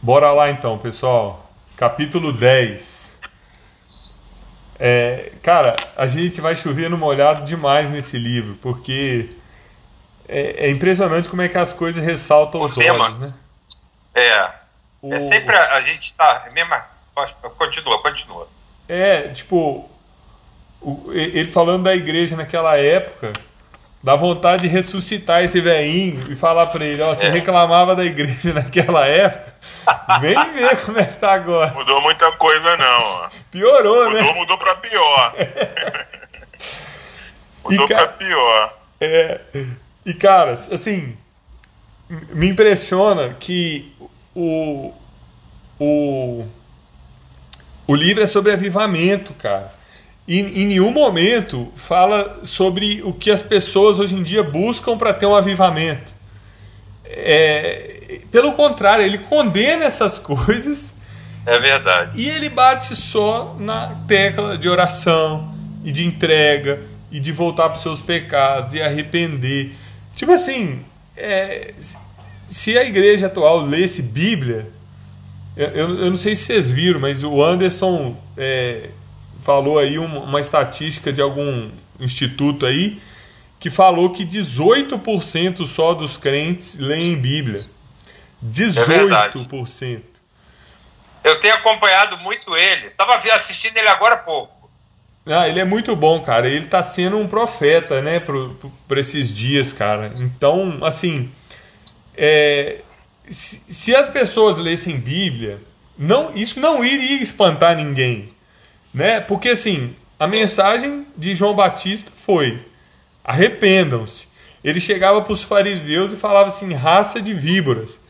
Bora 0.00 0.30
lá 0.32 0.50
então, 0.50 0.78
pessoal. 0.78 1.50
Capítulo 1.76 2.32
10. 2.32 3.18
É, 4.78 5.32
cara, 5.42 5.76
a 5.96 6.06
gente 6.06 6.40
vai 6.40 6.56
chover 6.56 6.90
no 6.90 6.98
molhado 6.98 7.44
demais 7.44 7.88
nesse 7.90 8.18
livro, 8.18 8.56
porque 8.60 9.30
é, 10.28 10.66
é 10.66 10.70
impressionante 10.70 11.28
como 11.28 11.42
é 11.42 11.48
que 11.48 11.56
as 11.56 11.72
coisas 11.72 12.04
ressaltam 12.04 12.60
O 12.60 12.64
os 12.66 12.74
tema. 12.74 13.04
olhos, 13.04 13.18
né? 13.20 13.34
É. 14.14 14.50
O- 15.00 15.14
É 15.14 15.28
sempre 15.28 15.54
a, 15.56 15.74
a 15.76 15.80
gente 15.82 16.12
tá. 16.14 16.44
é 16.48 16.50
Mesma, 16.50 16.84
continua, 17.56 18.02
continua. 18.02 18.48
É, 18.88 19.28
tipo, 19.28 19.88
o- 20.80 21.10
ele 21.12 21.50
falando 21.52 21.84
da 21.84 21.94
igreja 21.94 22.36
naquela 22.36 22.76
época, 22.76 23.32
dá 24.04 24.14
vontade 24.14 24.62
de 24.62 24.68
ressuscitar 24.68 25.42
esse 25.42 25.60
velhinho 25.62 26.30
e 26.30 26.36
falar 26.36 26.66
pra 26.66 26.84
ele, 26.84 27.00
ó, 27.00 27.14
você 27.14 27.26
É. 27.26 27.30
reclamava 27.30 27.96
da 27.96 28.04
igreja 28.04 28.52
naquela 28.52 29.06
época, 29.06 29.54
vem 30.20 30.34
ver 30.52 30.76
como 30.84 30.98
é 30.98 31.04
que 31.06 31.16
tá 31.18 31.32
agora. 31.32 31.72
Mudou 31.72 32.02
muita 32.02 32.30
coisa, 32.32 32.76
não. 32.76 33.02
ó. 33.02 33.28
Piorou, 33.50 34.10
Mudou, 34.10 34.22
né? 34.22 34.32
mudou 34.34 34.58
pra 34.58 34.74
pior. 34.76 35.34
mudou 37.64 37.88
cara- 37.88 38.08
pra 38.08 38.16
pior. 38.26 38.78
É, 39.00 39.40
e 40.04 40.14
cara, 40.14 40.52
assim, 40.52 41.16
me 42.08 42.48
impressiona 42.48 43.34
que 43.40 43.92
o, 44.34 44.92
o, 45.80 46.46
o 47.86 47.94
livro 47.94 48.22
é 48.22 48.26
sobre 48.26 48.52
avivamento, 48.52 49.32
cara. 49.34 49.72
E 50.26 50.40
em 50.40 50.66
nenhum 50.66 50.90
momento 50.90 51.70
fala 51.76 52.40
sobre 52.44 53.02
o 53.02 53.12
que 53.12 53.30
as 53.30 53.42
pessoas 53.42 53.98
hoje 53.98 54.14
em 54.14 54.22
dia 54.22 54.42
buscam 54.42 54.96
para 54.96 55.12
ter 55.12 55.26
um 55.26 55.34
avivamento. 55.34 56.12
É, 57.04 58.20
pelo 58.30 58.52
contrário, 58.52 59.04
ele 59.04 59.18
condena 59.18 59.84
essas 59.84 60.18
coisas 60.18 60.94
É 61.44 61.58
verdade. 61.58 62.20
e 62.20 62.28
ele 62.28 62.48
bate 62.48 62.96
só 62.96 63.54
na 63.58 63.88
tecla 64.08 64.56
de 64.56 64.68
oração 64.68 65.54
e 65.84 65.92
de 65.92 66.06
entrega 66.06 66.82
e 67.12 67.20
de 67.20 67.30
voltar 67.30 67.68
para 67.68 67.76
os 67.76 67.82
seus 67.82 68.00
pecados 68.00 68.72
e 68.72 68.80
arrepender. 68.80 69.74
Tipo 70.16 70.32
assim, 70.32 70.80
é, 71.16 71.74
se 72.48 72.78
a 72.78 72.84
igreja 72.84 73.26
atual 73.26 73.60
lesse 73.60 74.00
Bíblia, 74.00 74.70
eu, 75.56 75.68
eu, 75.98 76.10
não 76.10 76.16
sei 76.16 76.34
se 76.34 76.44
vocês 76.44 76.70
viram, 76.70 76.98
mas 76.98 77.22
o 77.22 77.42
Anderson 77.42 78.16
é, 78.36 78.88
falou 79.44 79.78
aí 79.78 79.98
uma, 79.98 80.40
estatística 80.40 81.12
de 81.12 81.20
algum 81.20 81.70
instituto 82.00 82.64
aí 82.64 83.00
que 83.60 83.68
falou 83.70 84.10
que 84.10 84.24
18% 84.24 85.66
só 85.66 85.92
dos 85.94 86.16
crentes 86.16 86.76
leem 86.78 87.14
Bíblia. 87.16 87.66
verdade. 88.42 89.38
18%. 89.38 90.02
Eu 91.22 91.38
tenho 91.40 91.54
acompanhado 91.54 92.18
muito 92.18 92.56
ele. 92.56 92.90
Tava 92.90 93.18
vi- 93.18 93.30
assistindo 93.30 93.76
ele 93.76 93.88
agora 93.88 94.14
há 94.14 94.18
pouco. 94.18 94.70
Ah, 95.26 95.48
ele 95.48 95.60
é 95.60 95.64
muito 95.64 95.94
bom, 95.96 96.20
cara. 96.20 96.48
Ele 96.48 96.66
tá 96.66 96.82
sendo 96.82 97.18
um 97.18 97.26
profeta, 97.26 98.02
né, 98.02 98.20
para 98.20 99.00
esses 99.00 99.34
dias, 99.34 99.72
cara. 99.72 100.12
Então, 100.16 100.80
assim, 100.82 101.30
é, 102.16 102.80
se, 103.30 103.62
se 103.68 103.94
as 103.94 104.08
pessoas 104.08 104.58
lessem 104.58 104.98
Bíblia, 104.98 105.62
não, 105.96 106.34
isso 106.34 106.60
não 106.60 106.84
iria 106.84 107.22
espantar 107.22 107.74
ninguém, 107.76 108.33
né? 108.94 109.20
Porque 109.20 109.48
assim, 109.50 109.94
a 110.18 110.26
mensagem 110.26 111.06
de 111.16 111.34
João 111.34 111.54
Batista 111.54 112.10
foi: 112.24 112.60
arrependam-se. 113.24 114.26
Ele 114.62 114.80
chegava 114.80 115.20
para 115.20 115.32
os 115.32 115.42
fariseus 115.42 116.12
e 116.12 116.16
falava 116.16 116.48
assim: 116.48 116.72
raça 116.72 117.20
de 117.20 117.34
víboras. 117.34 118.00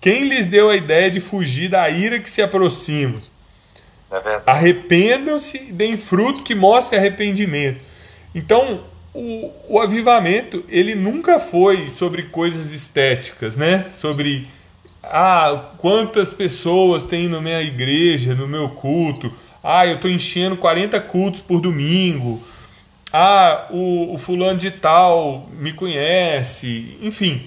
Quem 0.00 0.24
lhes 0.24 0.46
deu 0.46 0.68
a 0.68 0.76
ideia 0.76 1.08
de 1.08 1.20
fugir 1.20 1.68
da 1.68 1.88
ira 1.88 2.18
que 2.18 2.28
se 2.28 2.42
aproxima? 2.42 3.22
É 4.10 4.42
arrependam-se 4.44 5.56
e 5.56 5.72
deem 5.72 5.96
fruto 5.96 6.42
que 6.42 6.54
mostre 6.54 6.98
arrependimento. 6.98 7.80
Então, 8.34 8.84
o, 9.14 9.50
o 9.68 9.80
avivamento, 9.80 10.64
ele 10.68 10.94
nunca 10.94 11.38
foi 11.38 11.88
sobre 11.88 12.24
coisas 12.24 12.72
estéticas, 12.72 13.56
né? 13.56 13.86
Sobre, 13.92 14.48
ah, 15.02 15.70
quantas 15.78 16.32
pessoas 16.32 17.06
tem 17.06 17.28
na 17.28 17.40
minha 17.40 17.62
igreja, 17.62 18.34
no 18.34 18.48
meu 18.48 18.70
culto. 18.70 19.32
Ah, 19.62 19.86
eu 19.86 19.96
estou 19.96 20.10
enchendo 20.10 20.56
40 20.56 21.00
cultos 21.00 21.40
por 21.40 21.60
domingo. 21.60 22.42
Ah, 23.12 23.66
o, 23.70 24.14
o 24.14 24.18
fulano 24.18 24.58
de 24.58 24.70
tal 24.70 25.48
me 25.52 25.72
conhece. 25.72 26.96
Enfim, 27.00 27.46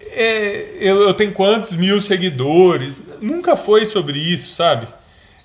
é, 0.00 0.76
eu, 0.80 1.02
eu 1.02 1.14
tenho 1.14 1.32
quantos 1.32 1.76
mil 1.76 2.00
seguidores. 2.00 2.96
Nunca 3.20 3.56
foi 3.56 3.86
sobre 3.86 4.18
isso, 4.18 4.54
sabe? 4.54 4.86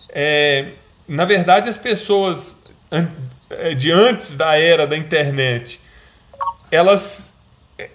É, 0.10 0.72
na 1.08 1.26
verdade, 1.26 1.70
as 1.70 1.78
pessoas 1.78 2.58
é, 3.50 3.74
de 3.74 3.92
antes 3.92 4.36
da 4.36 4.58
era 4.60 4.86
da 4.86 4.98
internet, 4.98 5.80
elas, 6.70 7.34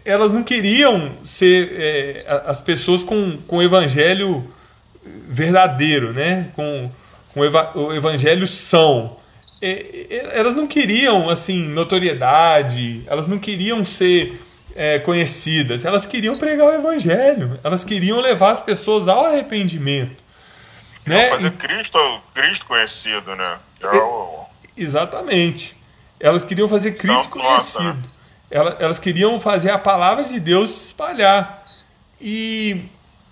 elas 0.05 0.33
não 0.33 0.43
queriam 0.43 1.19
ser 1.25 1.73
é, 1.73 2.43
as 2.47 2.61
pessoas 2.61 3.05
com, 3.05 3.39
com 3.47 3.57
o 3.57 3.63
evangelho 3.63 4.45
verdadeiro, 5.29 6.13
né? 6.13 6.49
com 6.55 6.91
o, 7.37 7.45
eva- 7.45 7.71
o 7.79 7.93
evangelho 7.93 8.47
são. 8.47 9.17
Elas 10.33 10.55
não 10.55 10.67
queriam 10.67 11.29
assim 11.31 11.69
notoriedade, 11.69 13.03
elas 13.07 13.27
não 13.27 13.39
queriam 13.39 13.85
ser 13.85 14.43
é, 14.75 14.99
conhecidas, 14.99 15.85
elas 15.85 16.05
queriam 16.05 16.37
pregar 16.37 16.67
o 16.67 16.73
evangelho, 16.75 17.59
elas 17.65 17.83
queriam 17.85 18.21
levar 18.21 18.51
as 18.51 18.61
pessoas 18.61 19.09
ao 19.09 19.25
arrependimento. 19.25 20.23
Né? 21.07 21.29
Fazer 21.31 21.53
Cristo, 21.53 21.99
Cristo 22.35 22.67
conhecido, 22.67 23.35
né? 23.37 23.57
É 23.81 23.87
o- 23.97 24.45
Exatamente. 24.77 25.77
Elas 26.19 26.43
queriam 26.45 26.69
fazer 26.69 26.93
Cristo 26.93 27.29
Então, 27.29 27.43
nossa, 27.43 27.79
conhecido. 27.79 28.09
Ela- 28.51 28.77
Elas 28.81 28.99
queriam 28.99 29.41
fazer 29.41 29.71
a 29.71 29.79
palavra 29.79 30.25
de 30.25 30.39
Deus 30.41 30.71
se 30.71 30.87
espalhar. 30.87 31.65
E, 32.21 32.83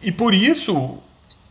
e 0.01 0.11
por 0.13 0.33
isso 0.33 0.99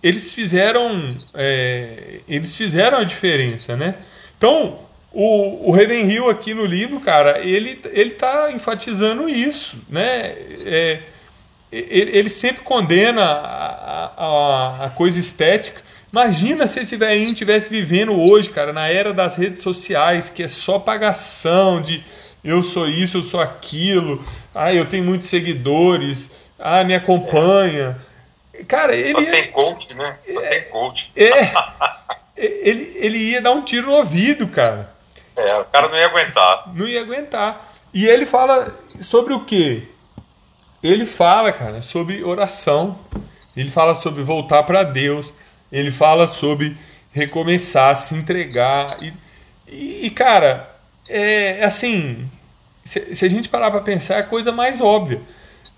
eles 0.04 0.34
fizeram 0.34 1.18
é, 1.34 2.20
eles 2.28 2.56
fizeram 2.56 3.00
a 3.00 3.04
diferença, 3.06 3.76
né? 3.78 3.96
Então 4.38 4.80
o, 5.12 5.70
o 5.70 5.72
Raven 5.72 6.10
Hill 6.10 6.30
aqui 6.30 6.54
no 6.54 6.66
livro, 6.66 7.00
cara, 7.00 7.40
ele 7.40 7.82
ele 7.92 8.12
está 8.12 8.52
enfatizando 8.52 9.30
isso, 9.30 9.78
né? 9.90 10.36
É, 10.66 11.00
ele, 11.72 12.18
ele 12.18 12.30
sempre 12.30 12.64
condena 12.64 13.24
a, 13.24 14.12
a, 14.18 14.86
a 14.86 14.90
coisa 14.90 15.20
estética. 15.20 15.82
Imagina 16.12 16.68
se 16.68 16.80
esse 16.80 16.96
velhinho 16.96 17.32
estivesse 17.32 17.70
vivendo 17.70 18.14
hoje, 18.14 18.50
cara, 18.50 18.72
na 18.72 18.88
era 18.88 19.12
das 19.12 19.36
redes 19.36 19.64
sociais, 19.64 20.30
que 20.30 20.44
é 20.44 20.48
só 20.48 20.78
pagação 20.78 21.82
de 21.82 22.04
eu 22.44 22.62
sou 22.62 22.88
isso, 22.88 23.18
eu 23.18 23.24
sou 23.24 23.40
aquilo, 23.40 24.24
ah, 24.54 24.72
eu 24.72 24.86
tenho 24.86 25.04
muitos 25.04 25.30
seguidores, 25.30 26.30
ah, 26.60 26.84
me 26.84 26.94
acompanha. 26.94 27.98
Cara, 28.68 28.94
Só 28.94 29.00
ele 29.00 29.26
tem 29.26 29.52
coach, 29.52 29.94
né? 29.94 30.18
Só 30.32 30.42
tem 30.42 30.64
coach. 30.70 31.12
é, 31.16 31.52
ele, 32.38 32.92
ele 32.96 33.18
ia 33.18 33.42
dar 33.42 33.52
um 33.52 33.64
tiro 33.64 33.88
no 33.88 33.94
ouvido, 33.94 34.48
cara 34.48 34.94
É, 35.36 35.58
o 35.58 35.66
cara 35.66 35.90
não 35.90 35.98
ia 35.98 36.06
aguentar. 36.06 36.74
não 36.74 36.88
ia 36.88 37.02
aguentar. 37.02 37.74
E 37.94 38.06
ele 38.06 38.26
fala 38.26 38.76
sobre 39.00 39.34
o 39.34 39.46
quê? 39.46 39.84
Ele 40.82 41.06
fala, 41.06 41.52
cara, 41.52 41.82
sobre 41.82 42.24
oração. 42.24 43.00
Ele 43.56 43.70
fala 43.70 43.96
sobre 43.96 44.24
voltar 44.24 44.64
para 44.64 44.84
Deus. 44.84 45.34
Ele 45.72 45.92
fala 45.92 46.28
sobre 46.28 46.78
recomeçar, 47.12 47.96
se 47.96 48.14
entregar. 48.16 49.02
E, 49.02 49.14
e, 49.68 50.06
e, 50.08 50.10
cara, 50.10 50.70
é 51.08 51.64
assim. 51.64 52.30
Se, 52.84 53.16
se 53.16 53.26
a 53.26 53.30
gente 53.30 53.48
parar 53.48 53.72
para 53.72 53.82
pensar, 53.82 54.16
é 54.16 54.20
a 54.20 54.24
coisa 54.24 54.52
mais 54.52 54.82
óbvia. 54.82 55.22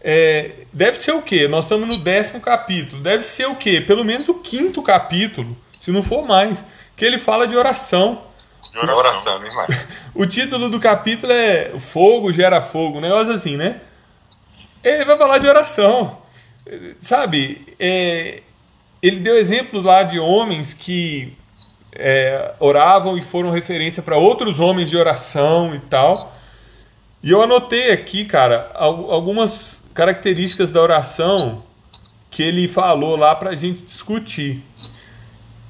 É, 0.07 0.51
deve 0.71 0.99
ser 0.99 1.13
o 1.13 1.21
quê? 1.23 1.47
Nós 1.47 1.65
estamos 1.65 1.87
no 1.87 1.97
décimo 1.97 2.39
capítulo. 2.39 3.01
Deve 3.01 3.23
ser 3.23 3.47
o 3.47 3.55
quê? 3.55 3.81
Pelo 3.81 4.05
menos 4.05 4.29
o 4.29 4.35
quinto 4.35 4.83
capítulo, 4.83 5.57
se 5.79 5.91
não 5.91 6.03
for 6.03 6.27
mais. 6.27 6.63
Que 6.95 7.03
ele 7.03 7.17
fala 7.17 7.47
de 7.47 7.57
oração. 7.57 8.21
de 8.71 8.77
oração. 8.79 9.39
né? 9.39 9.49
O 10.13 10.25
título 10.27 10.69
do 10.69 10.79
capítulo 10.79 11.33
é 11.33 11.71
Fogo 11.79 12.31
gera 12.31 12.61
fogo, 12.61 12.99
um 12.99 13.01
negócio 13.01 13.33
assim, 13.33 13.57
né? 13.57 13.81
Ele 14.83 15.03
vai 15.05 15.17
falar 15.17 15.39
de 15.39 15.47
oração. 15.47 16.19
Sabe? 17.01 17.65
É, 17.79 18.41
ele 19.01 19.19
deu 19.19 19.37
exemplos 19.37 19.83
lá 19.83 20.03
de 20.03 20.19
homens 20.19 20.73
que 20.73 21.33
é, 21.93 22.53
oravam 22.59 23.17
e 23.17 23.23
foram 23.23 23.49
referência 23.49 24.03
para 24.03 24.17
outros 24.17 24.59
homens 24.59 24.89
de 24.89 24.95
oração 24.97 25.73
e 25.73 25.79
tal. 25.79 26.33
E 27.23 27.31
eu 27.31 27.41
anotei 27.41 27.91
aqui, 27.91 28.23
cara, 28.25 28.69
al- 28.75 29.11
algumas 29.11 29.79
características 29.95 30.69
da 30.69 30.81
oração 30.81 31.63
que 32.29 32.43
ele 32.43 32.67
falou 32.67 33.15
lá 33.15 33.33
para 33.33 33.51
a 33.51 33.55
gente 33.55 33.81
discutir. 33.81 34.61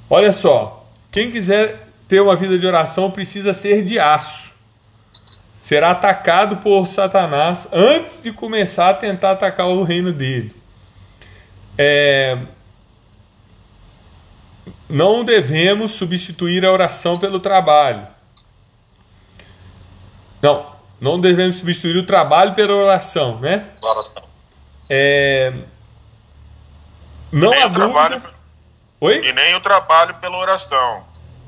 Olha 0.09 0.31
só, 0.31 0.89
quem 1.11 1.31
quiser 1.31 1.87
ter 2.07 2.19
uma 2.19 2.35
vida 2.35 2.57
de 2.57 2.65
oração 2.65 3.11
precisa 3.11 3.53
ser 3.53 3.83
de 3.83 3.99
aço. 3.99 4.51
Será 5.59 5.91
atacado 5.91 6.57
por 6.57 6.87
Satanás 6.87 7.67
antes 7.71 8.19
de 8.21 8.31
começar 8.31 8.89
a 8.89 8.93
tentar 8.95 9.31
atacar 9.31 9.67
o 9.67 9.83
reino 9.83 10.11
dele. 10.11 10.55
É, 11.77 12.37
não 14.89 15.23
devemos 15.23 15.91
substituir 15.91 16.65
a 16.65 16.71
oração 16.71 17.19
pelo 17.19 17.39
trabalho. 17.39 18.07
Não, 20.41 20.74
não 21.05 21.19
devemos 21.21 21.57
substituir 21.57 21.95
o 21.97 22.03
trabalho 22.03 22.55
pela 22.55 22.73
oração, 22.73 23.39
né? 23.39 23.67
Oração. 23.79 24.23
É, 24.89 25.53
não 27.31 27.53
há 27.53 27.67
o 27.67 27.69
trabalho- 27.69 28.15
dúvida. 28.15 28.33
Oi? 28.99 29.27
E 29.27 29.31
nem 29.33 29.53
o 29.53 29.59
trabalho 29.59 30.15
pela 30.15 30.35
oração. 30.37 31.03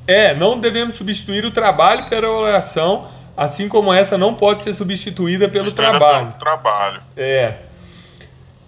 É, 0.06 0.36
não 0.36 0.60
devemos 0.60 0.96
substituir 0.96 1.44
o 1.44 1.50
trabalho 1.50 2.08
pela 2.08 2.30
oração, 2.30 3.10
assim 3.36 3.68
como 3.68 3.92
essa 3.92 4.16
não 4.16 4.36
pode 4.36 4.62
ser 4.62 4.74
substituída 4.76 5.50
pelo 5.50 5.66
Misturando 5.66 5.98
trabalho. 5.98 6.28
pelo 6.28 6.40
trabalho. 6.40 7.02
É. 7.18 7.56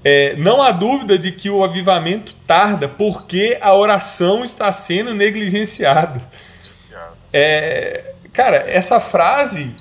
É, 0.03 0.35
não 0.37 0.63
há 0.63 0.71
dúvida 0.71 1.19
de 1.19 1.31
que 1.31 1.51
o 1.51 1.63
avivamento 1.63 2.33
tarda 2.47 2.87
porque 2.87 3.59
a 3.61 3.75
oração 3.75 4.43
está 4.43 4.71
sendo 4.71 5.13
negligenciada. 5.13 6.19
É, 7.31 8.13
cara, 8.33 8.63
essa 8.67 8.99
frase, 8.99 9.75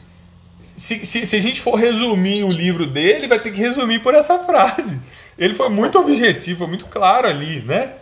se, 0.78 1.04
se, 1.04 1.26
se 1.26 1.36
a 1.36 1.40
gente 1.40 1.60
for 1.60 1.74
resumir 1.74 2.44
o 2.44 2.52
livro 2.52 2.86
dele, 2.86 3.26
vai 3.26 3.40
ter 3.40 3.50
que 3.50 3.60
resumir 3.60 3.98
por 3.98 4.14
essa 4.14 4.38
frase. 4.38 4.98
Ele 5.36 5.54
foi 5.54 5.68
muito 5.68 5.98
objetivo, 5.98 6.60
foi 6.60 6.68
muito 6.68 6.86
claro 6.86 7.28
ali, 7.28 7.60
né? 7.62 7.94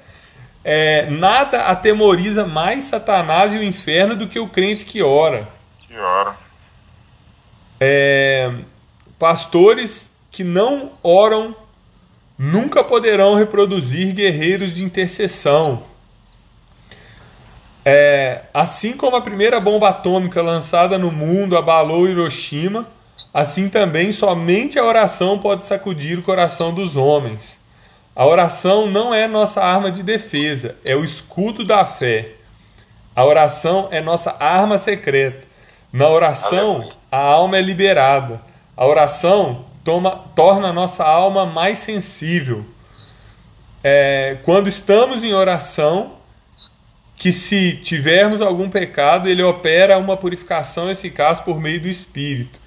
É, 0.62 1.08
nada 1.10 1.66
atemoriza 1.66 2.46
mais 2.46 2.84
Satanás 2.84 3.52
e 3.52 3.56
o 3.56 3.62
inferno 3.62 4.14
do 4.14 4.28
que 4.28 4.38
o 4.38 4.48
crente 4.48 4.84
que 4.84 5.02
ora. 5.02 5.48
Que 5.80 5.96
hora. 5.96 6.34
É, 7.80 8.52
pastores 9.18 10.10
que 10.30 10.44
não 10.44 10.92
oram 11.02 11.54
nunca 12.38 12.84
poderão 12.84 13.36
reproduzir 13.36 14.12
guerreiros 14.12 14.72
de 14.72 14.84
intercessão. 14.84 15.82
É, 17.88 18.40
assim 18.52 18.96
como 18.96 19.14
a 19.14 19.20
primeira 19.20 19.60
bomba 19.60 19.90
atômica 19.90 20.42
lançada 20.42 20.98
no 20.98 21.12
mundo 21.12 21.56
abalou 21.56 22.08
Hiroshima, 22.08 22.84
assim 23.32 23.68
também 23.68 24.10
somente 24.10 24.76
a 24.76 24.84
oração 24.84 25.38
pode 25.38 25.64
sacudir 25.64 26.18
o 26.18 26.22
coração 26.22 26.74
dos 26.74 26.96
homens. 26.96 27.56
A 28.16 28.26
oração 28.26 28.88
não 28.88 29.14
é 29.14 29.28
nossa 29.28 29.62
arma 29.62 29.88
de 29.88 30.02
defesa, 30.02 30.74
é 30.84 30.96
o 30.96 31.04
escudo 31.04 31.64
da 31.64 31.84
fé. 31.84 32.32
A 33.14 33.24
oração 33.24 33.86
é 33.92 34.00
nossa 34.00 34.34
arma 34.40 34.78
secreta. 34.78 35.46
Na 35.92 36.08
oração, 36.08 36.90
a 37.08 37.18
alma 37.18 37.56
é 37.56 37.62
liberada. 37.62 38.40
A 38.76 38.84
oração 38.84 39.64
toma, 39.84 40.10
torna 40.34 40.70
a 40.70 40.72
nossa 40.72 41.04
alma 41.04 41.46
mais 41.46 41.78
sensível. 41.78 42.66
É, 43.84 44.38
quando 44.44 44.66
estamos 44.66 45.22
em 45.22 45.32
oração, 45.32 46.16
que 47.16 47.32
se 47.32 47.76
tivermos 47.78 48.40
algum 48.40 48.68
pecado, 48.68 49.28
ele 49.28 49.42
opera 49.42 49.98
uma 49.98 50.16
purificação 50.16 50.90
eficaz 50.90 51.40
por 51.40 51.60
meio 51.60 51.80
do 51.80 51.88
Espírito. 51.88 52.60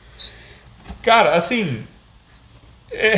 Cara, 1.03 1.35
assim, 1.35 1.83
é, 2.91 3.15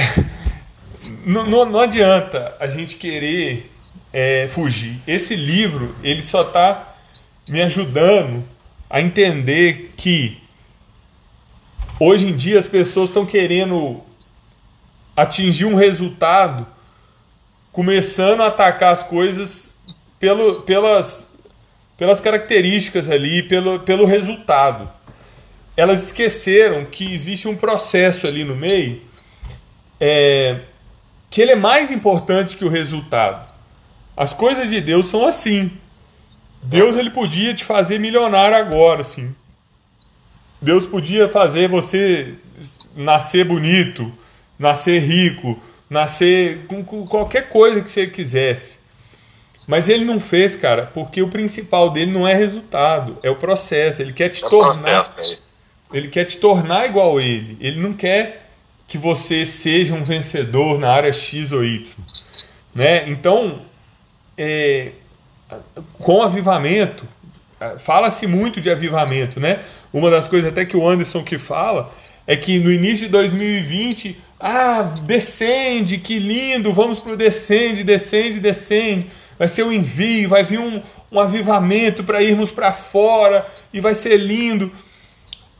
não, 1.25 1.45
não, 1.45 1.65
não 1.65 1.79
adianta 1.79 2.55
a 2.59 2.67
gente 2.67 2.95
querer 2.95 3.71
é, 4.11 4.49
fugir. 4.49 4.99
Esse 5.07 5.35
livro, 5.35 5.95
ele 6.03 6.21
só 6.21 6.41
está 6.41 6.95
me 7.47 7.61
ajudando 7.61 8.43
a 8.89 8.99
entender 9.01 9.93
que 9.95 10.37
hoje 11.97 12.27
em 12.27 12.35
dia 12.35 12.59
as 12.59 12.67
pessoas 12.67 13.09
estão 13.09 13.25
querendo 13.25 14.01
atingir 15.15 15.65
um 15.65 15.75
resultado 15.75 16.67
começando 17.71 18.41
a 18.41 18.47
atacar 18.47 18.91
as 18.91 19.01
coisas 19.01 19.70
pelo, 20.21 20.61
pelas, 20.61 21.27
pelas 21.97 22.21
características 22.21 23.09
ali, 23.09 23.43
pelo, 23.43 23.79
pelo 23.79 24.05
resultado. 24.05 24.87
Elas 25.75 26.03
esqueceram 26.03 26.85
que 26.85 27.11
existe 27.11 27.47
um 27.47 27.55
processo 27.55 28.27
ali 28.27 28.43
no 28.43 28.55
meio 28.55 29.01
é, 29.99 30.61
que 31.29 31.41
ele 31.41 31.51
é 31.51 31.55
mais 31.55 31.91
importante 31.91 32.55
que 32.55 32.63
o 32.63 32.69
resultado. 32.69 33.47
As 34.15 34.31
coisas 34.31 34.69
de 34.69 34.79
Deus 34.79 35.07
são 35.07 35.25
assim. 35.25 35.71
Deus 36.63 36.95
ele 36.95 37.09
podia 37.09 37.53
te 37.53 37.63
fazer 37.63 37.99
milionário 37.99 38.57
agora, 38.57 39.01
assim. 39.01 39.33
Deus 40.61 40.85
podia 40.85 41.29
fazer 41.29 41.67
você 41.67 42.35
nascer 42.95 43.45
bonito, 43.45 44.11
nascer 44.59 44.99
rico, 44.99 45.59
nascer 45.89 46.65
com, 46.67 46.83
com 46.83 47.07
qualquer 47.07 47.49
coisa 47.49 47.81
que 47.81 47.89
você 47.89 48.05
quisesse. 48.05 48.80
Mas 49.71 49.87
ele 49.87 50.03
não 50.03 50.19
fez, 50.19 50.53
cara, 50.53 50.85
porque 50.87 51.21
o 51.21 51.29
principal 51.29 51.89
dele 51.89 52.11
não 52.11 52.27
é 52.27 52.33
resultado, 52.33 53.17
é 53.23 53.29
o 53.29 53.37
processo. 53.37 54.01
Ele 54.01 54.11
quer 54.11 54.27
te 54.27 54.43
É 54.43 54.49
tornar, 54.49 55.05
processo 55.05 55.31
aí. 55.31 55.39
ele 55.93 56.09
quer 56.09 56.25
te 56.25 56.35
tornar 56.35 56.85
igual 56.87 57.17
a 57.17 57.23
ele. 57.23 57.57
Ele 57.61 57.79
não 57.79 57.93
quer 57.93 58.49
que 58.85 58.97
você 58.97 59.45
seja 59.45 59.93
um 59.93 60.03
vencedor 60.03 60.77
na 60.77 60.91
área 60.91 61.13
X 61.13 61.53
ou 61.53 61.63
Y, 61.63 61.85
né? 62.75 63.09
Então, 63.09 63.61
é, 64.37 64.91
com 65.93 66.21
avivamento, 66.21 67.05
fala-se 67.79 68.27
muito 68.27 68.59
de 68.59 68.69
avivamento, 68.69 69.39
né? 69.39 69.61
Uma 69.93 70.11
das 70.11 70.27
coisas 70.27 70.51
até 70.51 70.65
que 70.65 70.75
o 70.75 70.85
Anderson 70.85 71.23
que 71.23 71.37
fala 71.37 71.93
é 72.27 72.35
que 72.35 72.59
no 72.59 72.69
início 72.69 73.05
de 73.05 73.11
2020, 73.13 74.19
ah, 74.37 74.81
descende, 75.05 75.97
que 75.97 76.19
lindo, 76.19 76.73
vamos 76.73 76.99
pro 76.99 77.15
descende, 77.15 77.85
descende, 77.85 78.37
descende. 78.37 79.07
Vai 79.41 79.47
ser 79.47 79.63
um 79.63 79.71
envio, 79.71 80.29
vai 80.29 80.43
vir 80.43 80.59
um, 80.59 80.83
um 81.11 81.19
avivamento 81.19 82.03
para 82.03 82.21
irmos 82.21 82.51
para 82.51 82.71
fora 82.71 83.43
e 83.73 83.81
vai 83.81 83.95
ser 83.95 84.15
lindo. 84.17 84.71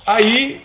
Aí, 0.06 0.62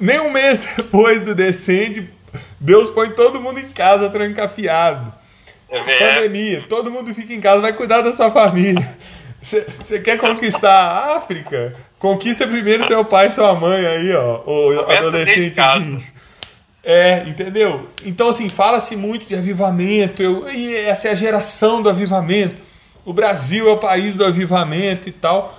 nem 0.00 0.18
um 0.18 0.32
mês 0.32 0.58
depois 0.76 1.22
do 1.22 1.36
descende, 1.36 2.10
Deus 2.58 2.90
põe 2.90 3.10
todo 3.10 3.40
mundo 3.40 3.60
em 3.60 3.68
casa 3.68 4.10
trancafiado 4.10 5.14
É, 5.70 5.78
pandemia, 5.78 6.64
todo 6.68 6.90
mundo 6.90 7.14
fica 7.14 7.32
em 7.32 7.40
casa, 7.40 7.62
vai 7.62 7.72
cuidar 7.72 8.00
da 8.00 8.12
sua 8.12 8.28
família. 8.28 8.84
Você 9.40 10.00
quer 10.00 10.18
conquistar 10.18 10.74
a 10.74 11.16
África? 11.18 11.76
Conquista 11.96 12.44
primeiro 12.44 12.88
seu 12.88 13.04
pai 13.04 13.28
e 13.28 13.32
sua 13.34 13.54
mãe 13.54 13.86
aí, 13.86 14.12
ó, 14.12 14.40
o 14.44 14.82
Começa 14.82 14.98
adolescentezinho. 14.98 16.02
É, 16.88 17.24
entendeu? 17.26 17.88
Então, 18.04 18.28
assim, 18.28 18.48
fala-se 18.48 18.94
muito 18.94 19.26
de 19.26 19.34
avivamento, 19.34 20.22
eu, 20.22 20.48
e 20.48 20.72
essa 20.72 21.08
é 21.08 21.10
a 21.10 21.16
geração 21.16 21.82
do 21.82 21.90
avivamento. 21.90 22.62
O 23.04 23.12
Brasil 23.12 23.68
é 23.68 23.72
o 23.72 23.78
país 23.78 24.14
do 24.14 24.24
avivamento 24.24 25.08
e 25.08 25.12
tal. 25.12 25.58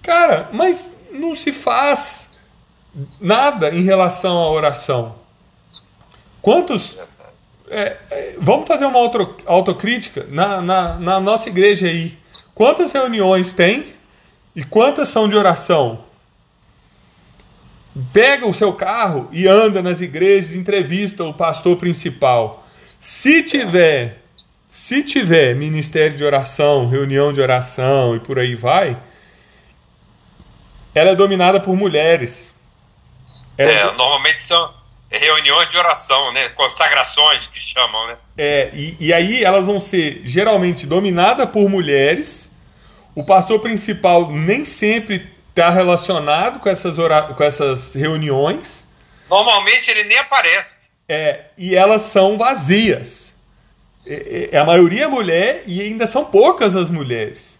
Cara, 0.00 0.48
mas 0.52 0.94
não 1.10 1.34
se 1.34 1.52
faz 1.52 2.30
nada 3.20 3.74
em 3.74 3.82
relação 3.82 4.38
à 4.38 4.48
oração. 4.52 5.16
Quantos 6.40 6.96
é, 7.68 7.96
é, 8.10 8.36
vamos 8.40 8.68
fazer 8.68 8.86
uma 8.86 9.00
auto, 9.00 9.34
autocrítica 9.46 10.26
na, 10.28 10.62
na, 10.62 10.94
na 10.94 11.20
nossa 11.20 11.48
igreja 11.48 11.88
aí. 11.88 12.16
Quantas 12.54 12.92
reuniões 12.92 13.52
tem 13.52 13.84
e 14.54 14.62
quantas 14.62 15.08
são 15.08 15.28
de 15.28 15.36
oração? 15.36 16.04
Pega 18.12 18.46
o 18.46 18.54
seu 18.54 18.72
carro 18.72 19.28
e 19.32 19.46
anda 19.48 19.82
nas 19.82 20.00
igrejas, 20.00 20.54
entrevista 20.54 21.24
o 21.24 21.34
pastor 21.34 21.76
principal. 21.76 22.66
Se 23.00 23.42
tiver, 23.42 24.22
se 24.68 25.02
tiver 25.02 25.54
ministério 25.54 26.16
de 26.16 26.24
oração, 26.24 26.88
reunião 26.88 27.32
de 27.32 27.40
oração 27.40 28.14
e 28.14 28.20
por 28.20 28.38
aí 28.38 28.54
vai, 28.54 28.96
ela 30.94 31.10
é 31.10 31.16
dominada 31.16 31.60
por 31.60 31.74
mulheres. 31.76 32.54
Ela 33.56 33.72
É, 33.72 33.84
normalmente 33.92 34.42
são 34.42 34.72
reuniões 35.10 35.68
de 35.70 35.76
oração, 35.76 36.32
né? 36.32 36.48
Consagrações 36.50 37.48
que 37.48 37.58
chamam, 37.58 38.06
né? 38.06 38.16
É, 38.36 38.70
e, 38.74 38.96
e 39.00 39.12
aí 39.12 39.42
elas 39.42 39.66
vão 39.66 39.78
ser 39.78 40.20
geralmente 40.24 40.86
dominadas 40.86 41.48
por 41.50 41.68
mulheres. 41.68 42.48
O 43.14 43.24
pastor 43.24 43.60
principal 43.60 44.30
nem 44.30 44.64
sempre 44.64 45.36
está 45.60 45.70
relacionado 45.70 46.60
com 46.60 46.68
essas, 46.68 46.96
com 47.36 47.44
essas 47.44 47.94
reuniões. 47.94 48.86
Normalmente 49.28 49.90
ele 49.90 50.04
nem 50.04 50.18
aparece. 50.18 50.66
É, 51.08 51.46
e 51.56 51.74
elas 51.74 52.02
são 52.02 52.38
vazias. 52.38 53.34
É, 54.06 54.50
é, 54.52 54.58
a 54.58 54.64
maioria 54.64 55.04
é 55.04 55.08
mulher 55.08 55.62
e 55.66 55.80
ainda 55.82 56.06
são 56.06 56.24
poucas 56.24 56.74
as 56.76 56.88
mulheres. 56.88 57.58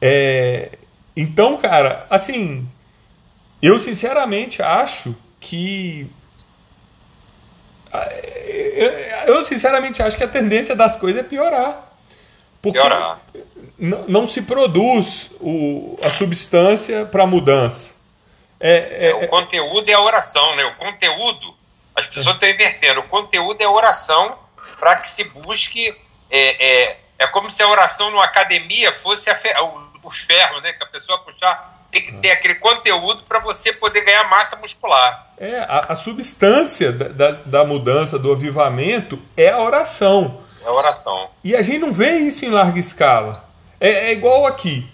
É, 0.00 0.70
então, 1.16 1.56
cara, 1.56 2.06
assim, 2.08 2.68
eu 3.60 3.78
sinceramente 3.78 4.62
acho 4.62 5.14
que. 5.40 6.08
Eu 8.76 9.08
eu 9.28 9.44
sinceramente 9.44 10.02
acho 10.02 10.16
que 10.16 10.24
a 10.24 10.28
tendência 10.28 10.74
das 10.74 10.96
coisas 10.96 11.20
é 11.20 11.22
piorar. 11.22 11.92
Porque 12.62 12.78
Piorar. 12.78 13.20
Não 13.78 14.26
se 14.26 14.42
produz 14.42 15.30
o, 15.40 15.98
a 16.02 16.10
substância 16.10 17.06
para 17.06 17.26
mudança. 17.26 17.90
É, 18.60 19.06
É, 19.06 19.10
é- 19.10 19.14
o 19.14 19.28
conteúdo 19.28 19.88
é 19.88 19.92
a 19.94 20.00
oração, 20.00 20.56
né? 20.56 20.64
O 20.64 20.74
conteúdo, 20.76 21.54
as 21.94 22.06
pessoas 22.06 22.34
estão 22.34 22.48
invertendo. 22.48 23.00
O 23.00 23.04
conteúdo 23.04 23.60
é 23.60 23.64
a 23.64 23.70
oração 23.70 24.36
para 24.78 24.96
que 24.96 25.10
se 25.10 25.24
busque 25.24 25.94
é, 26.30 26.84
é, 26.90 26.96
É 27.18 27.26
como 27.26 27.50
se 27.50 27.62
a 27.62 27.68
oração 27.68 28.10
numa 28.10 28.24
academia 28.24 28.92
fosse 28.92 29.32
fe... 29.34 29.48
os 30.04 30.18
ferros, 30.20 30.62
né? 30.62 30.72
Que 30.72 30.84
a 30.84 30.86
pessoa 30.86 31.18
puxar 31.18 31.78
tem 31.90 32.02
que 32.02 32.12
ter 32.12 32.30
aquele 32.32 32.56
conteúdo 32.56 33.22
para 33.22 33.38
você 33.38 33.72
poder 33.72 34.02
ganhar 34.02 34.28
massa 34.28 34.56
muscular. 34.56 35.28
É, 35.38 35.60
a, 35.60 35.86
a 35.88 35.94
substância 35.94 36.92
da, 36.92 37.08
da, 37.08 37.30
da, 37.44 37.64
mudança, 37.64 38.18
do 38.18 38.30
avivamento, 38.30 39.18
é 39.36 39.48
a 39.48 39.58
oração. 39.58 40.42
É 40.62 40.68
a 40.68 40.72
oração. 40.72 41.30
E 41.42 41.56
a 41.56 41.62
gente 41.62 41.78
não 41.78 41.92
vê 41.92 42.18
isso 42.18 42.44
em 42.44 42.50
larga 42.50 42.78
escala. 42.78 43.47
É, 43.80 44.10
é 44.10 44.12
igual 44.12 44.46
aqui. 44.46 44.86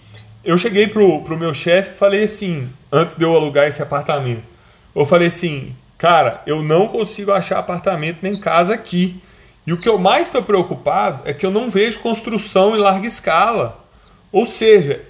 Eu 0.43 0.57
cheguei 0.57 0.87
pro, 0.87 1.21
pro 1.21 1.37
meu 1.37 1.53
chefe 1.53 1.91
e 1.93 1.97
falei 1.97 2.23
assim, 2.23 2.69
antes 2.91 3.15
de 3.15 3.23
eu 3.23 3.35
alugar 3.35 3.67
esse 3.67 3.81
apartamento, 3.81 4.43
eu 4.95 5.05
falei 5.05 5.27
assim, 5.27 5.75
cara, 5.97 6.41
eu 6.45 6.61
não 6.61 6.87
consigo 6.87 7.31
achar 7.31 7.57
apartamento 7.57 8.19
nem 8.21 8.39
casa 8.39 8.73
aqui. 8.73 9.21
E 9.65 9.73
o 9.73 9.77
que 9.77 9.89
eu 9.89 9.97
mais 9.97 10.27
estou 10.27 10.43
preocupado 10.43 11.21
é 11.25 11.33
que 11.33 11.45
eu 11.45 11.49
não 11.49 11.69
vejo 11.69 11.99
construção 11.99 12.75
em 12.75 12.79
larga 12.79 13.07
escala. 13.07 13.83
Ou 14.31 14.45
seja, 14.45 15.01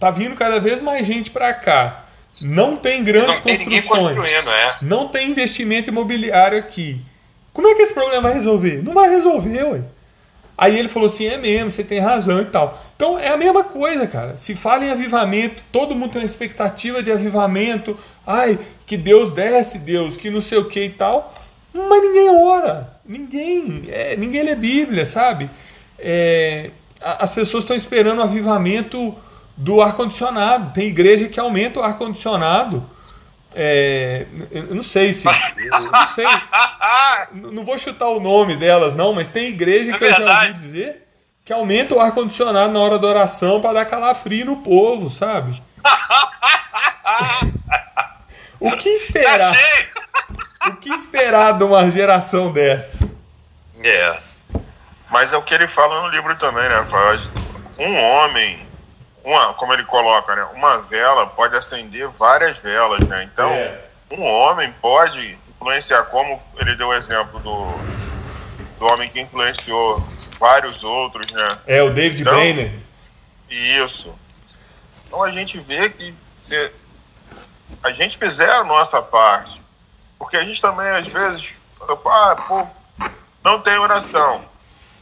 tá 0.00 0.10
vindo 0.10 0.34
cada 0.34 0.58
vez 0.58 0.82
mais 0.82 1.06
gente 1.06 1.30
para 1.30 1.54
cá. 1.54 2.06
Não 2.40 2.76
tem 2.76 3.04
grandes 3.04 3.28
não 3.28 3.40
tem 3.40 3.58
construções. 3.58 4.18
É. 4.18 4.76
Não 4.82 5.08
tem 5.08 5.30
investimento 5.30 5.90
imobiliário 5.90 6.58
aqui. 6.58 7.00
Como 7.52 7.68
é 7.68 7.74
que 7.74 7.82
esse 7.82 7.92
problema 7.92 8.22
vai 8.22 8.32
resolver? 8.32 8.82
Não 8.82 8.92
vai 8.92 9.10
resolver, 9.10 9.62
ué. 9.64 9.82
Aí 10.60 10.78
ele 10.78 10.88
falou 10.88 11.08
assim: 11.08 11.24
é 11.24 11.38
mesmo, 11.38 11.70
você 11.70 11.82
tem 11.82 12.00
razão 12.00 12.42
e 12.42 12.44
tal. 12.44 12.84
Então 12.94 13.18
é 13.18 13.28
a 13.28 13.36
mesma 13.38 13.64
coisa, 13.64 14.06
cara. 14.06 14.36
Se 14.36 14.54
fala 14.54 14.84
em 14.84 14.90
avivamento, 14.90 15.62
todo 15.72 15.96
mundo 15.96 16.12
tem 16.12 16.20
uma 16.20 16.26
expectativa 16.26 17.02
de 17.02 17.10
avivamento. 17.10 17.98
Ai, 18.26 18.58
que 18.84 18.98
Deus 18.98 19.32
desce, 19.32 19.78
Deus, 19.78 20.18
que 20.18 20.28
não 20.28 20.42
sei 20.42 20.58
o 20.58 20.68
que 20.68 20.84
e 20.84 20.90
tal. 20.90 21.34
Mas 21.72 22.02
ninguém 22.02 22.28
ora. 22.28 22.92
Ninguém. 23.06 23.84
É, 23.88 24.14
ninguém 24.18 24.42
lê 24.42 24.54
Bíblia, 24.54 25.06
sabe? 25.06 25.48
É, 25.98 26.72
as 27.00 27.32
pessoas 27.32 27.64
estão 27.64 27.74
esperando 27.74 28.18
o 28.18 28.22
avivamento 28.22 29.16
do 29.56 29.80
ar-condicionado. 29.80 30.74
Tem 30.74 30.88
igreja 30.88 31.26
que 31.26 31.40
aumenta 31.40 31.80
o 31.80 31.82
ar-condicionado. 31.82 32.84
É, 33.54 34.26
eu 34.50 34.74
não 34.74 34.82
sei 34.82 35.12
se. 35.12 35.24
Não 35.24 36.06
sei. 36.14 36.26
não 37.52 37.64
vou 37.64 37.78
chutar 37.78 38.08
o 38.08 38.20
nome 38.20 38.56
delas, 38.56 38.94
não, 38.94 39.12
mas 39.12 39.28
tem 39.28 39.48
igreja 39.48 39.90
é 39.90 39.94
que 39.94 40.00
verdade. 40.00 40.22
eu 40.22 40.28
já 40.28 40.40
ouvi 40.40 40.54
dizer 40.54 41.06
que 41.44 41.52
aumenta 41.52 41.94
o 41.94 42.00
ar-condicionado 42.00 42.72
na 42.72 42.78
hora 42.78 42.98
da 42.98 43.08
oração 43.08 43.60
para 43.60 43.72
dar 43.72 43.86
calafrio 43.86 44.46
no 44.46 44.58
povo, 44.58 45.10
sabe? 45.10 45.60
o 48.60 48.76
que 48.76 48.88
esperar? 48.88 49.56
O 50.68 50.76
que 50.76 50.92
esperar 50.92 51.58
de 51.58 51.64
uma 51.64 51.90
geração 51.90 52.52
dessa? 52.52 52.98
É. 53.82 54.16
Mas 55.10 55.32
é 55.32 55.36
o 55.36 55.42
que 55.42 55.52
ele 55.52 55.66
fala 55.66 56.02
no 56.02 56.08
livro 56.08 56.36
também, 56.36 56.68
né? 56.68 56.84
Faz 56.84 57.32
um 57.76 57.96
homem 57.96 58.69
uma, 59.24 59.52
como 59.54 59.72
ele 59.72 59.84
coloca, 59.84 60.34
né, 60.34 60.44
uma 60.54 60.78
vela 60.78 61.26
pode 61.26 61.56
acender 61.56 62.08
várias 62.08 62.58
velas, 62.58 63.06
né? 63.06 63.24
Então, 63.24 63.50
é. 63.50 63.80
um 64.10 64.22
homem 64.22 64.72
pode 64.80 65.38
influenciar, 65.50 66.04
como 66.04 66.40
ele 66.56 66.74
deu 66.76 66.88
o 66.88 66.94
exemplo 66.94 67.38
do, 67.40 67.66
do 68.78 68.86
homem 68.86 69.10
que 69.10 69.20
influenciou 69.20 70.02
vários 70.38 70.82
outros, 70.82 71.30
né? 71.32 71.58
É, 71.66 71.82
o 71.82 71.90
David 71.90 72.22
então, 72.22 72.34
Brainer. 72.34 72.72
Isso. 73.50 74.14
Então 75.06 75.22
a 75.22 75.30
gente 75.30 75.58
vê 75.58 75.90
que 75.90 76.14
se 76.38 76.72
a 77.82 77.92
gente 77.92 78.16
fizer 78.16 78.50
a 78.50 78.64
nossa 78.64 79.02
parte, 79.02 79.60
porque 80.18 80.36
a 80.36 80.44
gente 80.44 80.60
também 80.60 80.88
às 80.88 81.06
vezes, 81.06 81.60
ah, 81.80 82.36
pô, 82.48 82.66
não 83.44 83.60
tem 83.60 83.76
oração. 83.78 84.44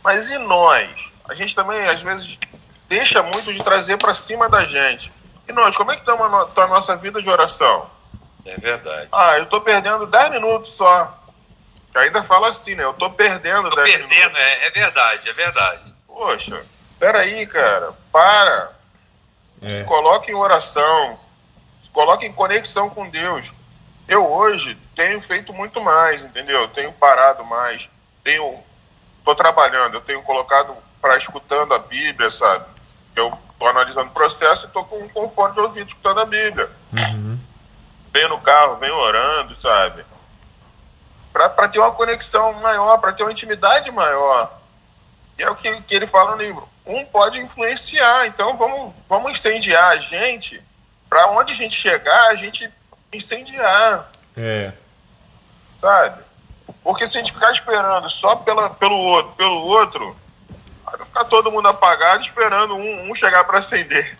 Mas 0.02 0.30
e 0.30 0.38
nós? 0.38 1.12
A 1.28 1.34
gente 1.34 1.54
também 1.54 1.86
às 1.86 2.02
vezes 2.02 2.38
deixa 2.88 3.22
muito 3.22 3.52
de 3.52 3.62
trazer 3.62 3.96
para 3.98 4.14
cima 4.14 4.48
da 4.48 4.64
gente. 4.64 5.12
E 5.46 5.52
nós, 5.52 5.76
como 5.76 5.92
é 5.92 5.96
que 5.96 6.02
está 6.02 6.64
a 6.64 6.66
nossa 6.66 6.96
vida 6.96 7.22
de 7.22 7.28
oração? 7.30 7.88
É 8.44 8.56
verdade. 8.56 9.08
Ah, 9.12 9.36
eu 9.36 9.44
estou 9.44 9.60
perdendo 9.60 10.06
10 10.06 10.30
minutos 10.30 10.72
só. 10.72 11.14
Ainda 11.94 12.22
fala 12.22 12.48
assim, 12.48 12.74
né? 12.74 12.84
Eu 12.84 12.92
estou 12.92 13.10
perdendo 13.10 13.68
tô 13.70 13.76
10 13.76 13.90
perdendo, 13.90 14.08
minutos. 14.08 14.38
É, 14.38 14.66
é 14.66 14.70
verdade, 14.70 15.28
é 15.28 15.32
verdade. 15.32 15.94
Poxa, 16.06 16.64
peraí, 16.98 17.46
cara, 17.46 17.92
para. 18.12 18.72
É. 19.60 19.72
Se 19.72 19.84
coloque 19.84 20.30
em 20.30 20.34
oração, 20.34 21.18
se 21.82 21.90
coloque 21.90 22.24
em 22.24 22.32
conexão 22.32 22.88
com 22.88 23.08
Deus. 23.08 23.52
Eu 24.06 24.26
hoje 24.26 24.78
tenho 24.94 25.20
feito 25.20 25.52
muito 25.52 25.80
mais, 25.80 26.22
entendeu? 26.22 26.68
Tenho 26.68 26.92
parado 26.92 27.44
mais, 27.44 27.90
tenho, 28.24 28.62
tô 29.24 29.34
trabalhando, 29.34 29.94
eu 29.94 30.00
tenho 30.00 30.22
colocado 30.22 30.74
para 31.00 31.16
escutando 31.16 31.74
a 31.74 31.78
Bíblia, 31.78 32.30
sabe? 32.30 32.64
Eu 33.18 33.38
estou 33.52 33.68
analisando 33.68 34.08
o 34.08 34.12
processo 34.12 34.66
e 34.66 34.68
estou 34.68 34.84
com, 34.84 35.08
com 35.08 35.30
fone 35.30 35.54
de 35.54 35.60
ouvido 35.60 35.88
escutando 35.88 36.20
a 36.20 36.24
Bíblia. 36.24 36.70
Uhum. 36.92 37.38
Venho 38.12 38.28
no 38.28 38.40
carro, 38.40 38.76
venho 38.76 38.94
orando, 38.94 39.54
sabe? 39.54 40.04
Para 41.32 41.68
ter 41.68 41.78
uma 41.78 41.92
conexão 41.92 42.52
maior, 42.54 42.98
para 42.98 43.12
ter 43.12 43.22
uma 43.22 43.32
intimidade 43.32 43.90
maior. 43.90 44.58
E 45.38 45.42
é 45.42 45.50
o 45.50 45.54
que, 45.54 45.80
que 45.82 45.94
ele 45.94 46.06
fala 46.06 46.32
no 46.32 46.42
livro. 46.42 46.68
Um 46.84 47.04
pode 47.04 47.40
influenciar, 47.40 48.26
então 48.26 48.56
vamos, 48.56 48.94
vamos 49.08 49.30
incendiar 49.30 49.90
a 49.90 49.96
gente, 49.96 50.62
para 51.08 51.28
onde 51.30 51.52
a 51.52 51.56
gente 51.56 51.74
chegar, 51.74 52.28
a 52.28 52.34
gente 52.34 52.72
incendiar. 53.12 54.10
É. 54.36 54.72
Sabe? 55.80 56.22
Porque 56.82 57.06
se 57.06 57.16
a 57.18 57.20
gente 57.20 57.32
ficar 57.32 57.52
esperando 57.52 58.08
só 58.08 58.36
pela, 58.36 58.70
pelo 58.70 58.96
outro, 58.96 59.32
pelo 59.32 59.60
outro, 59.64 60.16
Vai 60.96 61.06
ficar 61.06 61.24
todo 61.24 61.50
mundo 61.50 61.68
apagado 61.68 62.22
esperando 62.22 62.74
um, 62.74 63.10
um 63.10 63.14
chegar 63.14 63.44
para 63.44 63.58
acender. 63.58 64.16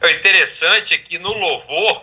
o 0.00 0.06
interessante 0.06 0.94
é 0.94 0.98
que 0.98 1.18
no 1.18 1.32
louvor 1.32 2.02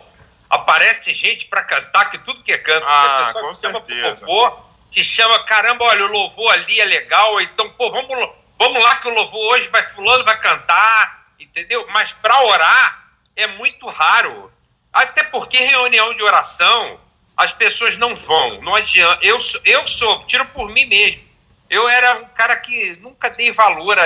aparece 0.50 1.14
gente 1.14 1.48
para 1.48 1.64
cantar 1.64 2.12
que 2.12 2.18
tudo 2.20 2.44
que 2.44 2.52
é 2.52 2.58
canto. 2.58 2.86
Ah, 2.88 3.34
com 3.34 3.54
certeza. 3.54 4.26
Louvor, 4.26 4.66
que 4.92 5.04
chama, 5.04 5.44
caramba, 5.46 5.86
olha, 5.86 6.06
o 6.06 6.12
louvor 6.12 6.52
ali 6.54 6.80
é 6.80 6.86
legal, 6.86 7.40
então, 7.42 7.70
pô, 7.72 7.92
vamos, 7.92 8.30
vamos 8.58 8.82
lá 8.82 8.96
que 8.98 9.08
o 9.08 9.14
louvor 9.14 9.54
hoje 9.54 9.68
vai 9.70 9.84
fulano 9.84 10.24
vai 10.24 10.40
cantar, 10.40 11.28
entendeu? 11.40 11.86
Mas 11.90 12.14
para 12.14 12.42
orar 12.44 13.08
é 13.36 13.48
muito 13.48 13.88
raro. 13.88 14.52
Até 14.92 15.24
porque 15.24 15.58
reunião 15.58 16.14
de 16.16 16.24
oração 16.24 17.00
as 17.36 17.54
pessoas 17.54 17.98
não 18.00 18.16
vão, 18.16 18.62
não 18.62 18.74
adianta. 18.74 19.24
Eu, 19.24 19.38
eu 19.64 19.88
sou, 19.88 20.26
tiro 20.26 20.46
por 20.48 20.70
mim 20.70 20.86
mesmo 20.86 21.27
eu 21.70 21.88
era 21.90 22.20
um 22.20 22.28
cara 22.30 22.56
que 22.56 22.96
nunca 22.98 23.30
dei 23.30 23.52
valor 23.52 23.98
a. 24.00 24.06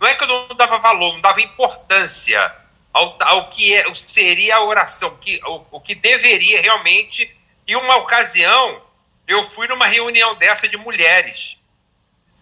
Não 0.00 0.08
é 0.08 0.14
que 0.14 0.24
eu 0.24 0.28
não 0.28 0.48
dava 0.56 0.78
valor, 0.78 1.12
não 1.12 1.20
dava 1.20 1.40
importância 1.40 2.54
ao, 2.92 3.16
ao 3.20 3.50
que 3.50 3.74
é, 3.74 3.84
seria 3.94 4.56
a 4.56 4.64
oração, 4.64 5.16
que, 5.16 5.40
o, 5.44 5.64
o 5.70 5.80
que 5.80 5.94
deveria 5.94 6.60
realmente. 6.60 7.34
E 7.66 7.76
uma 7.76 7.96
ocasião, 7.96 8.82
eu 9.26 9.48
fui 9.52 9.68
numa 9.68 9.86
reunião 9.86 10.34
dessa 10.34 10.68
de 10.68 10.76
mulheres. 10.76 11.56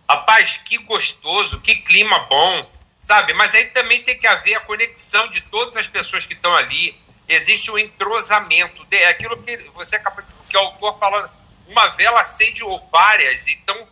Rapaz, 0.09 0.57
que 0.57 0.79
gostoso, 0.79 1.61
que 1.61 1.77
clima 1.77 2.19
bom, 2.21 2.71
sabe? 3.01 3.33
Mas 3.35 3.55
aí 3.55 3.67
também 3.67 4.03
tem 4.03 4.19
que 4.19 4.27
haver 4.27 4.55
a 4.55 4.61
conexão 4.61 5.29
de 5.29 5.41
todas 5.43 5.77
as 5.77 5.87
pessoas 5.87 6.27
que 6.27 6.35
estão 6.35 6.55
ali. 6.57 6.99
Existe 7.29 7.71
um 7.71 7.79
entrosamento. 7.79 8.85
É 8.91 9.07
aquilo 9.07 9.41
que 9.43 9.57
você 9.75 9.97
acabou 9.97 10.25
de. 10.25 10.33
que 10.49 10.57
o 10.57 10.61
autor 10.61 10.99
falando. 10.99 11.31
Uma 11.69 11.89
vela 11.91 12.21
acende 12.21 12.63
várias, 12.91 13.47
então 13.47 13.87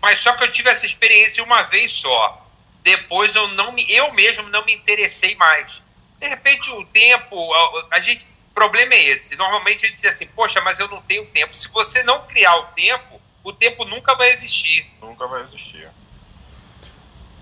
mas 0.00 0.20
só 0.20 0.32
que 0.34 0.44
eu 0.44 0.52
tive 0.52 0.70
essa 0.70 0.86
experiência 0.86 1.42
uma 1.42 1.62
vez 1.62 1.92
só. 1.92 2.46
Depois 2.82 3.34
eu 3.34 3.48
não 3.48 3.72
me, 3.72 3.84
eu 3.90 4.12
mesmo 4.12 4.48
não 4.48 4.64
me 4.64 4.74
interessei 4.74 5.34
mais. 5.36 5.82
De 6.20 6.28
repente 6.28 6.70
o 6.70 6.84
tempo, 6.86 7.54
a, 7.54 7.96
a 7.96 8.00
gente, 8.00 8.24
o 8.50 8.54
problema 8.54 8.94
é 8.94 9.02
esse. 9.04 9.36
Normalmente 9.36 9.84
a 9.84 9.88
gente 9.88 10.00
diz 10.00 10.12
assim, 10.12 10.26
poxa, 10.26 10.60
mas 10.60 10.78
eu 10.78 10.88
não 10.88 11.02
tenho 11.02 11.26
tempo. 11.26 11.54
Se 11.54 11.68
você 11.68 12.02
não 12.02 12.26
criar 12.26 12.56
o 12.56 12.64
tempo, 12.68 13.20
o 13.42 13.52
tempo 13.52 13.84
nunca 13.84 14.14
vai 14.14 14.30
existir. 14.30 14.88
Nunca 15.00 15.26
vai 15.26 15.42
existir. 15.42 15.88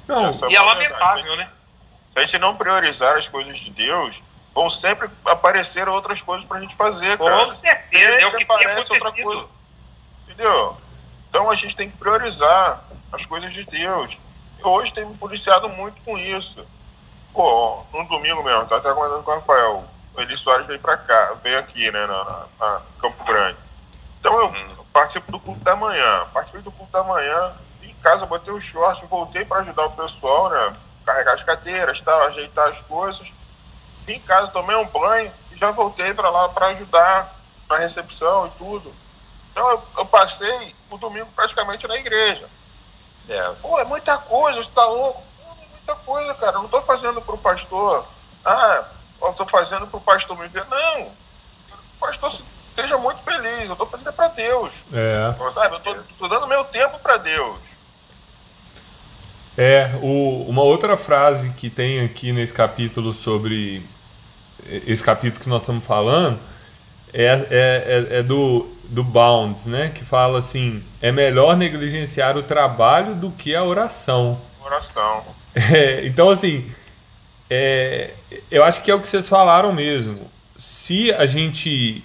Não. 0.06 0.30
É 0.30 0.50
e 0.50 0.56
é 0.56 0.60
lamentável, 0.60 1.36
né? 1.36 1.50
Se 2.12 2.18
a 2.18 2.24
gente 2.24 2.38
não 2.38 2.56
priorizar 2.56 3.16
as 3.16 3.28
coisas 3.28 3.58
de 3.58 3.70
Deus, 3.70 4.22
vão 4.54 4.70
sempre 4.70 5.10
aparecer 5.24 5.88
outras 5.88 6.22
coisas 6.22 6.46
pra 6.46 6.60
gente 6.60 6.74
fazer, 6.74 7.18
cara. 7.18 7.46
Com 7.46 7.56
certeza, 7.56 8.16
sempre 8.16 8.22
é 8.22 8.26
o 8.26 8.36
que 8.36 8.44
aparece 8.44 8.92
outra 8.92 9.12
coisa. 9.12 9.46
Entendeu? 10.24 10.78
Então 11.28 11.50
a 11.50 11.54
gente 11.54 11.76
tem 11.76 11.90
que 11.90 11.96
priorizar 11.96 12.84
as 13.12 13.26
coisas 13.26 13.52
de 13.52 13.64
Deus. 13.64 14.18
Hoje 14.62 14.92
tem 14.92 15.04
me 15.04 15.16
policiado 15.16 15.68
muito 15.68 16.00
com 16.02 16.18
isso. 16.18 16.66
Pô, 17.32 17.84
no 17.92 18.04
domingo 18.08 18.42
mesmo, 18.42 18.66
tá 18.66 18.76
até 18.76 18.92
comentando 18.92 19.22
com 19.22 19.30
o 19.30 19.34
Rafael. 19.34 19.84
O 20.14 20.20
Eli 20.20 20.36
Soares 20.36 20.66
veio 20.66 20.80
pra 20.80 20.96
cá, 20.96 21.34
veio 21.42 21.58
aqui, 21.58 21.90
né, 21.90 22.06
na, 22.06 22.46
na 22.58 22.82
Campo 22.98 23.22
Grande. 23.24 23.58
Então 24.18 24.38
eu 24.38 24.84
participo 24.92 25.30
do 25.30 25.38
culto 25.38 25.60
da 25.60 25.76
manhã. 25.76 26.26
Participei 26.32 26.62
do 26.62 26.72
culto 26.72 26.90
da 26.90 27.04
manhã, 27.04 27.52
em 27.82 27.94
casa 28.02 28.24
botei 28.24 28.52
o 28.52 28.60
short, 28.60 29.04
voltei 29.06 29.44
para 29.44 29.60
ajudar 29.60 29.86
o 29.86 29.90
pessoal, 29.92 30.48
né? 30.48 30.76
Carregar 31.04 31.34
as 31.34 31.44
cadeiras, 31.44 32.00
tal, 32.00 32.22
ajeitar 32.22 32.68
as 32.68 32.80
coisas. 32.82 33.32
Em 34.08 34.18
casa 34.20 34.48
tomei 34.48 34.76
um 34.76 34.86
banho 34.86 35.30
e 35.52 35.56
já 35.56 35.70
voltei 35.70 36.14
para 36.14 36.30
lá 36.30 36.48
para 36.48 36.68
ajudar 36.68 37.36
na 37.68 37.76
recepção 37.76 38.46
e 38.46 38.50
tudo. 38.58 38.92
Então 39.56 39.70
eu, 39.70 39.82
eu, 39.96 40.04
passei 40.04 40.74
o 40.90 40.98
domingo 40.98 41.28
praticamente 41.34 41.88
na 41.88 41.96
igreja. 41.96 42.46
É. 43.26 43.52
Pô, 43.62 43.78
é 43.78 43.84
muita 43.84 44.18
coisa, 44.18 44.62
você 44.62 44.70
tá 44.70 44.84
louco? 44.84 45.22
Pô, 45.42 45.50
é 45.50 45.68
muita 45.70 45.94
coisa, 45.94 46.34
cara. 46.34 46.58
Eu 46.58 46.62
não 46.64 46.68
tô 46.68 46.82
fazendo 46.82 47.22
pro 47.22 47.38
pastor. 47.38 48.04
Ah, 48.44 48.84
eu 49.22 49.32
tô 49.32 49.46
fazendo 49.46 49.86
pro 49.86 49.98
pastor 49.98 50.38
me 50.38 50.46
ver. 50.46 50.66
Não. 50.66 51.04
O 51.04 51.98
pastor 51.98 52.30
seja 52.74 52.98
muito 52.98 53.22
feliz. 53.22 53.66
Eu 53.66 53.76
tô 53.76 53.86
fazendo 53.86 54.10
é 54.10 54.12
pra 54.12 54.28
Deus. 54.28 54.84
É. 54.92 55.34
Sabe? 55.52 55.76
Eu 55.76 55.80
tô, 55.80 55.94
tô 56.18 56.28
dando 56.28 56.46
meu 56.46 56.62
tempo 56.64 56.98
para 56.98 57.16
Deus. 57.16 57.78
É, 59.56 59.98
o, 60.02 60.44
uma 60.46 60.64
outra 60.64 60.98
frase 60.98 61.48
que 61.54 61.70
tem 61.70 62.04
aqui 62.04 62.30
nesse 62.30 62.52
capítulo 62.52 63.14
sobre 63.14 63.88
esse 64.68 65.02
capítulo 65.02 65.42
que 65.42 65.48
nós 65.48 65.62
estamos 65.62 65.82
falando 65.82 66.38
é, 67.18 67.24
é, 67.24 67.46
é, 67.50 68.18
é, 68.18 68.22
do, 68.22 68.68
do 68.84 69.02
Bounds, 69.02 69.64
né? 69.64 69.90
Que 69.94 70.04
fala 70.04 70.38
assim: 70.38 70.84
é 71.00 71.10
melhor 71.10 71.56
negligenciar 71.56 72.36
o 72.36 72.42
trabalho 72.42 73.14
do 73.14 73.30
que 73.30 73.54
a 73.54 73.64
oração. 73.64 74.38
Oração. 74.62 75.24
É, 75.54 76.04
então, 76.04 76.28
assim, 76.28 76.70
é, 77.48 78.10
eu 78.50 78.62
acho 78.62 78.82
que 78.82 78.90
é 78.90 78.94
o 78.94 79.00
que 79.00 79.08
vocês 79.08 79.26
falaram 79.26 79.72
mesmo. 79.72 80.30
Se 80.58 81.10
a 81.14 81.24
gente 81.24 82.04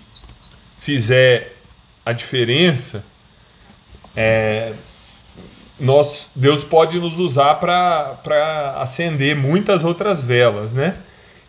fizer 0.80 1.58
a 2.06 2.14
diferença, 2.14 3.04
é, 4.16 4.72
nós, 5.78 6.30
Deus 6.34 6.64
pode 6.64 6.98
nos 6.98 7.20
usar 7.20 7.56
para 7.56 8.76
acender 8.78 9.36
muitas 9.36 9.84
outras 9.84 10.24
velas, 10.24 10.72
né? 10.72 10.96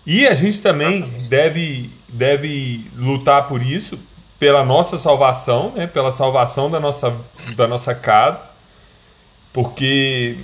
E 0.04 0.26
a 0.26 0.34
gente 0.34 0.60
também 0.60 1.28
deve, 1.28 1.88
deve 2.12 2.90
lutar 2.96 3.48
por 3.48 3.62
isso, 3.62 3.98
pela 4.38 4.64
nossa 4.64 4.98
salvação, 4.98 5.72
né? 5.74 5.86
pela 5.86 6.12
salvação 6.12 6.70
da 6.70 6.78
nossa, 6.78 7.16
da 7.56 7.66
nossa 7.66 7.94
casa, 7.94 8.42
porque 9.52 10.36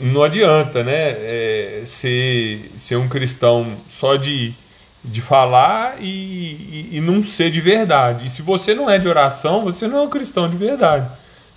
não 0.00 0.22
adianta 0.22 0.84
né? 0.84 1.10
É, 1.10 1.82
ser, 1.86 2.72
ser 2.76 2.96
um 2.96 3.08
cristão 3.08 3.78
só 3.90 4.16
de, 4.16 4.54
de 5.02 5.20
falar 5.20 5.96
e, 6.00 6.06
e, 6.06 6.88
e 6.92 7.00
não 7.00 7.24
ser 7.24 7.50
de 7.50 7.60
verdade. 7.60 8.26
E 8.26 8.28
se 8.28 8.42
você 8.42 8.74
não 8.74 8.88
é 8.88 8.98
de 8.98 9.08
oração, 9.08 9.64
você 9.64 9.88
não 9.88 9.98
é 9.98 10.02
um 10.02 10.10
cristão 10.10 10.48
de 10.48 10.56
verdade 10.56 11.08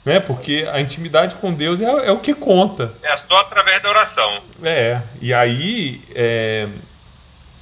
né? 0.07 0.21
Porque 0.21 0.65
a 0.71 0.79
intimidade 0.79 1.35
com 1.35 1.53
Deus 1.53 1.81
é, 1.81 2.07
é, 2.07 2.11
o 2.13 2.19
que 2.19 2.33
conta. 2.33 2.93
É 3.03 3.17
só 3.27 3.41
através 3.41 3.83
da 3.83 3.89
oração. 3.89 4.41
É, 4.63 5.01
e 5.21 5.33
aí 5.33 6.01
é, 6.15 6.65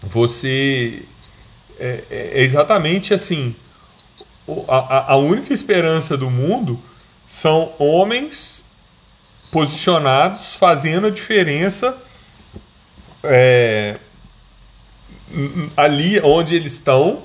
você 0.04 1.02
é, 1.80 2.04
é 2.10 2.42
exatamente 2.42 3.14
assim. 3.14 3.56
A, 4.68 5.14
a 5.14 5.18
única 5.18 5.54
esperança 5.54 6.16
do 6.16 6.30
mundo 6.30 6.80
são 7.28 7.74
homens 7.80 8.64
posicionados 9.52 10.54
fazendo 10.56 11.08
a 11.08 11.10
diferença 11.10 11.98
é, 13.24 13.98
ali 15.76 16.20
onde 16.22 16.56
eles 16.56 16.74
estão 16.74 17.24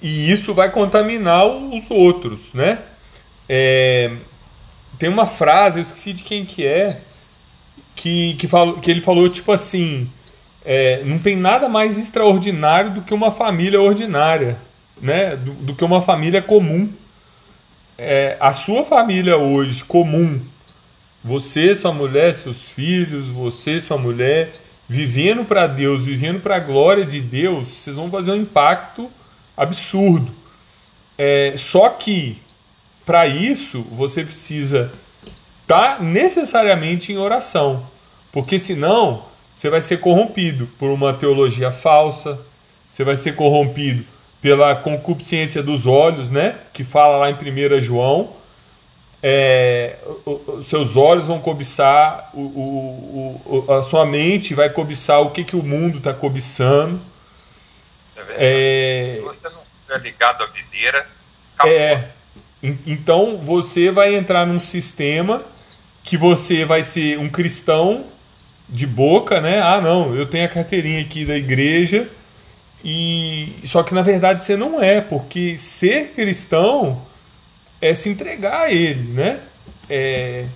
e 0.00 0.30
isso 0.30 0.52
vai 0.52 0.70
contaminar 0.70 1.46
os 1.46 1.90
outros, 1.90 2.52
né? 2.52 2.82
É, 3.48 4.12
tem 4.98 5.08
uma 5.08 5.26
frase, 5.26 5.78
eu 5.78 5.82
esqueci 5.82 6.12
de 6.12 6.22
quem 6.22 6.44
que 6.44 6.66
é, 6.66 7.00
que, 7.94 8.34
que, 8.34 8.46
falo, 8.46 8.80
que 8.80 8.90
ele 8.90 9.00
falou 9.00 9.28
tipo 9.28 9.50
assim: 9.52 10.10
é, 10.66 11.02
não 11.04 11.18
tem 11.18 11.36
nada 11.36 11.68
mais 11.68 11.96
extraordinário 11.96 12.90
do 12.90 13.02
que 13.02 13.14
uma 13.14 13.30
família 13.30 13.80
ordinária, 13.80 14.58
né? 15.00 15.36
do, 15.36 15.52
do 15.52 15.74
que 15.76 15.84
uma 15.84 16.02
família 16.02 16.42
comum. 16.42 16.92
É, 17.96 18.36
a 18.40 18.52
sua 18.52 18.84
família 18.84 19.36
hoje, 19.36 19.84
comum, 19.84 20.40
você, 21.22 21.74
sua 21.74 21.92
mulher, 21.92 22.34
seus 22.34 22.68
filhos, 22.70 23.28
você, 23.28 23.78
sua 23.78 23.96
mulher, 23.96 24.54
vivendo 24.88 25.44
para 25.44 25.68
Deus, 25.68 26.04
vivendo 26.04 26.40
para 26.40 26.56
a 26.56 26.60
glória 26.60 27.06
de 27.06 27.20
Deus, 27.20 27.68
vocês 27.68 27.94
vão 27.94 28.10
fazer 28.10 28.32
um 28.32 28.36
impacto 28.36 29.08
absurdo. 29.56 30.34
É, 31.16 31.54
só 31.56 31.88
que 31.90 32.38
para 33.06 33.24
isso, 33.28 33.82
você 33.92 34.24
precisa 34.24 34.92
estar 35.62 35.98
tá 35.98 36.02
necessariamente 36.02 37.12
em 37.12 37.18
oração, 37.18 37.86
porque 38.32 38.58
senão 38.58 39.22
você 39.56 39.70
vai 39.70 39.80
ser 39.80 40.00
corrompido 40.00 40.66
por 40.78 40.90
uma 40.90 41.14
teologia 41.14 41.72
falsa, 41.72 42.38
você 42.90 43.02
vai 43.02 43.16
ser 43.16 43.34
corrompido 43.34 44.04
pela 44.42 44.76
concupiscência 44.76 45.62
dos 45.62 45.86
olhos, 45.86 46.30
né? 46.30 46.58
Que 46.74 46.84
fala 46.84 47.16
lá 47.16 47.30
em 47.30 47.34
1 47.34 47.80
João. 47.80 48.36
É, 49.22 49.96
seus 50.66 50.94
olhos 50.94 51.26
vão 51.26 51.40
cobiçar, 51.40 52.30
o, 52.34 52.40
o, 52.42 53.64
o, 53.66 53.72
a 53.72 53.82
sua 53.82 54.04
mente 54.04 54.52
vai 54.52 54.68
cobiçar 54.68 55.22
o 55.22 55.30
que, 55.30 55.42
que 55.42 55.56
o 55.56 55.62
mundo 55.62 55.98
está 55.98 56.12
cobiçando. 56.12 57.00
É, 58.36 59.10
é... 59.10 59.14
Se 59.14 59.20
você 59.22 59.48
não 59.48 59.62
estiver 59.80 60.00
ligado 60.02 60.44
à 60.44 60.46
videira, 60.48 61.06
acabou. 61.54 61.72
É, 61.74 62.10
então 62.62 63.38
você 63.38 63.90
vai 63.90 64.14
entrar 64.14 64.46
num 64.46 64.60
sistema 64.60 65.42
que 66.04 66.18
você 66.18 66.66
vai 66.66 66.84
ser 66.84 67.18
um 67.18 67.28
cristão 67.30 68.04
de 68.68 68.86
boca, 68.86 69.40
né? 69.40 69.60
Ah, 69.60 69.80
não, 69.80 70.14
eu 70.14 70.26
tenho 70.26 70.44
a 70.44 70.48
carteirinha 70.48 71.00
aqui 71.00 71.24
da 71.24 71.36
igreja 71.36 72.08
e 72.84 73.54
só 73.64 73.82
que 73.82 73.94
na 73.94 74.02
verdade 74.02 74.44
você 74.44 74.56
não 74.56 74.80
é, 74.82 75.00
porque 75.00 75.56
ser 75.58 76.12
cristão 76.12 77.02
é 77.80 77.94
se 77.94 78.08
entregar 78.08 78.62
a 78.62 78.72
ele, 78.72 79.12
né? 79.12 79.40
É... 79.88 80.46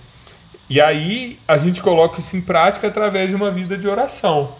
E 0.69 0.79
aí 0.79 1.37
a 1.47 1.57
gente 1.57 1.81
coloca 1.81 2.19
isso 2.19 2.35
em 2.37 2.41
prática 2.41 2.87
através 2.87 3.29
de 3.29 3.35
uma 3.35 3.51
vida 3.51 3.77
de 3.77 3.87
oração. 3.87 4.55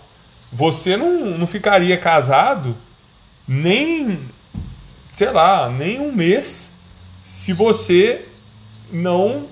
Você 0.52 0.98
não, 0.98 1.38
não 1.38 1.48
ficaria 1.48 1.98
casado 1.98 2.76
nem, 3.48 4.20
sei 5.16 5.32
lá, 5.32 5.70
nem 5.70 6.00
um 6.00 6.12
mês 6.12 6.72
se 7.24 7.54
você 7.54 8.26
não 8.92 9.48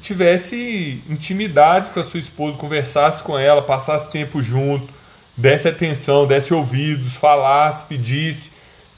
tivesse 0.00 1.02
intimidade 1.08 1.90
com 1.90 2.00
a 2.00 2.04
sua 2.04 2.20
esposa, 2.20 2.58
conversasse 2.58 3.22
com 3.22 3.38
ela, 3.38 3.62
passasse 3.62 4.10
tempo 4.10 4.42
junto, 4.42 4.92
desse 5.36 5.68
atenção, 5.68 6.26
desse 6.26 6.52
ouvidos, 6.52 7.14
falasse, 7.14 7.84
pedisse, 7.84 8.50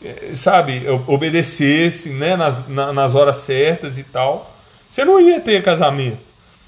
eh, 0.02 0.32
sabe, 0.34 0.82
obedecesse 1.06 2.10
né, 2.10 2.36
nas, 2.36 2.66
nas 2.68 3.14
horas 3.14 3.38
certas 3.38 3.98
e 3.98 4.02
tal, 4.02 4.54
você 4.90 5.04
não 5.04 5.20
ia 5.20 5.40
ter 5.40 5.62
casamento. 5.62 6.18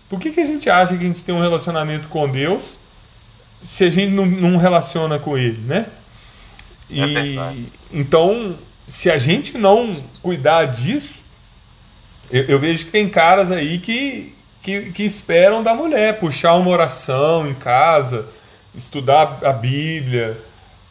Por 0.09 0.21
que, 0.21 0.31
que 0.31 0.41
a 0.41 0.45
gente 0.45 0.71
acha 0.71 0.97
que 0.97 1.05
a 1.05 1.07
gente 1.07 1.25
tem 1.25 1.35
um 1.35 1.41
relacionamento 1.41 2.09
com 2.09 2.29
Deus 2.29 2.77
se 3.63 3.85
a 3.85 3.91
gente 3.91 4.13
não, 4.13 4.27
não 4.27 4.57
relaciona 4.57 5.19
com 5.19 5.37
Ele, 5.37 5.61
né? 5.67 5.87
É 6.91 6.95
e 6.95 7.39
é 7.39 7.55
então, 7.93 8.57
se 8.87 9.11
a 9.11 9.19
gente 9.19 9.59
não 9.59 10.05
cuidar 10.23 10.67
disso, 10.67 11.21
eu, 12.31 12.43
eu, 12.45 12.59
vejo 12.59 12.85
que 12.85 12.91
tem 12.91 13.09
caras 13.09 13.51
aí 13.53 13.79
que, 13.79 14.35
que, 14.63 14.91
que 14.93 15.05
esperam 15.05 15.63
da 15.63 15.75
mulher 15.75 16.19
puxar 16.19 16.55
uma 16.55 16.71
oração 16.71 17.49
em 17.49 17.55
casa, 17.55 18.27
estudar 18.75 19.39
a 19.43 19.53
Bíblia. 19.53 20.37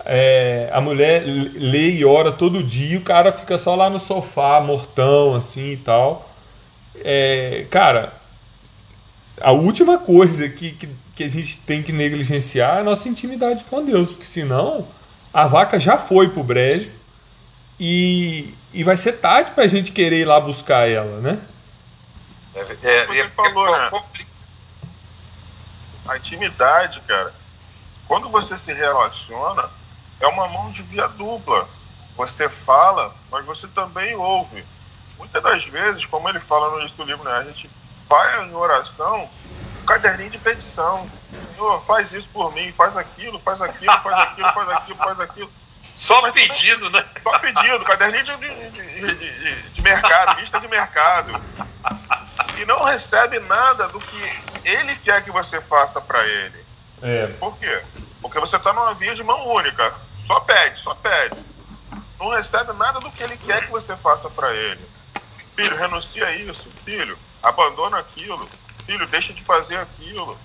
É, 0.07 0.69
a 0.71 0.79
mulher 0.79 1.23
lê 1.25 1.91
e 1.91 2.05
ora 2.05 2.31
todo 2.31 2.63
dia, 2.63 2.97
o 2.97 3.01
cara 3.01 3.31
fica 3.31 3.57
só 3.57 3.73
lá 3.75 3.89
no 3.89 3.99
sofá, 3.99 4.61
mortão, 4.61 5.33
assim 5.33 5.71
e 5.71 5.77
tal. 5.77 6.29
É, 7.03 7.65
cara, 7.69 8.13
a 9.41 9.51
última 9.51 9.97
coisa 9.97 10.47
que, 10.47 10.71
que, 10.71 10.89
que, 11.15 11.23
a 11.23 11.27
gente 11.27 11.57
tem 11.59 11.81
que 11.81 11.91
negligenciar 11.91 12.77
é 12.77 12.79
a 12.81 12.83
nossa 12.83 13.09
intimidade 13.09 13.65
com 13.65 13.83
Deus, 13.83 14.11
porque 14.11 14.25
senão 14.25 14.87
a 15.33 15.47
vaca 15.47 15.79
já 15.79 15.97
foi 15.97 16.29
pro 16.29 16.43
brejo 16.43 16.91
e, 17.79 18.53
e 18.73 18.83
vai 18.83 18.97
ser 18.97 19.13
tarde 19.13 19.51
para 19.51 19.63
a 19.63 19.67
gente 19.67 19.91
querer 19.91 20.21
ir 20.21 20.25
lá 20.25 20.39
buscar 20.39 20.88
ela, 20.89 21.19
né? 21.19 21.39
É, 22.53 22.59
é, 22.61 23.07
Você 23.07 23.19
é, 23.19 23.29
falou, 23.29 23.77
né? 23.77 23.91
A 26.07 26.17
intimidade, 26.17 27.01
cara, 27.01 27.33
quando 28.07 28.29
você 28.29 28.57
se 28.57 28.71
relaciona, 28.71 29.69
é 30.19 30.27
uma 30.27 30.47
mão 30.47 30.71
de 30.71 30.81
via 30.83 31.07
dupla. 31.07 31.67
Você 32.15 32.47
fala, 32.47 33.13
mas 33.29 33.43
você 33.45 33.67
também 33.67 34.15
ouve. 34.15 34.63
Muitas 35.17 35.43
das 35.43 35.65
vezes, 35.65 36.05
como 36.05 36.29
ele 36.29 36.39
fala 36.39 36.71
no 36.71 36.79
início 36.79 36.97
do 36.97 37.03
livro, 37.03 37.23
né, 37.23 37.38
a 37.38 37.43
gente 37.43 37.69
vai 38.07 38.45
em 38.45 38.53
oração, 38.53 39.29
um 39.81 39.85
caderninho 39.85 40.29
de 40.29 40.38
petição. 40.38 41.09
Senhor, 41.55 41.81
faz 41.81 42.13
isso 42.13 42.29
por 42.29 42.53
mim, 42.53 42.71
faz 42.71 42.95
aquilo, 42.95 43.39
faz 43.39 43.61
aquilo, 43.61 43.91
faz 44.01 44.19
aquilo, 44.19 44.53
faz 44.53 44.69
aquilo, 44.69 44.97
faz 44.97 45.19
aquilo. 45.19 45.51
Só 45.95 46.21
Mas 46.21 46.34
pedido, 46.34 46.89
né? 46.89 47.05
Só 47.23 47.39
pedido, 47.39 47.86
caderninho 47.86 48.23
de, 48.25 48.36
de, 48.38 49.15
de, 49.15 49.69
de, 49.69 49.81
mercado, 49.81 50.39
lista 50.39 50.60
de 50.60 50.67
mercado. 50.67 51.41
E 52.58 52.65
não 52.65 52.84
recebe 52.84 53.39
nada 53.39 53.88
do 53.88 53.99
que 53.99 54.39
ele 54.65 54.95
quer 54.97 55.23
que 55.23 55.31
você 55.31 55.62
faça 55.62 56.01
para 56.01 56.25
ele. 56.27 56.65
É. 57.01 57.27
Por 57.39 57.58
quê? 57.58 57.81
Porque 58.21 58.39
você 58.39 58.58
está 58.58 58.73
numa 58.73 58.93
via 58.93 59.15
de 59.15 59.23
mão 59.23 59.47
única. 59.47 59.93
Só 60.15 60.41
pede, 60.41 60.79
só 60.79 60.93
pede. 60.95 61.38
Não 62.19 62.29
recebe 62.29 62.73
nada 62.73 62.99
do 62.99 63.12
que 63.12 63.23
ele 63.23 63.38
quer 63.38 63.65
que 63.65 63.71
você 63.71 63.95
faça 63.95 64.29
para 64.29 64.53
ele. 64.53 64.81
Filho, 65.55 65.77
renuncia 65.77 66.25
a 66.25 66.36
isso. 66.36 66.69
Filho, 66.84 67.17
abandona 67.41 67.99
aquilo. 67.99 68.49
filho, 68.86 69.08
deixa 69.08 69.31
de 69.31 69.41
fazer 69.41 69.77
aquilo. 69.77 70.38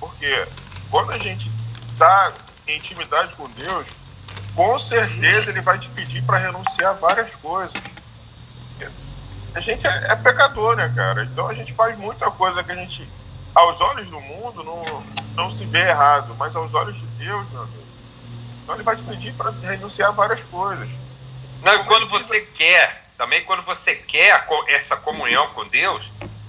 Porque 0.00 0.46
quando 0.90 1.12
a 1.12 1.18
gente 1.18 1.50
está 1.92 2.32
em 2.66 2.76
intimidade 2.76 3.36
com 3.36 3.48
Deus, 3.50 3.88
com 4.54 4.78
certeza 4.78 5.50
ele 5.50 5.60
vai 5.60 5.78
te 5.78 5.88
pedir 5.90 6.22
para 6.22 6.38
renunciar 6.38 6.90
a 6.90 6.94
várias 6.94 7.34
coisas. 7.34 7.74
A 9.54 9.60
gente 9.60 9.86
é, 9.86 10.06
é, 10.08 10.16
pecador, 10.16 10.76
né, 10.76 10.92
cara? 10.94 11.24
Então 11.24 11.46
a 11.48 11.54
gente 11.54 11.72
faz 11.74 11.96
muita 11.96 12.30
coisa 12.30 12.62
que 12.62 12.72
a 12.72 12.74
gente, 12.74 13.08
aos 13.54 13.80
olhos 13.80 14.10
do 14.10 14.20
mundo, 14.20 14.64
não, 14.64 15.04
não 15.34 15.50
se 15.50 15.64
vê 15.64 15.80
errado, 15.88 16.34
mas 16.36 16.56
aos 16.56 16.74
olhos 16.74 16.98
de 16.98 17.06
Deus, 17.06 17.48
meu 17.50 17.62
amigo. 17.62 17.84
Então 18.62 18.74
ele 18.74 18.84
vai 18.84 18.96
te 18.96 19.04
pedir 19.04 19.32
para 19.34 19.50
renunciar 19.50 20.08
a 20.08 20.12
várias 20.12 20.44
coisas. 20.44 20.90
Não, 21.62 21.84
quando 21.84 22.08
você 22.08 22.40
quer, 22.40 23.10
também 23.16 23.44
quando 23.44 23.62
você 23.62 23.94
quer 23.94 24.44
essa 24.68 24.96
comunhão 24.96 25.48
com 25.50 25.66
Deus, 25.68 26.02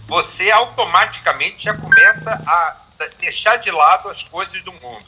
você 0.07 0.49
automaticamente 0.49 1.63
já 1.63 1.75
começa 1.75 2.31
a 2.31 2.75
deixar 3.19 3.57
de 3.57 3.69
lado 3.69 4.09
as 4.09 4.23
coisas 4.23 4.61
do 4.63 4.73
mundo. 4.73 5.05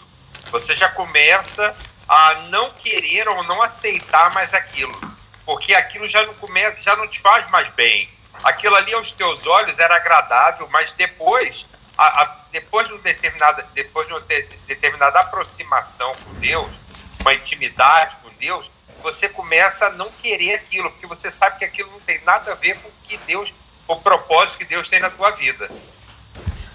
Você 0.51 0.75
já 0.75 0.89
começa 0.89 1.75
a 2.07 2.35
não 2.49 2.69
querer 2.69 3.27
ou 3.27 3.43
não 3.43 3.61
aceitar 3.61 4.33
mais 4.33 4.53
aquilo, 4.53 4.97
porque 5.45 5.73
aquilo 5.73 6.07
já 6.07 6.25
não 6.25 6.33
começa, 6.35 6.81
já 6.81 6.95
não 6.95 7.07
te 7.07 7.19
faz 7.19 7.49
mais 7.51 7.69
bem. 7.69 8.09
Aquilo 8.43 8.75
ali 8.75 8.93
aos 8.93 9.11
teus 9.11 9.45
olhos 9.47 9.79
era 9.79 9.95
agradável, 9.95 10.67
mas 10.69 10.93
depois, 10.93 11.67
a, 11.97 12.23
a, 12.23 12.35
depois 12.51 12.87
de 12.87 12.93
uma 12.93 13.01
determinada, 13.01 13.67
depois 13.73 14.07
de 14.07 14.13
uma 14.13 14.21
de, 14.21 14.43
determinada 14.67 15.19
aproximação 15.19 16.13
com 16.23 16.33
Deus, 16.35 16.71
uma 17.19 17.33
intimidade 17.33 18.15
com 18.21 18.29
Deus, 18.39 18.69
você 19.01 19.27
começa 19.27 19.87
a 19.87 19.89
não 19.89 20.11
querer 20.11 20.55
aquilo, 20.55 20.91
porque 20.91 21.07
você 21.07 21.29
sabe 21.29 21.59
que 21.59 21.65
aquilo 21.65 21.91
não 21.91 21.99
tem 22.01 22.21
nada 22.23 22.51
a 22.51 22.55
ver 22.55 22.77
com 22.79 22.87
o 22.87 22.91
que 23.03 23.17
Deus, 23.17 23.51
o 23.87 23.95
propósito 23.97 24.59
que 24.59 24.65
Deus 24.65 24.87
tem 24.87 24.99
na 24.99 25.09
tua 25.09 25.31
vida. 25.31 25.69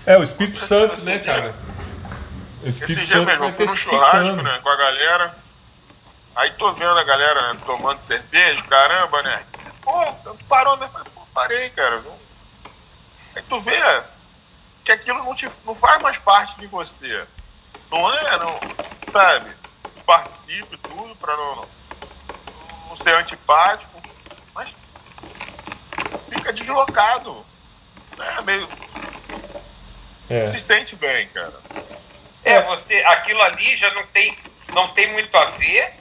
É, 0.04 0.18
o 0.18 0.22
Espírito 0.22 0.58
Santo, 0.66 1.00
né, 1.04 1.18
cara? 1.20 1.54
Esse 2.64 3.04
dia 3.04 3.24
mesmo, 3.24 3.44
eu 3.44 3.52
fui 3.52 3.66
no 3.66 3.76
churrasco, 3.76 4.36
né, 4.36 4.60
com 4.62 4.68
a 4.68 4.76
galera. 4.76 5.36
Aí 6.34 6.50
tô 6.52 6.72
vendo 6.72 6.98
a 6.98 7.04
galera 7.04 7.52
né, 7.52 7.60
tomando 7.66 8.00
cerveja, 8.00 8.62
caramba, 8.64 9.22
né? 9.22 9.44
Pô, 9.82 10.12
parou, 10.48 10.76
né? 10.76 10.88
Pô, 11.14 11.22
parei, 11.34 11.68
cara. 11.70 12.02
Aí 13.34 13.42
tu 13.42 13.60
vê 13.60 14.04
que 14.84 14.92
aquilo 14.92 15.24
não, 15.24 15.34
te, 15.34 15.48
não 15.64 15.74
faz 15.74 16.00
mais 16.02 16.18
parte 16.18 16.58
de 16.58 16.66
você. 16.66 17.26
Não 17.90 18.12
é, 18.12 18.38
não, 18.38 18.60
sabe? 19.10 19.50
Participe 20.06 20.76
tudo 20.78 21.14
pra 21.16 21.36
não, 21.36 21.68
não 22.88 22.96
ser 22.96 23.14
antipático, 23.14 24.00
mas 24.54 24.74
fica 26.30 26.52
deslocado. 26.52 27.44
Né? 28.16 28.40
Meio. 28.44 28.68
É. 30.30 30.46
Se 30.46 30.60
sente 30.60 30.96
bem, 30.96 31.28
cara. 31.28 31.60
É, 32.52 32.62
você, 32.62 32.94
aquilo 33.06 33.42
ali 33.42 33.76
já 33.76 33.90
não 33.92 34.06
tem, 34.06 34.36
não 34.72 34.88
tem 34.88 35.08
muito 35.08 35.36
a 35.36 35.46
ver 35.46 35.92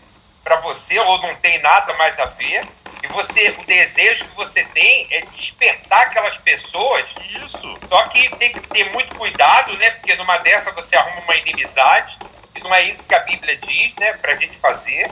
para 0.43 0.57
você, 0.57 0.99
ou 0.99 1.21
não 1.21 1.35
tem 1.35 1.59
nada 1.59 1.93
mais 1.95 2.19
a 2.19 2.25
ver. 2.25 2.67
E 3.03 3.07
você, 3.07 3.49
o 3.49 3.65
desejo 3.65 4.25
que 4.25 4.35
você 4.35 4.63
tem 4.65 5.07
é 5.09 5.21
despertar 5.21 6.07
aquelas 6.07 6.37
pessoas. 6.37 7.05
Isso. 7.43 7.79
Só 7.89 8.07
que 8.09 8.29
tem 8.35 8.51
que 8.51 8.59
ter 8.59 8.91
muito 8.91 9.15
cuidado, 9.17 9.75
né? 9.77 9.89
Porque 9.91 10.15
numa 10.15 10.37
dessa 10.37 10.71
você 10.71 10.95
arruma 10.95 11.21
uma 11.21 11.35
inimizade. 11.35 12.17
E 12.55 12.59
não 12.59 12.73
é 12.73 12.83
isso 12.83 13.07
que 13.07 13.15
a 13.15 13.19
Bíblia 13.19 13.55
diz, 13.57 13.95
né? 13.95 14.13
Pra 14.13 14.35
gente 14.35 14.55
fazer. 14.57 15.09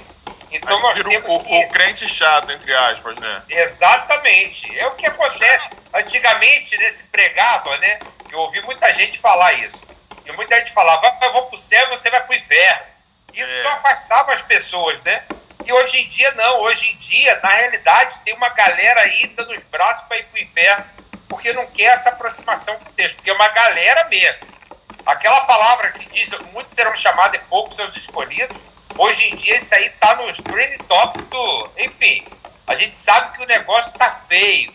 Então 0.51 0.77
Aí 0.77 0.83
nós 0.83 1.01
temos 1.01 1.29
o, 1.29 1.39
que... 1.39 1.55
o 1.55 1.67
crente 1.69 2.07
chato, 2.07 2.51
entre 2.51 2.73
aspas, 2.73 3.15
né? 3.15 3.43
Exatamente. 3.49 4.77
É 4.77 4.85
o 4.87 4.91
que 4.91 5.07
acontece. 5.07 5.67
Antigamente, 5.93 6.77
nesse 6.77 7.03
pregava, 7.05 7.75
né? 7.77 7.97
Eu 8.31 8.39
ouvi 8.39 8.61
muita 8.61 8.93
gente 8.93 9.17
falar 9.17 9.53
isso. 9.53 9.81
E 10.29 10.31
muita 10.33 10.57
gente 10.57 10.71
falava, 10.71 11.17
eu 11.21 11.33
vou 11.33 11.47
pro 11.47 11.57
céu 11.57 11.89
você 11.89 12.09
vai 12.09 12.23
pro 12.23 12.35
inferno. 12.35 12.85
Isso 13.33 13.51
é. 13.51 13.63
só 13.63 13.69
afastava 13.69 14.33
as 14.33 14.41
pessoas, 14.43 15.01
né? 15.01 15.23
E 15.65 15.73
hoje 15.73 15.97
em 15.97 16.07
dia 16.07 16.31
não, 16.31 16.61
hoje 16.61 16.89
em 16.89 16.95
dia, 16.97 17.39
na 17.41 17.49
realidade, 17.49 18.19
tem 18.23 18.33
uma 18.33 18.49
galera 18.49 19.01
aí 19.01 19.27
dando 19.27 19.51
os 19.51 19.63
braços 19.65 20.07
para 20.07 20.17
ir 20.17 20.25
pro 20.25 20.39
inferno, 20.39 20.85
porque 21.27 21.53
não 21.53 21.67
quer 21.67 21.93
essa 21.93 22.09
aproximação 22.09 22.77
com 22.77 22.91
Deus, 22.93 23.13
porque 23.13 23.29
é 23.29 23.33
uma 23.33 23.49
galera 23.49 24.05
mesmo. 24.05 24.47
Aquela 25.05 25.41
palavra 25.41 25.91
que 25.91 26.07
diz, 26.09 26.31
muitos 26.53 26.73
serão 26.73 26.95
chamados 26.95 27.39
e 27.39 27.43
poucos 27.45 27.75
são 27.75 27.87
escolhidos, 27.89 28.57
hoje 28.97 29.27
em 29.27 29.35
dia 29.35 29.57
isso 29.57 29.73
aí 29.73 29.89
tá 29.91 30.15
nos 30.15 30.37
trend 30.37 30.77
tops 30.83 31.23
do. 31.25 31.71
Enfim, 31.77 32.27
a 32.67 32.75
gente 32.75 32.95
sabe 32.95 33.35
que 33.37 33.43
o 33.43 33.47
negócio 33.47 33.97
tá 33.97 34.21
feio. 34.27 34.73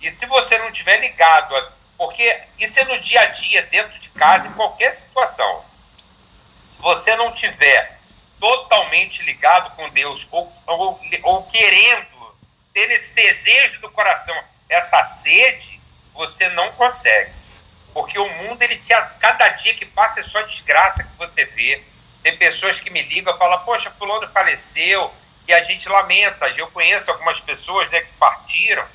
E 0.00 0.10
se 0.10 0.26
você 0.26 0.58
não 0.58 0.70
tiver 0.70 0.98
ligado 0.98 1.56
a 1.56 1.72
porque 2.04 2.38
isso 2.58 2.78
é 2.78 2.84
no 2.84 3.00
dia 3.00 3.18
a 3.22 3.26
dia, 3.26 3.62
dentro 3.62 3.98
de 3.98 4.10
casa, 4.10 4.46
em 4.46 4.52
qualquer 4.52 4.92
situação. 4.92 5.64
Se 6.74 6.82
você 6.82 7.16
não 7.16 7.32
tiver 7.32 7.98
totalmente 8.38 9.22
ligado 9.22 9.74
com 9.74 9.88
Deus, 9.88 10.28
ou, 10.30 10.52
ou, 10.66 11.00
ou 11.22 11.42
querendo 11.44 12.36
ter 12.74 12.90
esse 12.90 13.14
desejo 13.14 13.80
do 13.80 13.90
coração, 13.90 14.38
essa 14.68 15.16
sede, 15.16 15.80
você 16.12 16.46
não 16.50 16.72
consegue. 16.72 17.32
Porque 17.94 18.18
o 18.18 18.28
mundo, 18.28 18.60
ele 18.60 18.76
te, 18.76 18.94
cada 19.18 19.48
dia 19.48 19.72
que 19.72 19.86
passa 19.86 20.20
é 20.20 20.24
só 20.24 20.42
desgraça 20.42 21.04
que 21.04 21.16
você 21.16 21.46
vê. 21.46 21.82
Tem 22.22 22.36
pessoas 22.36 22.80
que 22.82 22.90
me 22.90 23.00
ligam 23.00 23.34
e 23.34 23.38
falam, 23.38 23.64
poxa, 23.64 23.90
fulano 23.92 24.30
faleceu, 24.30 25.10
e 25.48 25.54
a 25.54 25.64
gente 25.64 25.88
lamenta. 25.88 26.48
Eu 26.50 26.70
conheço 26.70 27.10
algumas 27.10 27.40
pessoas 27.40 27.90
né, 27.90 28.02
que 28.02 28.12
partiram, 28.18 28.86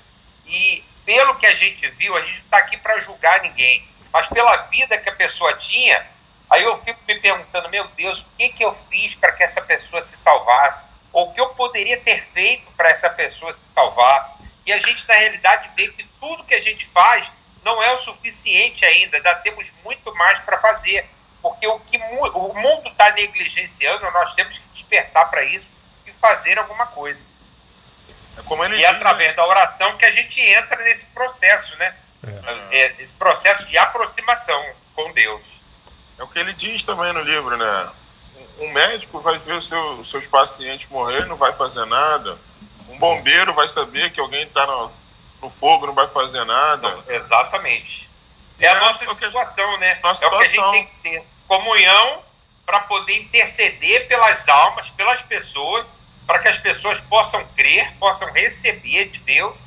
e 0.45 0.83
pelo 1.09 1.33
que 1.37 1.47
a 1.47 1.55
gente 1.55 1.87
viu, 1.87 2.15
a 2.15 2.21
gente 2.21 2.35
não 2.35 2.43
está 2.43 2.57
aqui 2.59 2.77
para 2.77 2.99
julgar 2.99 3.41
ninguém, 3.41 3.83
mas 4.13 4.27
pela 4.27 4.57
vida 4.67 4.95
que 4.95 5.09
a 5.09 5.15
pessoa 5.15 5.57
tinha, 5.57 6.05
aí 6.47 6.61
eu 6.61 6.77
fico 6.83 6.99
me 7.07 7.19
perguntando, 7.19 7.67
meu 7.67 7.87
Deus, 7.97 8.21
o 8.21 8.25
que, 8.37 8.49
que 8.49 8.63
eu 8.63 8.71
fiz 8.91 9.15
para 9.15 9.31
que 9.31 9.41
essa 9.41 9.59
pessoa 9.59 10.03
se 10.03 10.15
salvasse? 10.15 10.85
Ou 11.11 11.27
o 11.27 11.33
que 11.33 11.41
eu 11.41 11.49
poderia 11.55 11.99
ter 11.99 12.27
feito 12.31 12.71
para 12.73 12.91
essa 12.91 13.09
pessoa 13.09 13.51
se 13.51 13.59
salvar? 13.73 14.37
E 14.67 14.71
a 14.71 14.77
gente, 14.77 15.07
na 15.07 15.15
realidade, 15.15 15.71
vê 15.75 15.87
que 15.87 16.03
tudo 16.19 16.43
que 16.43 16.53
a 16.53 16.61
gente 16.61 16.85
faz 16.89 17.31
não 17.63 17.81
é 17.81 17.91
o 17.91 17.97
suficiente 17.97 18.85
ainda, 18.85 19.17
ainda 19.17 19.33
temos 19.37 19.67
muito 19.83 20.13
mais 20.13 20.37
para 20.41 20.59
fazer. 20.59 21.09
Porque 21.41 21.65
o 21.65 21.79
que 21.79 21.97
o 21.97 22.53
mundo 22.53 22.87
está 22.87 23.09
negligenciando, 23.13 24.11
nós 24.11 24.35
temos 24.35 24.59
que 24.59 24.67
despertar 24.75 25.27
para 25.31 25.43
isso 25.43 25.65
e 26.05 26.11
fazer 26.11 26.59
alguma 26.59 26.85
coisa. 26.85 27.25
É 28.39 28.41
como 28.43 28.63
ele 28.63 28.77
e 28.77 28.83
é 28.83 28.87
diz, 28.87 28.95
através 28.95 29.35
da 29.35 29.45
oração 29.45 29.97
que 29.97 30.05
a 30.05 30.11
gente 30.11 30.41
entra 30.41 30.81
nesse 30.83 31.05
processo, 31.07 31.75
né? 31.77 31.93
É. 32.71 32.77
é. 32.77 32.95
Esse 32.99 33.13
processo 33.13 33.65
de 33.67 33.77
aproximação 33.77 34.65
com 34.95 35.11
Deus. 35.11 35.41
É 36.17 36.23
o 36.23 36.27
que 36.27 36.39
ele 36.39 36.53
diz 36.53 36.83
também 36.83 37.11
no 37.13 37.21
livro, 37.21 37.55
né? 37.57 37.91
Um 38.59 38.69
médico 38.71 39.19
vai 39.19 39.37
ver 39.37 39.61
seu, 39.61 40.03
seus 40.03 40.27
pacientes 40.27 40.87
morrer, 40.89 41.25
não 41.25 41.35
vai 41.35 41.53
fazer 41.53 41.85
nada. 41.85 42.37
Um 42.89 42.97
bombeiro 42.97 43.53
vai 43.53 43.67
saber 43.67 44.11
que 44.11 44.19
alguém 44.19 44.43
está 44.43 44.65
no, 44.65 44.91
no, 45.41 45.49
fogo, 45.49 45.87
não 45.87 45.93
vai 45.93 46.07
fazer 46.07 46.43
nada. 46.43 46.89
Não, 46.89 47.03
exatamente. 47.07 48.09
É, 48.59 48.65
é 48.65 48.69
a 48.69 48.79
nossa 48.79 49.05
situação, 49.13 49.77
né? 49.77 49.99
Nossa 50.03 50.25
é 50.25 50.27
o 50.27 50.31
que 50.31 50.43
a 50.43 50.47
gente 50.47 50.71
tem 50.71 50.85
que 50.85 50.95
ter. 51.01 51.23
Comunhão 51.47 52.21
para 52.65 52.81
poder 52.81 53.15
interceder 53.15 54.07
pelas 54.07 54.47
almas, 54.47 54.89
pelas 54.91 55.21
pessoas 55.21 55.85
para 56.29 56.37
que 56.37 56.47
as 56.47 56.59
pessoas 56.59 56.99
possam 57.09 57.43
crer, 57.55 57.91
possam 57.97 58.31
receber 58.31 59.05
de 59.05 59.17
Deus 59.21 59.65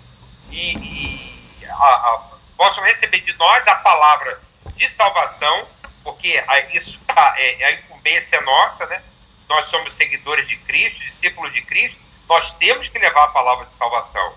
e, 0.49 0.77
e 0.77 1.67
a, 1.67 1.73
a, 1.75 2.23
possam 2.57 2.85
receber 2.85 3.19
de 3.19 3.33
nós 3.33 3.67
a 3.67 3.75
palavra 3.75 4.41
de 4.77 4.89
salvação, 4.89 5.67
porque 6.05 6.41
isso 6.73 7.01
tá, 7.01 7.35
é, 7.37 7.63
é, 7.63 7.65
a 7.65 7.73
incumbência 7.73 8.41
nossa, 8.43 8.87
né? 8.87 9.03
Se 9.37 9.49
nós 9.49 9.67
somos 9.67 9.93
seguidores 9.97 10.47
de 10.47 10.57
Cristo, 10.59 11.01
discípulos 11.01 11.53
de 11.53 11.63
Cristo, 11.63 11.99
nós 12.29 12.53
temos 12.53 12.87
que 12.87 12.97
levar 12.97 13.25
a 13.25 13.29
palavra 13.29 13.67
de 13.67 13.75
salvação. 13.75 14.33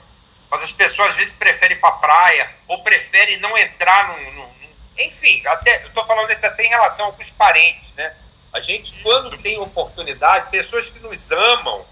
Mas 0.49 0.63
as 0.63 0.71
pessoas 0.71 1.11
às 1.11 1.17
vezes 1.17 1.33
preferem 1.33 1.77
ir 1.77 1.79
para 1.79 1.89
a 1.89 1.97
praia 1.99 2.51
ou 2.67 2.81
preferem 2.81 3.37
não 3.37 3.55
entrar 3.55 4.07
num, 4.07 4.31
num, 4.31 4.47
num 4.47 4.69
enfim, 4.97 5.45
até 5.45 5.83
eu 5.83 5.89
estou 5.89 6.03
falando 6.07 6.31
isso 6.31 6.47
até 6.47 6.65
em 6.65 6.69
relação 6.69 7.05
aos 7.05 7.29
parentes, 7.29 7.93
né? 7.93 8.15
A 8.51 8.59
gente, 8.61 8.99
quando 9.03 9.37
tem 9.37 9.59
oportunidade, 9.59 10.49
pessoas 10.49 10.89
que 10.89 10.97
nos 10.97 11.31
amam, 11.31 11.85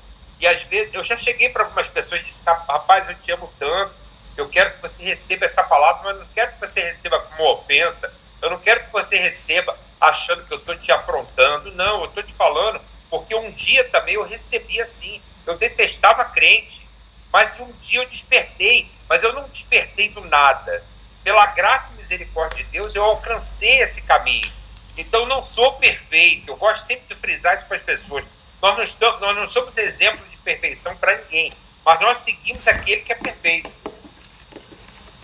e 0.44 0.48
às 0.48 0.66
vezes, 0.66 0.94
eu 0.94 1.06
já 1.06 1.16
cheguei 1.16 1.48
para 1.48 1.64
algumas 1.64 1.88
pessoas 1.88 2.20
e 2.20 2.24
disse: 2.26 2.42
rapaz, 2.44 3.08
eu 3.08 3.16
te 3.16 3.32
amo 3.32 3.52
tanto, 3.58 3.94
eu 4.36 4.50
quero 4.50 4.74
que 4.74 4.82
você 4.82 5.02
receba 5.02 5.46
essa 5.46 5.64
palavra, 5.64 6.04
mas 6.04 6.20
não 6.20 6.28
quero 6.36 6.52
que 6.52 6.60
você 6.60 6.82
receba 6.82 7.18
como 7.22 7.50
ofensa, 7.50 8.14
eu 8.42 8.50
não 8.50 8.60
quero 8.60 8.84
que 8.84 8.92
você 8.92 9.16
receba 9.16 9.80
achando 10.02 10.44
que 10.44 10.54
eu 10.54 10.58
estou 10.58 10.78
te 10.78 10.92
aprontando. 10.92 11.72
Não, 11.72 12.02
eu 12.02 12.08
estou 12.08 12.22
te 12.24 12.34
falando 12.34 12.82
porque 13.10 13.34
um 13.34 13.52
dia 13.52 13.86
também 13.86 14.16
eu 14.16 14.26
recebi 14.26 14.82
assim. 14.82 15.22
Eu 15.48 15.58
detestava 15.58 16.26
crente, 16.26 16.86
mas 17.32 17.58
um 17.62 17.72
dia 17.82 18.02
eu 18.02 18.10
despertei, 18.10 18.92
mas 19.08 19.24
eu 19.24 19.32
não 19.32 19.48
despertei 19.48 20.10
do 20.10 20.26
nada. 20.26 20.84
Pela 21.24 21.46
graça 21.46 21.94
e 21.94 21.96
misericórdia 21.96 22.66
de 22.66 22.70
Deus, 22.70 22.94
eu 22.94 23.04
alcancei 23.06 23.82
esse 23.82 24.02
caminho. 24.02 24.52
Então, 24.98 25.26
não 25.26 25.46
sou 25.46 25.72
perfeito. 25.76 26.52
Eu 26.52 26.58
gosto 26.58 26.84
sempre 26.84 27.16
de 27.16 27.22
frisar 27.22 27.60
isso 27.60 27.68
para 27.68 27.78
as 27.78 27.84
pessoas. 27.84 28.26
Nós 28.63 28.78
não, 28.78 28.84
estamos, 28.86 29.19
nós 29.19 29.36
não 29.36 29.45
somos 29.45 29.78
exemplos 29.78 30.32
de 30.32 30.38
perfeição 30.38 30.95
para 30.95 31.17
ninguém, 31.17 31.52
mas 31.84 31.99
nós 31.99 32.19
seguimos 32.19 32.65
aquele 32.65 33.02
que 33.02 33.12
é 33.12 33.15
perfeito. 33.15 33.69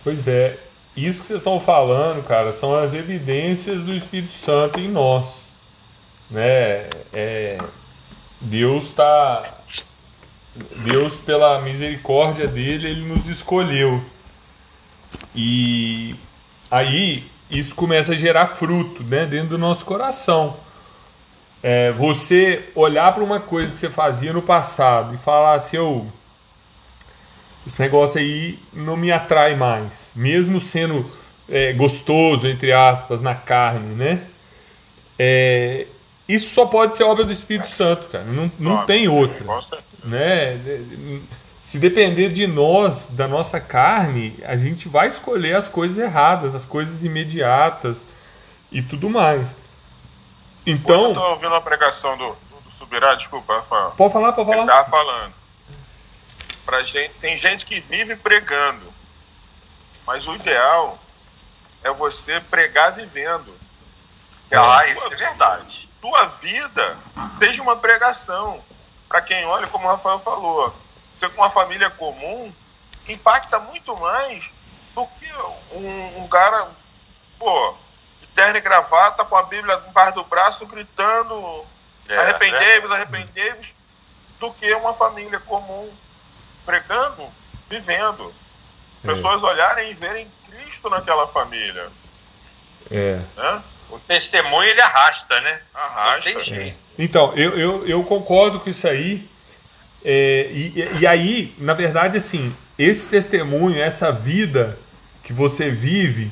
Pois 0.04 0.28
é. 0.28 0.60
isso 0.94 1.22
que 1.22 1.28
vocês 1.28 1.40
estão 1.40 1.58
falando, 1.62 2.22
cara, 2.28 2.52
são 2.52 2.76
as 2.76 2.94
evidências 2.94 3.82
do 3.82 3.94
Espírito 3.94 4.34
Santo 4.34 4.78
em 4.78 4.90
nós. 4.90 5.48
Né? 6.30 6.90
É, 7.14 7.58
Deus 8.42 8.88
está. 8.90 9.58
Deus, 10.84 11.16
pela 11.22 11.62
misericórdia 11.62 12.46
dele, 12.46 12.90
ele 12.90 13.06
nos 13.06 13.26
escolheu. 13.28 14.04
E 15.34 16.14
aí 16.70 17.32
isso 17.50 17.74
começa 17.74 18.12
a 18.12 18.18
gerar 18.18 18.48
fruto 18.48 19.02
né, 19.02 19.26
dentro 19.26 19.52
do 19.52 19.58
nosso 19.58 19.86
coração. 19.86 20.58
É, 21.62 21.92
você 21.92 22.70
olhar 22.74 23.14
para 23.14 23.24
uma 23.24 23.40
coisa 23.40 23.72
que 23.72 23.80
você 23.80 23.90
fazia 23.90 24.32
no 24.32 24.42
passado 24.42 25.14
e 25.14 25.18
falar 25.18 25.56
assim, 25.56 25.78
oh, 25.78 26.06
esse 27.68 27.80
negócio 27.80 28.20
aí 28.20 28.58
não 28.72 28.96
me 28.96 29.12
atrai 29.12 29.56
mais, 29.56 30.12
mesmo 30.16 30.62
sendo 30.62 31.10
é, 31.50 31.74
gostoso, 31.74 32.48
entre 32.48 32.72
aspas, 32.72 33.22
na 33.22 33.36
carne, 33.36 33.94
né? 33.96 34.24
É, 35.18 35.86
isso 36.28 36.54
só 36.54 36.66
pode 36.66 36.96
ser 36.96 37.04
obra 37.04 37.26
do 37.26 37.32
Espírito 37.32 37.70
Santo, 37.70 38.08
cara. 38.08 38.24
Não, 38.24 38.52
não 38.60 38.86
tem 38.86 39.08
outra. 39.08 39.44
Né? 40.04 40.58
Se 41.64 41.78
depender 41.78 42.30
de 42.30 42.48
nós, 42.48 43.08
da 43.12 43.28
nossa 43.28 43.60
carne, 43.60 44.36
a 44.46 44.56
gente 44.56 44.88
vai 44.88 45.08
escolher 45.08 45.56
as 45.56 45.68
coisas 45.68 45.98
erradas, 45.98 46.56
as 46.56 46.66
coisas 46.66 47.04
imediatas 47.04 48.06
e 48.72 48.82
tudo 48.82 49.10
mais. 49.10 49.50
Então. 50.66 50.98
Hoje 50.98 51.10
eu 51.10 51.14
tô 51.14 51.30
ouvindo 51.32 51.56
a 51.56 51.62
pregação 51.62 52.18
do, 52.18 52.36
do 52.64 52.72
Subirá, 52.72 53.16
desculpa, 53.16 53.56
Rafael. 53.56 53.92
Pode 53.92 54.14
falar, 54.14 54.34
pode 54.34 54.50
falar. 54.50 54.62
Ele 54.62 54.68
tava 54.68 54.90
falando. 54.90 55.34
Pra 56.66 56.82
gente, 56.84 57.14
tem 57.16 57.38
gente 57.38 57.66
que 57.66 57.80
vive 57.80 58.16
pregando, 58.16 58.94
mas 60.06 60.28
o 60.28 60.36
ideal 60.36 61.00
é 61.84 61.92
você 61.92 62.40
pregar 62.40 62.94
vivendo. 62.94 63.58
Ah, 64.52 64.88
isso 64.88 65.06
é 65.08 65.16
verdade 65.16 65.80
tua 66.02 66.26
vida 66.26 66.98
seja 67.38 67.62
uma 67.62 67.76
pregação. 67.76 68.64
Para 69.08 69.22
quem 69.22 69.46
olha, 69.46 69.68
como 69.68 69.86
o 69.86 69.90
Rafael 69.90 70.20
falou, 70.20 70.74
você 71.14 71.28
com 71.30 71.42
uma 71.42 71.50
família 71.50 71.90
comum 71.90 72.54
impacta 73.08 73.60
muito 73.60 73.96
mais 73.98 74.52
do 74.94 75.06
que 75.08 75.32
um, 75.74 76.24
um 76.24 76.28
cara, 76.28 76.68
pô, 77.40 77.76
terno 78.40 78.58
e 78.58 78.62
gravata, 78.62 79.26
com 79.26 79.36
a 79.36 79.44
Bíblia 79.44 79.82
embaixo 79.90 80.16
do 80.16 80.24
braço, 80.24 80.66
gritando 80.66 81.66
é, 82.08 82.18
arrependei-vos, 82.18 82.90
arrependei-vos, 82.90 83.76
do 84.40 84.54
que 84.54 84.74
uma 84.74 84.94
família 84.94 85.40
comum 85.42 85.90
pregando, 86.66 87.28
vivendo. 87.70 88.34
É. 89.04 89.08
Pessoas 89.08 89.44
olharem 89.44 89.92
e 89.92 89.94
verem 89.94 90.32
Cristo 90.50 90.90
naquela 90.90 91.28
família. 91.28 91.90
É. 92.90 93.20
Né? 93.36 93.62
O 93.90 94.00
testemunho 94.00 94.70
ele 94.70 94.82
arrasta, 94.82 95.42
né? 95.42 95.62
Arrasta. 95.74 96.30
É. 96.30 96.74
Então, 96.98 97.34
eu, 97.36 97.58
eu, 97.60 97.88
eu 97.88 98.04
concordo 98.04 98.60
com 98.60 98.70
isso 98.70 98.88
aí. 98.88 99.30
É, 100.04 100.48
e, 100.52 101.00
e 101.02 101.08
aí, 101.08 101.54
na 101.58 101.74
verdade, 101.74 102.16
assim, 102.16 102.56
esse 102.78 103.08
testemunho, 103.08 103.82
essa 103.82 104.12
vida 104.12 104.80
que 105.24 105.34
você 105.34 105.70
vive, 105.70 106.32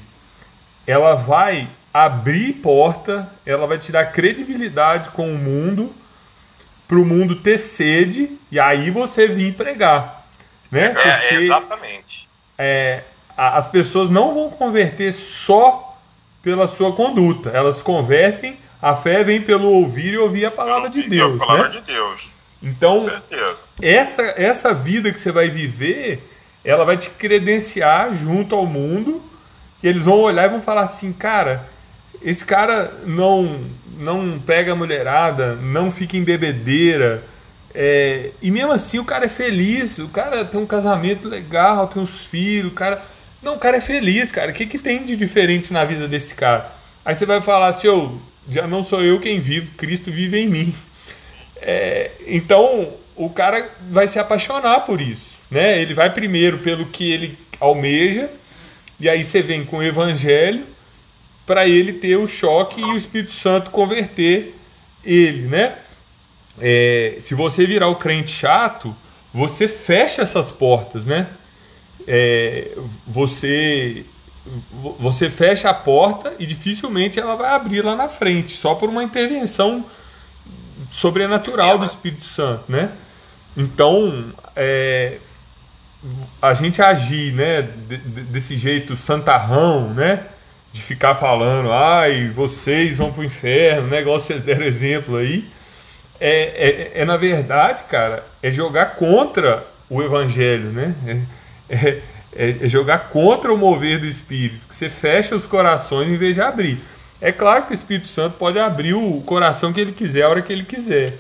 ela 0.86 1.16
vai 1.16 1.70
abrir 1.94 2.54
porta, 2.54 3.30
ela 3.46 3.66
vai 3.66 3.78
te 3.78 3.92
dar 3.92 4.06
credibilidade 4.06 5.10
com 5.12 5.32
o 5.32 5.38
mundo, 5.38 5.94
para 6.88 6.98
o 6.98 7.06
mundo 7.06 7.36
ter 7.36 7.58
sede, 7.58 8.38
e 8.52 8.60
aí 8.60 8.90
você 8.92 9.28
vir 9.28 9.56
pregar. 9.56 10.26
Né? 10.72 10.86
É, 10.86 10.94
Porque, 10.94 11.36
é, 11.36 11.42
exatamente. 11.42 12.28
É, 12.58 13.04
as 13.36 13.68
pessoas 13.68 14.10
não 14.10 14.34
vão 14.34 14.50
converter 14.50 15.14
só 15.14 15.98
pela 16.42 16.68
sua 16.68 16.94
conduta. 16.94 17.50
Elas 17.50 17.82
convertem, 17.82 18.58
a 18.82 18.96
fé 18.96 19.24
vem 19.24 19.42
pelo 19.42 19.70
ouvir 19.70 20.14
e 20.14 20.18
ouvir 20.18 20.46
a 20.46 20.52
palavra 20.52 20.90
de 20.90 21.04
Deus. 21.04 21.42
A 21.42 21.46
palavra 21.46 21.70
né? 21.70 21.76
de 21.76 21.82
Deus. 21.82 22.30
Então, 22.62 23.06
essa, 23.82 24.22
essa 24.36 24.74
vida 24.74 25.12
que 25.12 25.20
você 25.20 25.32
vai 25.32 25.50
viver, 25.50 26.28
ela 26.64 26.84
vai 26.84 26.98
te 26.98 27.10
credenciar 27.10 28.14
junto 28.16 28.56
ao 28.56 28.66
mundo, 28.66 29.22
e 29.84 29.88
eles 29.88 30.06
vão 30.06 30.20
olhar 30.20 30.46
e 30.46 30.50
vão 30.50 30.62
falar 30.62 30.82
assim, 30.82 31.14
cara, 31.14 31.70
esse 32.22 32.46
cara 32.46 32.94
não 33.06 33.78
não 33.98 34.40
pega 34.40 34.74
a 34.74 34.76
mulherada, 34.76 35.56
não 35.56 35.92
fica 35.92 36.16
em 36.16 36.24
bebedeira, 36.24 37.24
é, 37.74 38.30
e 38.42 38.52
mesmo 38.52 38.72
assim 38.72 39.00
o 39.00 39.06
cara 39.06 39.26
é 39.26 39.30
feliz, 39.30 39.98
o 39.98 40.08
cara 40.08 40.46
tem 40.46 40.60
um 40.60 40.68
casamento 40.68 41.28
legal, 41.28 41.88
tem 41.88 42.02
uns 42.02 42.26
filhos, 42.26 42.72
o 42.72 42.76
cara 42.76 43.04
não, 43.42 43.56
o 43.56 43.60
cara 43.60 43.78
é 43.78 43.82
feliz, 43.82 44.32
cara. 44.32 44.52
O 44.52 44.54
que, 44.54 44.66
que 44.66 44.80
tem 44.80 45.04
de 45.04 45.16
diferente 45.16 45.72
na 45.72 45.86
vida 45.86 46.08
desse 46.08 46.34
cara? 46.34 46.72
Aí 47.06 47.16
você 47.16 47.26
vai 47.26 47.40
falar 47.40 47.68
assim, 47.68 47.88
oh, 47.88 48.18
já 48.50 48.68
não 48.68 48.84
sou 48.84 49.04
eu 49.04 49.20
quem 49.20 49.40
vivo, 49.40 49.72
Cristo 49.78 50.12
vive 50.12 50.40
em 50.40 50.48
mim. 50.48 50.76
É, 51.58 52.12
então, 52.26 52.94
o 53.16 53.30
cara 53.30 53.70
vai 53.90 54.08
se 54.08 54.20
apaixonar 54.20 54.82
por 54.82 55.00
isso. 55.00 55.38
Né? 55.50 55.82
Ele 55.82 55.94
vai 55.94 56.12
primeiro 56.12 56.60
pelo 56.60 56.88
que 56.88 57.12
ele 57.12 57.38
almeja, 57.60 58.30
e 59.00 59.08
aí 59.08 59.24
você 59.24 59.42
vem 59.42 59.64
com 59.64 59.78
o 59.78 59.84
evangelho 59.84 60.66
para 61.48 61.68
ele 61.68 61.94
ter 61.94 62.18
o 62.18 62.28
choque 62.28 62.80
e 62.80 62.84
o 62.84 62.98
Espírito 62.98 63.32
Santo 63.32 63.72
converter 63.72 64.56
ele, 65.04 65.48
né? 65.48 65.78
É, 66.60 67.18
se 67.22 67.34
você 67.34 67.66
virar 67.66 67.88
o 67.88 67.96
crente 67.96 68.30
chato, 68.30 68.96
você 69.34 69.68
fecha 69.68 70.22
essas 70.22 70.52
portas, 70.52 71.06
né? 71.06 71.28
é, 72.08 72.72
você 73.06 74.06
você 74.98 75.30
fecha 75.30 75.70
a 75.70 75.74
porta 75.74 76.34
e 76.40 76.46
dificilmente 76.46 77.20
ela 77.20 77.36
vai 77.36 77.52
abrir 77.52 77.82
lá 77.82 77.98
na 77.98 78.08
frente, 78.08 78.56
só 78.56 78.76
por 78.76 78.88
uma 78.88 79.04
intervenção 79.04 79.84
sobrenatural 80.90 81.78
do 81.78 81.84
Espírito 81.84 82.24
Santo, 82.24 82.64
né? 82.72 82.92
Então, 83.58 84.32
é, 84.56 85.18
a 86.42 86.54
gente 86.54 86.82
agir, 86.82 87.34
né, 87.34 87.62
desse 88.32 88.56
jeito 88.56 88.96
santarrão, 88.96 89.94
né, 89.94 90.24
de 90.72 90.82
ficar 90.82 91.16
falando, 91.16 91.72
ai, 91.72 92.30
vocês 92.30 92.98
vão 92.98 93.12
pro 93.12 93.24
inferno, 93.24 93.88
negócio 93.88 94.28
vocês 94.28 94.44
deram 94.44 94.64
exemplo 94.64 95.18
aí, 95.18 95.50
é, 96.20 96.92
é, 96.96 97.02
é 97.02 97.06
na 97.06 97.18
verdade, 97.18 97.84
cara, 97.84 98.24
é 98.42 98.52
jogar 98.52 98.96
contra 98.96 99.66
o 99.90 100.02
evangelho, 100.02 100.72
né? 100.72 100.96
É, 101.70 101.76
é, 101.76 102.02
é, 102.36 102.56
é 102.62 102.68
jogar 102.68 103.10
contra 103.10 103.54
o 103.54 103.58
mover 103.58 104.00
do 104.00 104.06
Espírito, 104.06 104.68
que 104.68 104.76
você 104.76 104.90
fecha 104.90 105.36
os 105.36 105.46
corações 105.46 106.10
em 106.10 106.18
vez 106.18 106.36
de 106.36 106.42
abrir. 106.42 106.80
É 107.20 107.32
claro 107.32 107.66
que 107.66 107.72
o 107.72 107.74
Espírito 107.74 108.08
Santo 108.08 108.38
pode 108.38 108.60
abrir 108.60 108.94
o 108.94 109.22
coração 109.22 109.74
que 109.74 109.80
ele 109.80 109.92
quiser, 109.92 110.24
a 110.24 110.30
hora 110.30 110.42
que 110.42 110.54
ele 110.54 110.64
quiser, 110.64 111.16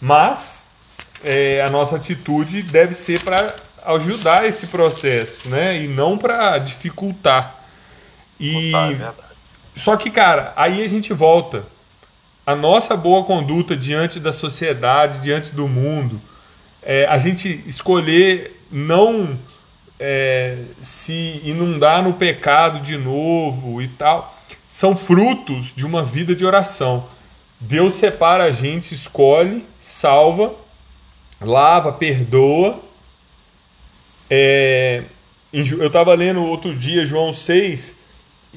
mas 0.00 0.62
é, 1.24 1.62
a 1.62 1.70
nossa 1.70 1.96
atitude 1.96 2.62
deve 2.62 2.94
ser 2.94 3.22
para 3.22 3.54
ajudar 3.84 4.46
esse 4.46 4.66
processo, 4.66 5.48
né? 5.48 5.82
E 5.82 5.88
não 5.88 6.18
para 6.18 6.58
dificultar. 6.58 7.57
E 8.38 8.72
é 8.72 9.12
só 9.78 9.96
que, 9.96 10.10
cara, 10.10 10.52
aí 10.56 10.82
a 10.82 10.88
gente 10.88 11.12
volta. 11.12 11.64
A 12.44 12.56
nossa 12.56 12.96
boa 12.96 13.24
conduta 13.24 13.76
diante 13.76 14.18
da 14.18 14.32
sociedade, 14.32 15.20
diante 15.20 15.54
do 15.54 15.68
mundo, 15.68 16.20
é, 16.82 17.06
a 17.06 17.16
gente 17.16 17.62
escolher 17.64 18.60
não 18.72 19.38
é, 20.00 20.58
se 20.80 21.40
inundar 21.44 22.02
no 22.02 22.14
pecado 22.14 22.80
de 22.80 22.96
novo 22.96 23.80
e 23.80 23.86
tal, 23.86 24.36
são 24.68 24.96
frutos 24.96 25.72
de 25.76 25.86
uma 25.86 26.02
vida 26.02 26.34
de 26.34 26.44
oração. 26.44 27.06
Deus 27.60 27.94
separa 27.94 28.44
a 28.44 28.50
gente, 28.50 28.94
escolhe, 28.94 29.64
salva, 29.78 30.54
lava, 31.40 31.92
perdoa. 31.92 32.80
É, 34.30 35.04
eu 35.52 35.86
estava 35.86 36.14
lendo 36.14 36.42
outro 36.42 36.74
dia 36.74 37.06
João 37.06 37.32
6, 37.32 37.94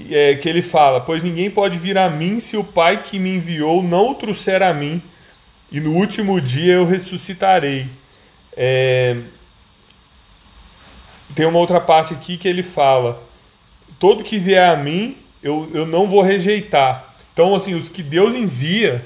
é, 0.09 0.35
que 0.35 0.47
ele 0.47 0.61
fala: 0.61 1.01
Pois 1.01 1.23
ninguém 1.23 1.49
pode 1.49 1.77
vir 1.77 1.97
a 1.97 2.09
mim 2.09 2.39
se 2.39 2.57
o 2.57 2.63
Pai 2.63 3.03
que 3.03 3.19
me 3.19 3.35
enviou 3.35 3.83
não 3.83 4.11
o 4.11 4.15
trouxer 4.15 4.61
a 4.61 4.73
mim, 4.73 5.01
e 5.71 5.79
no 5.79 5.93
último 5.93 6.39
dia 6.39 6.73
eu 6.73 6.85
ressuscitarei. 6.85 7.87
É, 8.55 9.17
tem 11.35 11.45
uma 11.45 11.59
outra 11.59 11.79
parte 11.79 12.13
aqui 12.13 12.37
que 12.37 12.47
ele 12.47 12.63
fala: 12.63 13.21
todo 13.99 14.23
que 14.23 14.37
vier 14.37 14.69
a 14.69 14.75
mim, 14.75 15.17
eu, 15.41 15.69
eu 15.73 15.85
não 15.85 16.07
vou 16.07 16.21
rejeitar. 16.21 17.15
Então, 17.33 17.55
assim, 17.55 17.73
os 17.73 17.87
que 17.87 18.03
Deus 18.03 18.35
envia 18.35 19.05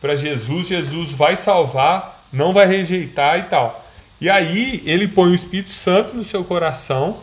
para 0.00 0.16
Jesus, 0.16 0.66
Jesus 0.66 1.10
vai 1.10 1.36
salvar, 1.36 2.26
não 2.32 2.52
vai 2.52 2.66
rejeitar 2.66 3.38
e 3.38 3.42
tal. 3.44 3.86
E 4.20 4.28
aí 4.28 4.82
ele 4.84 5.06
põe 5.06 5.30
o 5.30 5.34
Espírito 5.34 5.70
Santo 5.70 6.16
no 6.16 6.24
seu 6.24 6.44
coração, 6.44 7.18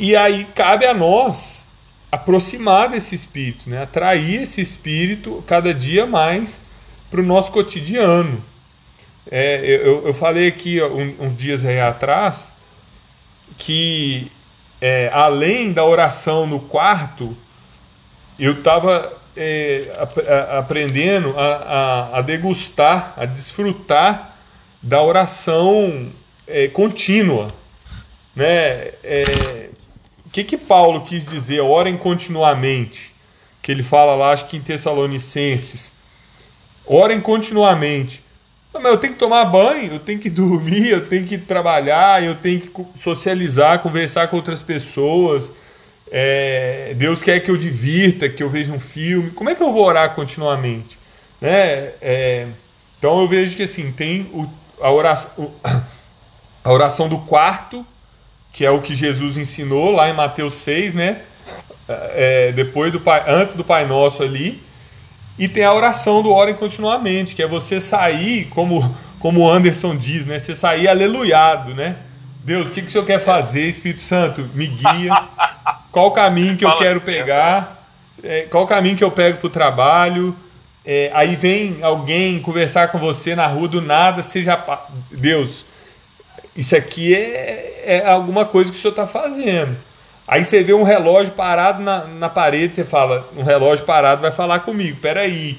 e 0.00 0.16
aí 0.16 0.46
cabe 0.54 0.86
a 0.86 0.94
nós 0.94 1.66
aproximar 2.10 2.88
desse 2.88 3.14
Espírito, 3.14 3.68
né? 3.68 3.82
atrair 3.82 4.42
esse 4.42 4.60
Espírito 4.60 5.44
cada 5.46 5.74
dia 5.74 6.06
mais 6.06 6.58
para 7.10 7.20
o 7.20 7.22
nosso 7.22 7.52
cotidiano. 7.52 8.42
É, 9.30 9.60
eu, 9.84 10.06
eu 10.06 10.14
falei 10.14 10.48
aqui 10.48 10.82
uns 10.82 11.36
dias 11.36 11.66
aí 11.66 11.78
atrás 11.78 12.50
que 13.58 14.32
é, 14.80 15.10
além 15.12 15.70
da 15.70 15.84
oração 15.84 16.46
no 16.46 16.60
quarto, 16.60 17.36
eu 18.38 18.54
estava 18.54 19.12
é, 19.36 19.92
aprendendo 20.58 21.34
a, 21.38 22.18
a, 22.18 22.22
degustar, 22.22 23.12
a 23.18 23.26
desfrutar 23.26 24.34
da 24.82 25.02
oração 25.02 26.10
é, 26.46 26.68
contínua. 26.68 27.52
Né? 28.34 28.92
O 30.30 30.32
que, 30.32 30.44
que 30.44 30.56
Paulo 30.56 31.00
quis 31.00 31.26
dizer? 31.26 31.58
Orem 31.60 31.96
continuamente. 31.96 33.12
Que 33.60 33.72
ele 33.72 33.82
fala 33.82 34.14
lá, 34.14 34.30
acho 34.30 34.46
que 34.46 34.56
em 34.56 34.60
Tessalonicenses. 34.60 35.92
Orem 36.86 37.20
continuamente. 37.20 38.22
Mas 38.72 38.84
eu 38.84 38.96
tenho 38.96 39.14
que 39.14 39.18
tomar 39.18 39.44
banho, 39.46 39.94
eu 39.94 39.98
tenho 39.98 40.20
que 40.20 40.30
dormir, 40.30 40.88
eu 40.88 41.08
tenho 41.08 41.26
que 41.26 41.36
trabalhar, 41.36 42.22
eu 42.22 42.36
tenho 42.36 42.60
que 42.60 42.70
socializar, 43.00 43.80
conversar 43.80 44.28
com 44.28 44.36
outras 44.36 44.62
pessoas. 44.62 45.50
É, 46.12 46.94
Deus 46.96 47.24
quer 47.24 47.40
que 47.40 47.50
eu 47.50 47.56
divirta, 47.56 48.28
que 48.28 48.40
eu 48.40 48.48
veja 48.48 48.72
um 48.72 48.78
filme. 48.78 49.32
Como 49.32 49.50
é 49.50 49.56
que 49.56 49.62
eu 49.64 49.72
vou 49.72 49.84
orar 49.84 50.14
continuamente? 50.14 50.96
Né? 51.40 51.92
É, 52.00 52.46
então 52.96 53.20
eu 53.20 53.26
vejo 53.26 53.56
que 53.56 53.64
assim, 53.64 53.90
tem 53.90 54.30
o, 54.32 54.48
a, 54.80 54.92
oração, 54.92 55.50
a 56.62 56.72
oração 56.72 57.08
do 57.08 57.18
quarto, 57.18 57.84
que 58.52 58.64
é 58.64 58.70
o 58.70 58.80
que 58.80 58.94
Jesus 58.94 59.38
ensinou 59.38 59.92
lá 59.92 60.08
em 60.08 60.12
Mateus 60.12 60.54
6, 60.54 60.94
né? 60.94 61.22
É, 61.88 62.52
depois 62.52 62.92
do 62.92 63.00
pai, 63.00 63.24
antes 63.26 63.54
do 63.54 63.64
Pai 63.64 63.86
Nosso 63.86 64.22
ali. 64.22 64.62
E 65.38 65.48
tem 65.48 65.64
a 65.64 65.72
oração 65.72 66.22
do 66.22 66.30
Orem 66.30 66.54
continuamente, 66.54 67.34
que 67.34 67.42
é 67.42 67.46
você 67.46 67.80
sair, 67.80 68.46
como, 68.46 68.94
como 69.18 69.40
o 69.40 69.50
Anderson 69.50 69.96
diz, 69.96 70.26
né? 70.26 70.38
Você 70.38 70.54
sair 70.54 70.88
aleluiado, 70.88 71.74
né? 71.74 71.96
Deus, 72.44 72.68
o 72.68 72.72
que, 72.72 72.82
que 72.82 72.88
o 72.88 72.90
Senhor 72.90 73.04
quer 73.04 73.20
fazer, 73.20 73.68
Espírito 73.68 74.02
Santo? 74.02 74.48
Me 74.54 74.66
guia. 74.66 75.12
Qual 75.92 76.08
o 76.08 76.10
caminho 76.10 76.56
que 76.56 76.64
eu 76.64 76.76
quero 76.76 77.00
pegar? 77.00 77.86
É, 78.22 78.42
qual 78.42 78.64
o 78.64 78.66
caminho 78.66 78.96
que 78.96 79.04
eu 79.04 79.10
pego 79.10 79.38
para 79.38 79.46
o 79.46 79.50
trabalho? 79.50 80.36
É, 80.84 81.10
aí 81.14 81.36
vem 81.36 81.78
alguém 81.82 82.40
conversar 82.40 82.88
com 82.88 82.98
você 82.98 83.34
na 83.34 83.46
rua 83.46 83.68
do 83.68 83.82
nada, 83.82 84.22
seja 84.22 84.62
Deus, 85.10 85.64
isso 86.56 86.76
aqui 86.76 87.14
é, 87.14 87.82
é 87.84 88.06
alguma 88.06 88.44
coisa 88.44 88.70
que 88.70 88.76
o 88.76 88.80
senhor 88.80 88.92
está 88.92 89.06
fazendo. 89.06 89.76
Aí 90.26 90.44
você 90.44 90.62
vê 90.62 90.72
um 90.72 90.82
relógio 90.82 91.32
parado 91.32 91.82
na, 91.82 92.04
na 92.04 92.28
parede, 92.28 92.76
você 92.76 92.84
fala, 92.84 93.28
um 93.36 93.42
relógio 93.42 93.84
parado 93.84 94.22
vai 94.22 94.30
falar 94.30 94.60
comigo, 94.60 95.00
peraí. 95.00 95.58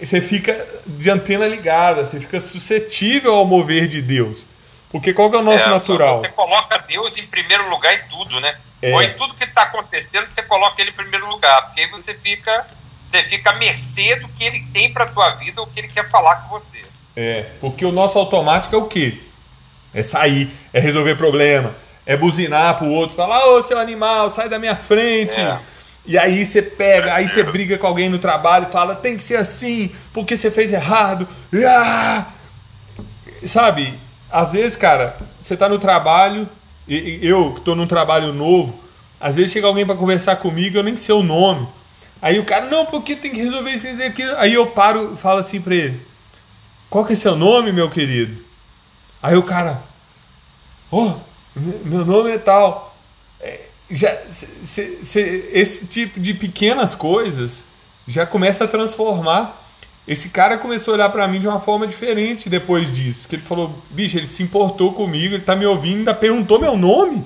Você 0.00 0.20
fica 0.20 0.66
de 0.86 1.10
antena 1.10 1.48
ligada, 1.48 2.04
você 2.04 2.20
fica 2.20 2.38
suscetível 2.38 3.34
ao 3.34 3.44
mover 3.44 3.88
de 3.88 4.00
Deus. 4.00 4.46
Porque 4.90 5.12
qual 5.12 5.28
que 5.30 5.36
é 5.36 5.40
o 5.40 5.42
nosso 5.42 5.64
é, 5.64 5.68
natural? 5.68 6.20
Você 6.20 6.28
coloca 6.28 6.78
Deus 6.86 7.16
em 7.16 7.26
primeiro 7.26 7.68
lugar 7.68 7.92
em 7.94 8.08
tudo, 8.08 8.40
né? 8.40 8.56
É. 8.80 8.92
Ou 8.94 9.02
em 9.02 9.12
tudo 9.14 9.34
que 9.34 9.44
está 9.44 9.62
acontecendo, 9.62 10.28
você 10.28 10.42
coloca 10.42 10.80
ele 10.80 10.90
em 10.90 10.94
primeiro 10.94 11.28
lugar, 11.28 11.66
porque 11.66 11.80
aí 11.80 11.90
você 11.90 12.14
fica, 12.14 12.66
você 13.04 13.22
fica 13.24 13.50
à 13.50 13.54
mercê 13.54 14.14
do 14.16 14.28
que 14.28 14.44
ele 14.44 14.64
tem 14.72 14.92
para 14.92 15.06
tua 15.06 15.30
vida 15.30 15.60
ou 15.60 15.66
o 15.66 15.70
que 15.70 15.80
ele 15.80 15.88
quer 15.88 16.08
falar 16.08 16.36
com 16.36 16.58
você. 16.58 16.84
É, 17.16 17.46
porque 17.60 17.84
o 17.84 17.90
nosso 17.90 18.16
automático 18.16 18.74
é 18.74 18.78
o 18.78 18.86
quê? 18.86 19.18
É 19.92 20.02
sair, 20.02 20.50
é 20.72 20.80
resolver 20.80 21.16
problema, 21.16 21.74
é 22.04 22.16
buzinar 22.16 22.76
pro 22.76 22.88
outro, 22.88 23.16
falar, 23.16 23.46
ô 23.46 23.62
seu 23.62 23.78
animal, 23.78 24.30
sai 24.30 24.48
da 24.48 24.58
minha 24.58 24.76
frente. 24.76 25.38
É. 25.38 25.58
E 26.06 26.16
aí 26.16 26.44
você 26.44 26.62
pega, 26.62 27.14
aí 27.14 27.28
você 27.28 27.42
briga 27.42 27.76
com 27.76 27.86
alguém 27.86 28.08
no 28.08 28.18
trabalho 28.18 28.66
e 28.68 28.72
fala, 28.72 28.94
tem 28.94 29.16
que 29.16 29.22
ser 29.22 29.36
assim, 29.36 29.90
porque 30.12 30.36
você 30.36 30.50
fez 30.50 30.72
errado. 30.72 31.28
Ah! 31.66 32.26
Sabe, 33.44 33.94
às 34.30 34.52
vezes, 34.52 34.74
cara, 34.74 35.16
você 35.40 35.56
tá 35.56 35.68
no 35.68 35.78
trabalho, 35.78 36.48
eu 36.88 37.52
que 37.52 37.60
tô 37.60 37.74
num 37.74 37.86
trabalho 37.86 38.32
novo, 38.32 38.78
às 39.20 39.36
vezes 39.36 39.52
chega 39.52 39.66
alguém 39.66 39.84
para 39.84 39.96
conversar 39.96 40.36
comigo, 40.36 40.78
eu 40.78 40.82
nem 40.82 40.96
sei 40.96 41.14
o 41.14 41.22
nome. 41.22 41.68
Aí 42.20 42.38
o 42.38 42.44
cara, 42.44 42.66
não, 42.66 42.86
porque 42.86 43.14
tem 43.14 43.30
que 43.30 43.42
resolver 43.42 43.70
isso 43.70 43.86
e 43.86 44.02
aquilo. 44.02 44.34
Aí 44.36 44.54
eu 44.54 44.66
paro 44.68 45.14
e 45.14 45.16
falo 45.16 45.38
assim 45.38 45.60
pra 45.60 45.74
ele: 45.74 46.00
Qual 46.90 47.04
que 47.04 47.12
é 47.12 47.16
seu 47.16 47.36
nome, 47.36 47.70
meu 47.70 47.88
querido? 47.88 48.47
Aí 49.22 49.36
o 49.36 49.42
cara, 49.42 49.82
oh, 50.90 51.14
meu 51.56 52.04
nome 52.04 52.30
é 52.30 52.38
tal. 52.38 52.96
É, 53.40 53.60
já, 53.90 54.16
cê, 54.30 54.98
cê, 55.02 55.50
esse 55.52 55.86
tipo 55.86 56.20
de 56.20 56.34
pequenas 56.34 56.94
coisas 56.94 57.64
já 58.06 58.26
começa 58.26 58.64
a 58.64 58.68
transformar. 58.68 59.64
Esse 60.06 60.30
cara 60.30 60.56
começou 60.56 60.92
a 60.92 60.96
olhar 60.96 61.08
para 61.10 61.28
mim 61.28 61.38
de 61.38 61.46
uma 61.46 61.60
forma 61.60 61.86
diferente 61.86 62.48
depois 62.48 62.94
disso. 62.94 63.28
Que 63.28 63.36
ele 63.36 63.42
falou, 63.42 63.82
bicho, 63.90 64.16
ele 64.16 64.26
se 64.26 64.42
importou 64.42 64.94
comigo, 64.94 65.34
ele 65.34 65.42
tá 65.42 65.54
me 65.54 65.66
ouvindo, 65.66 65.98
ainda 65.98 66.14
perguntou 66.14 66.58
meu 66.58 66.76
nome. 66.76 67.24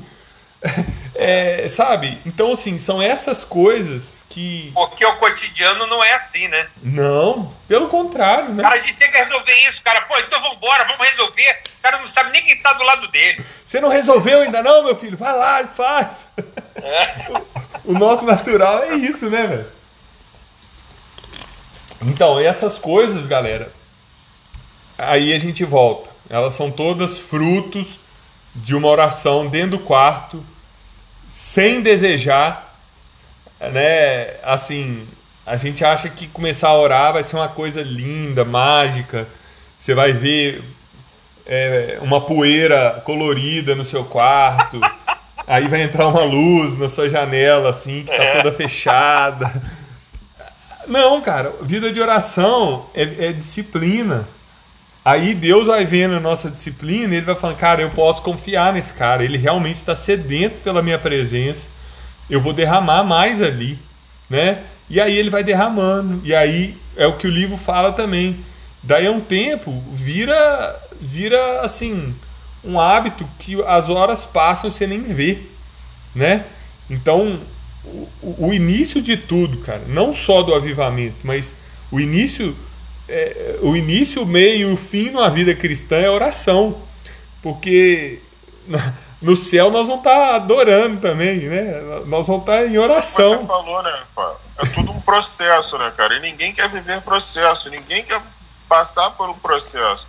É, 1.22 1.68
sabe? 1.68 2.20
Então, 2.26 2.52
assim, 2.52 2.78
são 2.78 3.00
essas 3.00 3.44
coisas 3.44 4.24
que. 4.28 4.70
Porque 4.74 5.04
o 5.04 5.16
cotidiano 5.16 5.86
não 5.86 6.02
é 6.02 6.14
assim, 6.14 6.48
né? 6.48 6.68
Não, 6.82 7.52
pelo 7.68 7.88
contrário, 7.88 8.54
né? 8.54 8.62
Cara, 8.62 8.76
a 8.76 8.78
gente 8.78 8.96
tem 8.98 9.10
que 9.10 9.18
resolver 9.18 9.56
isso, 9.68 9.82
cara. 9.82 10.00
Pô, 10.02 10.18
então 10.18 10.40
vambora, 10.40 10.84
vamos 10.84 11.06
resolver. 11.06 11.62
O 11.78 11.82
cara 11.82 11.98
não 11.98 12.06
sabe 12.06 12.32
nem 12.32 12.42
quem 12.42 12.56
tá 12.56 12.72
do 12.72 12.84
lado 12.84 13.08
dele. 13.08 13.44
Você 13.64 13.80
não 13.80 13.88
resolveu 13.88 14.40
ainda, 14.40 14.62
não, 14.62 14.84
meu 14.84 14.96
filho? 14.96 15.16
Vai 15.16 15.36
lá 15.36 15.62
e 15.62 15.66
faz. 15.68 16.30
É. 16.76 17.30
o, 17.84 17.92
o 17.92 17.98
nosso 17.98 18.24
natural 18.24 18.82
é 18.84 18.94
isso, 18.94 19.28
né, 19.28 19.46
velho? 19.46 19.66
Então, 22.00 22.40
essas 22.40 22.78
coisas, 22.78 23.26
galera, 23.26 23.72
aí 24.98 25.32
a 25.32 25.38
gente 25.38 25.64
volta. 25.64 26.10
Elas 26.28 26.54
são 26.54 26.70
todas 26.70 27.18
frutos 27.18 28.00
de 28.54 28.74
uma 28.74 28.88
oração 28.88 29.46
dentro 29.46 29.78
do 29.78 29.78
quarto, 29.80 30.44
sem 31.32 31.80
desejar, 31.80 32.76
né? 33.58 34.34
Assim, 34.42 35.08
a 35.46 35.56
gente 35.56 35.82
acha 35.82 36.10
que 36.10 36.26
começar 36.26 36.68
a 36.68 36.78
orar 36.78 37.14
vai 37.14 37.24
ser 37.24 37.36
uma 37.36 37.48
coisa 37.48 37.80
linda, 37.80 38.44
mágica. 38.44 39.26
Você 39.78 39.94
vai 39.94 40.12
ver 40.12 40.62
é, 41.46 41.96
uma 42.02 42.20
poeira 42.20 43.00
colorida 43.02 43.74
no 43.74 43.82
seu 43.82 44.04
quarto. 44.04 44.78
aí 45.48 45.68
vai 45.68 45.80
entrar 45.80 46.06
uma 46.08 46.22
luz 46.22 46.76
na 46.78 46.86
sua 46.86 47.08
janela, 47.08 47.70
assim, 47.70 48.04
que 48.04 48.14
tá 48.14 48.22
é. 48.22 48.36
toda 48.36 48.52
fechada. 48.52 49.50
Não, 50.86 51.22
cara, 51.22 51.54
vida 51.62 51.90
de 51.90 51.98
oração 51.98 52.90
é, 52.94 53.28
é 53.28 53.32
disciplina. 53.32 54.28
Aí 55.04 55.34
Deus 55.34 55.66
vai 55.66 55.84
vendo 55.84 56.14
a 56.14 56.20
nossa 56.20 56.48
disciplina 56.48 57.14
ele 57.14 57.26
vai 57.26 57.34
falando, 57.34 57.56
cara, 57.56 57.82
eu 57.82 57.90
posso 57.90 58.22
confiar 58.22 58.72
nesse 58.72 58.92
cara, 58.92 59.24
ele 59.24 59.36
realmente 59.36 59.76
está 59.76 59.94
sedento 59.94 60.60
pela 60.60 60.80
minha 60.80 60.98
presença, 60.98 61.68
eu 62.30 62.40
vou 62.40 62.52
derramar 62.52 63.02
mais 63.02 63.42
ali, 63.42 63.78
né? 64.30 64.62
E 64.88 65.00
aí 65.00 65.16
ele 65.16 65.28
vai 65.30 65.42
derramando, 65.42 66.20
e 66.24 66.34
aí 66.34 66.78
é 66.96 67.06
o 67.06 67.16
que 67.16 67.26
o 67.26 67.30
livro 67.30 67.56
fala 67.56 67.92
também. 67.92 68.44
Daí 68.82 69.06
a 69.06 69.10
um 69.10 69.20
tempo 69.20 69.82
vira, 69.92 70.80
vira 71.00 71.62
assim, 71.62 72.14
um 72.64 72.78
hábito 72.78 73.28
que 73.38 73.60
as 73.64 73.88
horas 73.88 74.24
passam 74.24 74.68
e 74.68 74.72
você 74.72 74.86
nem 74.86 75.02
vê, 75.02 75.40
né? 76.14 76.44
Então, 76.88 77.40
o, 77.84 78.46
o 78.48 78.52
início 78.52 79.02
de 79.02 79.16
tudo, 79.16 79.58
cara, 79.58 79.82
não 79.88 80.12
só 80.12 80.42
do 80.42 80.54
avivamento, 80.54 81.16
mas 81.24 81.54
o 81.90 81.98
início 81.98 82.56
é, 83.08 83.58
o 83.62 83.76
início, 83.76 84.22
o 84.22 84.26
meio 84.26 84.70
e 84.70 84.72
o 84.72 84.76
fim 84.76 85.10
numa 85.10 85.30
vida 85.30 85.54
cristã 85.54 85.96
é 85.96 86.10
oração. 86.10 86.82
Porque 87.42 88.20
no 89.20 89.36
céu 89.36 89.70
nós 89.70 89.86
vamos 89.86 90.04
estar 90.04 90.16
tá 90.16 90.36
adorando 90.36 91.00
também, 91.00 91.40
né? 91.40 91.80
Nós 92.06 92.26
vamos 92.26 92.42
estar 92.42 92.58
tá 92.58 92.66
em 92.66 92.78
oração. 92.78 93.40
Você 93.40 93.46
falou, 93.46 93.82
né? 93.82 94.02
É 94.58 94.66
tudo 94.66 94.92
um 94.92 95.00
processo, 95.00 95.78
né, 95.78 95.92
cara? 95.96 96.16
E 96.16 96.20
ninguém 96.20 96.54
quer 96.54 96.68
viver 96.68 97.00
processo, 97.02 97.70
ninguém 97.70 98.04
quer 98.04 98.20
passar 98.68 99.10
pelo 99.12 99.34
processo. 99.34 100.06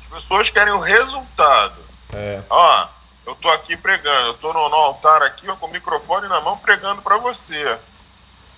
As 0.00 0.06
pessoas 0.06 0.50
querem 0.50 0.72
o 0.72 0.78
resultado. 0.78 1.80
É. 2.12 2.42
Ó, 2.50 2.88
eu 3.26 3.34
tô 3.36 3.48
aqui 3.50 3.76
pregando, 3.76 4.28
eu 4.28 4.34
tô 4.34 4.52
no, 4.52 4.68
no 4.68 4.76
altar 4.76 5.22
aqui, 5.22 5.48
ó, 5.48 5.56
com 5.56 5.66
o 5.66 5.70
microfone 5.70 6.28
na 6.28 6.40
mão 6.40 6.58
pregando 6.58 7.00
para 7.00 7.16
você. 7.16 7.78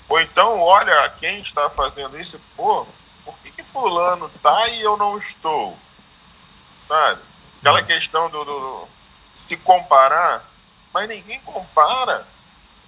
Ou 0.09 0.20
então, 0.20 0.61
olha 0.61 1.09
quem 1.18 1.38
está 1.38 1.68
fazendo 1.70 2.18
isso, 2.20 2.40
pô, 2.56 2.84
por 2.84 2.88
fulano 3.74 4.30
tá 4.40 4.68
e 4.68 4.82
eu 4.82 4.96
não 4.96 5.18
estou? 5.18 5.76
Sabe? 6.86 7.20
Aquela 7.58 7.80
hum. 7.80 7.84
questão 7.84 8.30
do, 8.30 8.44
do, 8.44 8.60
do, 8.60 8.88
se 9.34 9.56
comparar, 9.56 10.48
mas 10.92 11.08
ninguém 11.08 11.40
compara 11.40 12.24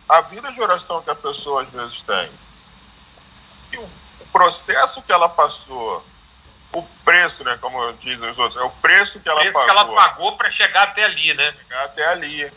a 0.09 0.21
vida 0.21 0.53
de 0.53 0.63
oração 0.63 1.03
que 1.03 1.11
a 1.11 1.15
pessoa 1.15 1.63
às 1.63 1.71
vezes 1.71 2.03
tem. 2.03 2.31
E 3.73 3.79
o, 3.79 3.83
o 4.21 4.27
processo 4.33 5.03
que 5.03 5.13
ela 5.13 5.29
passou, 5.29 6.07
o 6.73 6.83
preço, 7.05 7.43
né, 7.43 7.59
como 7.61 7.93
dizem 7.95 8.29
os 8.29 8.39
outros, 8.39 8.61
é 8.61 8.65
o 8.65 8.71
preço 8.71 9.19
que 9.19 9.29
ela 9.29 9.41
preço 9.41 9.55
pagou. 9.55 9.67
que 9.67 9.71
ela 9.73 9.95
pagou 9.95 10.37
para 10.37 10.51
chegar 10.51 10.85
até 10.85 11.05
ali, 11.05 11.35
né? 11.35 11.53
Chegar 11.53 11.85
até 11.85 12.07
ali. 12.07 12.53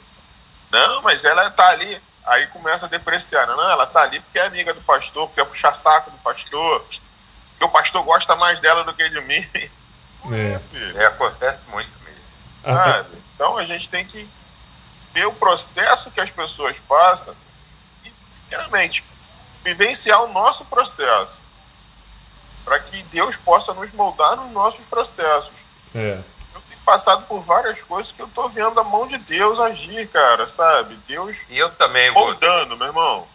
Não, 0.69 1.01
mas 1.01 1.25
ela 1.25 1.49
tá 1.49 1.69
ali, 1.69 1.99
aí 2.27 2.45
começa 2.47 2.85
a 2.85 2.89
depreciar. 2.89 3.47
Não, 3.47 3.71
ela 3.71 3.87
tá 3.87 4.03
ali 4.03 4.19
porque 4.19 4.37
é 4.37 4.45
amiga 4.45 4.71
do 4.71 4.81
pastor, 4.81 5.27
porque 5.27 5.41
é 5.41 5.45
puxar 5.45 5.73
saco 5.73 6.11
do 6.11 6.17
pastor, 6.19 6.85
que 7.59 7.65
o 7.65 7.69
pastor 7.69 8.01
gosta 8.03 8.35
mais 8.37 8.59
dela 8.61 8.83
do 8.85 8.93
que 8.93 9.07
de 9.09 9.21
mim. 9.21 9.45
É, 10.31 10.59
é 10.95 11.05
acontece 11.05 11.59
muito 11.67 11.91
mesmo. 12.03 12.19
Sabe? 12.63 13.23
Então 13.35 13.57
a 13.57 13.65
gente 13.65 13.89
tem 13.89 14.05
que 14.05 14.29
ver 15.13 15.25
o 15.25 15.33
processo 15.33 16.09
que 16.11 16.21
as 16.21 16.31
pessoas 16.31 16.79
passam 16.79 17.35
e, 18.05 18.13
primeiramente, 18.47 19.03
vivenciar 19.63 20.23
o 20.23 20.27
nosso 20.27 20.65
processo. 20.65 21.39
Para 22.63 22.79
que 22.79 23.01
Deus 23.03 23.35
possa 23.35 23.73
nos 23.73 23.91
moldar 23.91 24.35
nos 24.37 24.51
nossos 24.51 24.85
processos. 24.85 25.63
É. 25.95 26.21
Eu 26.53 26.61
tenho 26.61 26.79
passado 26.85 27.25
por 27.25 27.41
várias 27.41 27.83
coisas 27.83 28.11
que 28.11 28.21
eu 28.21 28.27
tô 28.27 28.47
vendo 28.49 28.79
a 28.79 28.83
mão 28.83 29.07
de 29.07 29.17
Deus 29.17 29.59
agir, 29.59 30.07
cara, 30.09 30.45
sabe? 30.47 30.95
Deus 31.07 31.45
E 31.49 31.57
eu 31.57 31.71
também, 31.75 32.13
vou. 32.13 32.25
moldando, 32.25 32.77
meu 32.77 32.87
irmão. 32.87 33.27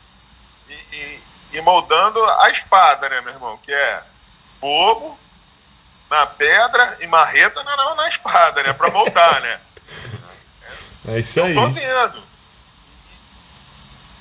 E, 0.69 0.73
e- 0.97 1.23
e 1.55 1.61
moldando 1.61 2.23
a 2.41 2.51
espada, 2.51 3.09
né, 3.09 3.21
meu 3.21 3.33
irmão? 3.33 3.57
Que 3.59 3.73
é 3.73 4.03
fogo 4.65 5.19
na 6.09 6.27
pedra 6.27 6.97
e 7.03 7.07
marreta 7.07 7.63
na, 7.63 7.95
na, 7.95 8.09
espada, 8.09 8.63
né? 8.63 8.73
Pra 8.73 8.91
moldar, 8.91 9.43
né? 9.43 9.61
É 11.07 11.19
isso 11.19 11.39
aí. 11.39 11.55
Tô 11.55 11.69
vendo. 11.69 12.23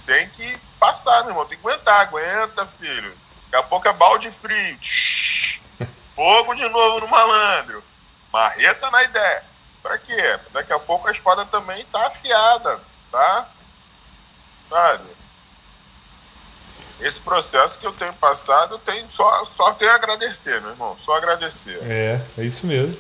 Tem 0.06 0.28
que 0.32 0.58
passar, 0.78 1.22
meu 1.22 1.30
irmão. 1.30 1.46
Tem 1.46 1.58
que 1.58 1.66
aguentar. 1.66 2.02
Aguenta, 2.02 2.68
filho. 2.68 3.18
Daqui 3.50 3.56
a 3.56 3.64
pouco 3.64 3.88
é 3.88 3.94
balde 3.94 4.30
frio. 4.30 4.78
Fogo 6.14 6.54
de 6.56 6.68
novo 6.68 7.00
no 7.00 7.08
malandro. 7.08 7.82
Marreta 8.34 8.92
na 8.92 9.02
ideia. 9.02 9.46
Pra 9.82 9.98
quê? 9.98 10.40
Daqui 10.52 10.74
a 10.74 10.80
pouco 10.80 11.08
a 11.08 11.12
espada 11.14 11.46
também 11.46 11.86
tá 11.86 12.06
afiada, 12.06 12.82
tá? 13.10 13.48
Sabe? 14.70 15.06
Esse 17.04 17.22
processo 17.22 17.78
que 17.78 17.86
eu 17.86 17.92
tenho 17.92 18.14
passado, 18.14 18.76
eu 18.76 18.80
tenho 18.80 19.08
só, 19.10 19.44
só 19.46 19.74
tenho 19.74 19.92
a 19.92 19.96
agradecer, 19.96 20.62
meu 20.62 20.72
irmão. 20.72 20.96
Só 20.98 21.18
agradecer. 21.18 21.78
É, 21.84 22.22
é 22.38 22.44
isso 22.46 22.66
mesmo. 22.66 22.98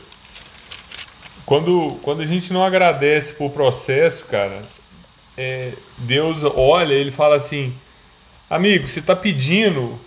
Quando, 1.45 1.99
quando 2.01 2.22
a 2.22 2.26
gente 2.26 2.51
não 2.54 2.64
agradece 2.64 3.34
por 3.34 3.51
processo, 3.51 4.26
cara, 4.26 4.62
é, 5.38 5.74
Deus 5.97 6.39
olha, 6.56 6.93
ele 6.93 7.12
fala 7.12 7.36
assim: 7.36 7.78
Amigo, 8.49 8.88
você 8.88 8.99
está 8.99 9.16
pedindo 9.16 9.99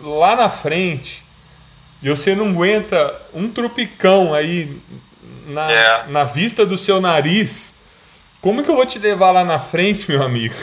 lá 0.00 0.36
na 0.36 0.48
frente 0.50 1.24
e 2.02 2.08
você 2.10 2.34
não 2.34 2.48
aguenta 2.48 3.20
um 3.34 3.50
tropicão 3.50 4.32
aí 4.34 4.80
na, 5.46 5.70
É. 5.72 6.06
na 6.08 6.24
vista 6.24 6.64
do 6.66 6.76
seu 6.78 7.00
nariz. 7.00 7.74
Como 8.40 8.62
que 8.62 8.70
eu 8.70 8.76
vou 8.76 8.86
te 8.86 8.98
levar 8.98 9.30
lá 9.32 9.44
na 9.44 9.58
frente, 9.58 10.08
meu 10.10 10.22
amigo? 10.22 10.54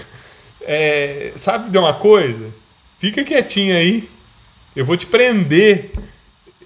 É, 0.66 1.32
sabe 1.36 1.70
de 1.70 1.78
uma 1.78 1.93
coisa? 1.93 2.49
Fica 2.99 3.24
quietinho 3.24 3.76
aí. 3.76 4.09
Eu 4.76 4.86
vou 4.86 4.95
te 4.97 5.05
prender, 5.05 5.91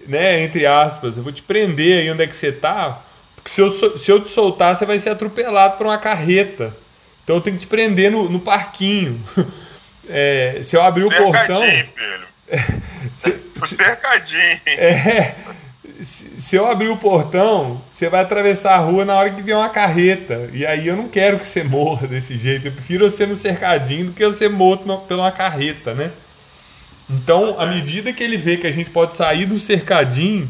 né? 0.08 0.44
Entre 0.44 0.66
aspas. 0.66 1.18
Eu 1.18 1.24
vou 1.24 1.32
te 1.32 1.42
prender 1.42 2.00
aí 2.02 2.12
onde 2.12 2.24
é 2.24 2.28
que 2.28 2.38
você 2.38 2.52
tá. 2.52 3.02
Porque 3.36 3.50
se 3.52 3.60
eu, 3.62 3.98
se 3.98 4.12
eu 4.12 4.22
te 4.24 4.30
soltar, 4.32 4.76
você 4.76 4.86
vai 4.86 5.00
ser 5.00 5.10
atropelado 5.10 5.78
por 5.78 5.86
uma 5.88 5.98
carreta. 5.98 6.76
Então 7.24 7.36
eu 7.38 7.42
tenho 7.42 7.56
que 7.58 7.62
te 7.64 7.68
prender 7.68 8.12
no, 8.12 8.30
no 8.30 8.40
parquinho. 8.40 9.22
É, 10.10 10.62
se 10.64 10.74
eu 10.74 10.82
abrir 10.82 11.04
o 11.04 11.10
portão. 11.10 11.58
Cercadinho, 11.58 11.86
filho. 11.86 12.28
se- 13.14 13.30
O 13.62 13.68
se- 13.68 13.76
cercadinho. 13.76 14.62
é, 14.78 15.36
se 16.04 16.56
eu 16.56 16.68
abrir 16.70 16.90
o 16.90 16.98
portão, 16.98 17.82
você 17.90 18.10
vai 18.10 18.22
atravessar 18.22 18.76
a 18.76 18.80
rua 18.80 19.04
na 19.06 19.16
hora 19.16 19.30
que 19.32 19.42
vier 19.42 19.58
uma 19.58 19.70
carreta. 19.70 20.50
E 20.54 20.66
aí 20.66 20.88
eu 20.88 20.96
não 20.96 21.08
quero 21.10 21.40
que 21.40 21.46
você 21.46 21.64
morra 21.64 22.08
desse 22.08 22.38
jeito. 22.38 22.68
Eu 22.68 22.72
prefiro 22.72 23.10
você 23.10 23.26
no 23.26 23.36
cercadinho 23.36 24.08
do 24.08 24.14
que 24.14 24.26
você 24.26 24.48
morto 24.48 24.84
por 25.08 25.18
uma 25.18 25.32
carreta, 25.32 25.94
né? 25.94 26.12
Então, 27.10 27.60
à 27.60 27.66
medida 27.66 28.12
que 28.12 28.24
ele 28.24 28.38
vê 28.38 28.58
que 28.58 28.68
a 28.68 28.72
gente 28.72 28.90
pode 28.90 29.16
sair 29.16 29.46
do 29.46 29.58
cercadinho, 29.58 30.50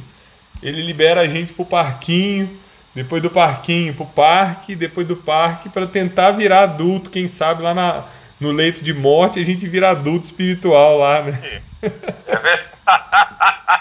ele 0.62 0.82
libera 0.82 1.22
a 1.22 1.28
gente 1.28 1.54
pro 1.54 1.64
parquinho, 1.64 2.50
depois 2.96 3.22
do 3.22 3.30
parquinho 3.30 3.94
pro 3.94 4.06
parque, 4.06 4.76
depois 4.76 5.08
do 5.08 5.16
parque 5.16 5.70
para 5.70 5.86
tentar 5.86 6.32
virar 6.32 6.64
adulto, 6.64 7.12
quem 7.12 7.28
sabe 7.28 7.62
lá 7.62 7.74
na- 7.76 8.06
no 8.40 8.52
leito 8.52 8.84
de 8.84 8.94
morte 8.94 9.40
a 9.40 9.46
gente 9.46 9.68
vira 9.68 9.92
adulto 9.92 10.26
espiritual 10.26 10.98
lá, 10.98 11.22
né? 11.22 11.62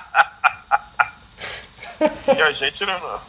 E 2.36 2.42
a 2.42 2.52
gente 2.52 2.84
não- 2.84 3.22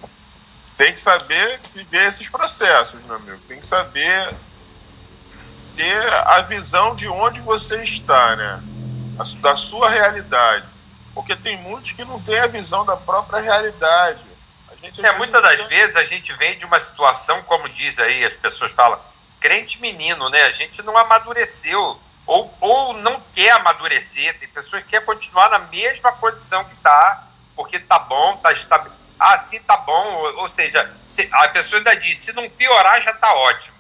tem 0.78 0.94
que 0.94 1.02
saber 1.02 1.60
viver 1.74 2.08
esses 2.08 2.30
processos, 2.30 3.02
meu 3.04 3.16
amigo. 3.16 3.40
Tem 3.48 3.60
que 3.60 3.66
saber 3.68 4.36
ter 5.76 6.14
a 6.28 6.42
visão 6.42 6.96
de 6.96 7.08
onde 7.08 7.40
você 7.42 7.82
está, 7.82 8.36
né? 8.36 8.64
Da 9.42 9.56
sua 9.58 9.90
realidade. 9.90 10.68
Porque 11.14 11.36
tem 11.36 11.58
muitos 11.58 11.94
que 11.94 12.06
não 12.06 12.20
têm 12.22 12.40
a 12.40 12.48
visão 12.48 12.86
da 12.86 12.96
própria 12.96 13.42
realidade. 13.42 14.26
A 14.72 14.76
gente, 14.76 15.04
É, 15.04 15.12
muitas 15.18 15.42
das 15.42 15.56
tem- 15.58 15.68
vezes 15.68 15.96
a 15.96 16.06
gente 16.06 16.32
vem 16.34 16.58
de 16.58 16.66
uma 16.66 16.80
situação, 16.80 17.42
como 17.44 17.68
diz 17.70 17.98
aí, 17.98 18.24
as 18.24 18.34
pessoas 18.34 18.72
falam, 18.72 19.00
crente 19.40 19.82
menino, 19.82 20.30
né? 20.30 20.44
A 20.44 20.52
gente 20.52 20.82
não 20.84 20.96
amadureceu. 20.96 22.00
Ou, 22.26 22.54
ou 22.60 22.94
não 22.94 23.22
quer 23.34 23.52
amadurecer. 23.52 24.38
Tem 24.38 24.50
pessoas 24.50 24.84
que 24.84 24.90
querem 24.90 25.06
continuar 25.06 25.50
na 25.50 25.60
mesma 25.60 26.12
condição 26.12 26.64
que 26.66 26.76
tá, 26.76 27.24
porque 27.58 27.78
tá 27.80 28.00
bom, 28.00 28.38
tá. 28.38 28.56
Ah, 29.20 29.38
sim, 29.38 29.60
tá 29.62 29.76
bom. 29.76 29.92
Ou, 30.14 30.42
ou 30.42 30.48
seja, 30.50 30.90
se- 31.08 31.28
a 31.32 31.50
pessoa 31.50 31.80
ainda 31.80 31.96
diz, 31.98 32.20
se 32.20 32.32
não 32.32 32.48
piorar, 32.50 33.04
já 33.04 33.12
tá 33.14 33.34
ótimo. 33.34 33.76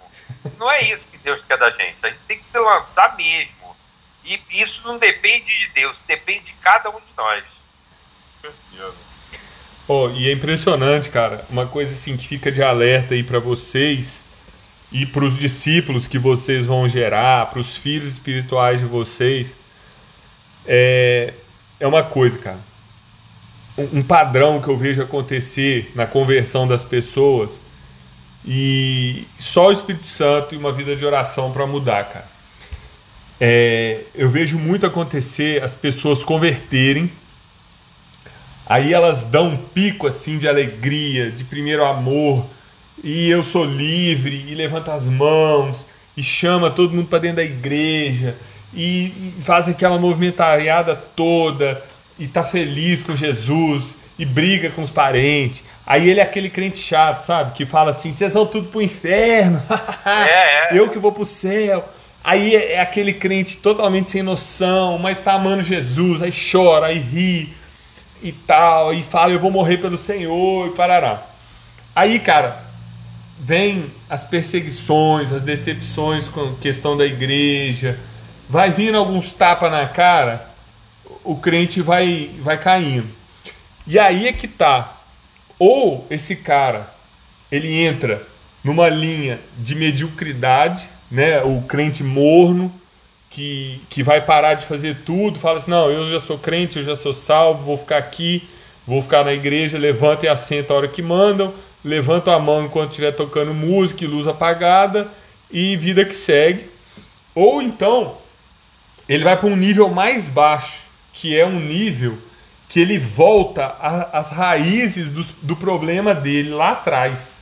Não 0.57 0.69
é 0.69 0.81
isso 0.81 1.07
que 1.07 1.17
Deus 1.19 1.41
quer 1.47 1.57
da 1.57 1.69
gente. 1.69 1.97
A 2.03 2.09
gente 2.09 2.19
tem 2.27 2.39
que 2.39 2.45
se 2.45 2.57
lançar 2.59 3.15
mesmo. 3.15 3.77
E 4.25 4.41
isso 4.49 4.85
não 4.87 4.97
depende 4.97 5.57
de 5.57 5.67
Deus, 5.69 6.01
depende 6.05 6.45
de 6.45 6.53
cada 6.55 6.89
um 6.89 6.99
de 6.99 7.05
nós. 7.15 7.43
Certeza. 8.41 8.93
Oh, 9.87 10.09
e 10.09 10.27
é 10.29 10.33
impressionante, 10.33 11.09
cara. 11.09 11.45
Uma 11.49 11.65
coisa 11.65 11.93
assim 11.93 12.17
que 12.17 12.27
fica 12.27 12.51
de 12.51 12.61
alerta 12.61 13.13
aí 13.13 13.23
pra 13.23 13.39
vocês 13.39 14.23
e 14.91 15.05
para 15.05 15.23
os 15.23 15.37
discípulos 15.37 16.07
que 16.07 16.17
vocês 16.19 16.65
vão 16.65 16.89
gerar, 16.89 17.45
para 17.45 17.59
os 17.59 17.77
filhos 17.77 18.09
espirituais 18.09 18.79
de 18.79 18.85
vocês, 18.85 19.55
é, 20.65 21.33
é 21.79 21.87
uma 21.87 22.03
coisa, 22.03 22.37
cara. 22.39 22.59
Um, 23.77 24.01
padrão 24.01 24.59
que 24.59 24.67
eu 24.67 24.77
vejo 24.77 25.01
acontecer 25.01 25.91
na 25.93 26.07
conversão 26.07 26.67
das 26.67 26.83
pessoas. 26.83 27.61
E 28.45 29.27
só 29.37 29.67
o 29.67 29.71
Espírito 29.71 30.07
Santo 30.07 30.55
e 30.55 30.57
uma 30.57 30.71
vida 30.71 30.95
de 30.95 31.05
oração 31.05 31.51
para 31.51 31.67
mudar, 31.67 32.05
cara. 32.05 32.37
É, 33.39 34.01
eu 34.15 34.29
vejo 34.29 34.57
muito 34.57 34.85
acontecer 34.85 35.63
as 35.63 35.75
pessoas 35.75 36.23
converterem. 36.23 37.11
Aí 38.65 38.93
elas 38.93 39.23
dão 39.23 39.49
um 39.49 39.57
pico 39.57 40.07
assim 40.07 40.37
de 40.37 40.47
alegria, 40.47 41.31
de 41.31 41.43
primeiro 41.43 41.85
amor, 41.85 42.45
e 43.03 43.29
eu 43.29 43.43
sou 43.43 43.63
livre, 43.63 44.45
e 44.47 44.55
levanta 44.55 44.93
as 44.93 45.05
mãos, 45.05 45.85
e 46.17 46.23
chama 46.23 46.69
todo 46.69 46.93
mundo 46.93 47.07
para 47.07 47.19
dentro 47.19 47.37
da 47.37 47.43
igreja, 47.43 48.35
e, 48.73 49.33
e 49.37 49.41
faz 49.41 49.69
aquela 49.69 49.97
movimentariada 49.97 50.95
toda, 50.95 51.81
e 52.19 52.27
tá 52.27 52.43
feliz 52.43 53.03
com 53.03 53.15
Jesus, 53.15 53.95
e 54.17 54.25
briga 54.25 54.69
com 54.71 54.81
os 54.81 54.89
parentes. 54.89 55.63
Aí 55.85 56.09
ele 56.09 56.19
é 56.19 56.23
aquele 56.23 56.49
crente 56.49 56.77
chato, 56.79 57.19
sabe? 57.19 57.53
Que 57.53 57.65
fala 57.65 57.91
assim: 57.91 58.11
vocês 58.11 58.33
vão 58.33 58.45
tudo 58.45 58.69
pro 58.69 58.81
inferno, 58.81 59.61
É, 60.05 60.73
é. 60.73 60.77
eu 60.77 60.89
que 60.89 60.99
vou 60.99 61.11
pro 61.11 61.25
céu. 61.25 61.87
Aí 62.23 62.55
é 62.55 62.73
é 62.73 62.81
aquele 62.81 63.13
crente 63.13 63.57
totalmente 63.57 64.09
sem 64.09 64.21
noção, 64.21 64.97
mas 64.97 65.21
tá 65.21 65.33
amando 65.33 65.63
Jesus, 65.63 66.21
aí 66.21 66.31
chora, 66.31 66.87
aí 66.87 66.99
ri 66.99 67.53
e 68.21 68.31
tal, 68.31 68.93
e 68.93 69.03
fala, 69.03 69.31
eu 69.31 69.39
vou 69.39 69.51
morrer 69.51 69.77
pelo 69.77 69.97
Senhor 69.97 70.67
e 70.67 70.71
parará. 70.71 71.23
Aí, 71.95 72.19
cara, 72.19 72.63
vem 73.39 73.91
as 74.09 74.23
perseguições, 74.23 75.31
as 75.31 75.43
decepções 75.43 76.27
com 76.27 76.41
a 76.41 76.53
questão 76.55 76.97
da 76.97 77.05
igreja, 77.05 77.99
vai 78.49 78.71
vindo 78.71 78.97
alguns 78.97 79.31
tapas 79.33 79.71
na 79.71 79.85
cara, 79.87 80.49
o 81.27 81.35
crente 81.35 81.81
vai, 81.81 82.31
vai 82.39 82.57
caindo. 82.57 83.09
E 83.85 83.99
aí 83.99 84.27
é 84.27 84.33
que 84.33 84.47
tá. 84.47 84.97
Ou 85.59 86.07
esse 86.09 86.37
cara, 86.37 86.93
ele 87.51 87.73
entra 87.75 88.25
numa 88.63 88.87
linha 88.87 89.39
de 89.57 89.75
mediocridade, 89.75 90.89
né? 91.11 91.41
O 91.43 91.61
crente 91.63 92.03
morno, 92.03 92.73
que, 93.29 93.81
que 93.89 94.01
vai 94.03 94.21
parar 94.21 94.53
de 94.53 94.65
fazer 94.65 94.99
tudo, 95.05 95.37
fala 95.37 95.57
assim: 95.57 95.71
não, 95.71 95.91
eu 95.91 96.09
já 96.09 96.19
sou 96.19 96.37
crente, 96.37 96.77
eu 96.77 96.83
já 96.83 96.95
sou 96.95 97.13
salvo, 97.13 97.65
vou 97.65 97.77
ficar 97.77 97.97
aqui, 97.97 98.47
vou 98.85 99.01
ficar 99.01 99.25
na 99.25 99.33
igreja, 99.33 99.77
levanta 99.77 100.25
e 100.25 100.29
assenta 100.29 100.73
a 100.73 100.77
hora 100.77 100.87
que 100.87 101.01
mandam, 101.01 101.53
levanta 101.83 102.33
a 102.33 102.39
mão 102.39 102.63
enquanto 102.65 102.91
estiver 102.91 103.11
tocando 103.11 103.53
música 103.53 104.07
luz 104.07 104.27
apagada, 104.27 105.09
e 105.51 105.75
vida 105.75 106.05
que 106.05 106.15
segue. 106.15 106.69
Ou 107.35 107.61
então, 107.61 108.17
ele 109.07 109.23
vai 109.23 109.37
para 109.37 109.47
um 109.47 109.55
nível 109.55 109.89
mais 109.89 110.27
baixo, 110.27 110.86
que 111.17 111.35
é 111.35 111.43
um 111.47 111.59
nível 111.59 112.19
que 112.69 112.79
ele 112.79 112.99
volta 112.99 113.65
às 114.13 114.29
raízes 114.29 115.09
do, 115.09 115.23
do 115.41 115.55
problema 115.55 116.13
dele 116.13 116.51
lá 116.51 116.73
atrás, 116.73 117.41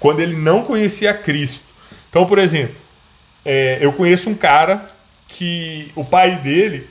quando 0.00 0.20
ele 0.20 0.34
não 0.34 0.62
conhecia 0.64 1.12
Cristo. 1.12 1.62
Então, 2.08 2.24
por 2.24 2.38
exemplo, 2.38 2.74
é, 3.44 3.78
eu 3.82 3.92
conheço 3.92 4.30
um 4.30 4.34
cara 4.34 4.86
que 5.28 5.92
o 5.94 6.02
pai 6.02 6.36
dele 6.36 6.88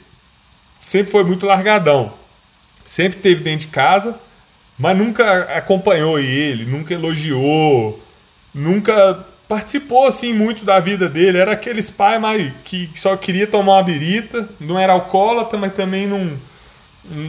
sempre 0.79 1.11
foi 1.11 1.23
muito 1.23 1.47
largadão. 1.47 2.13
Sempre 2.85 3.19
teve 3.19 3.41
dentro 3.41 3.65
de 3.65 3.71
casa, 3.71 4.19
mas 4.77 4.95
nunca 4.95 5.45
acompanhou 5.57 6.19
ele, 6.19 6.63
nunca 6.63 6.93
elogiou, 6.93 8.03
nunca 8.53 9.25
participou 9.47 10.07
assim 10.07 10.33
muito 10.33 10.65
da 10.65 10.79
vida 10.79 11.07
dele. 11.07 11.37
Era 11.37 11.53
aqueles 11.53 11.93
mais 12.19 12.53
que 12.63 12.89
só 12.95 13.15
queria 13.15 13.47
tomar 13.47 13.73
uma 13.73 13.83
birita, 13.83 14.49
não 14.59 14.77
era 14.77 14.93
alcoólatra, 14.93 15.57
mas 15.57 15.73
também 15.73 16.07
não, 16.07 16.37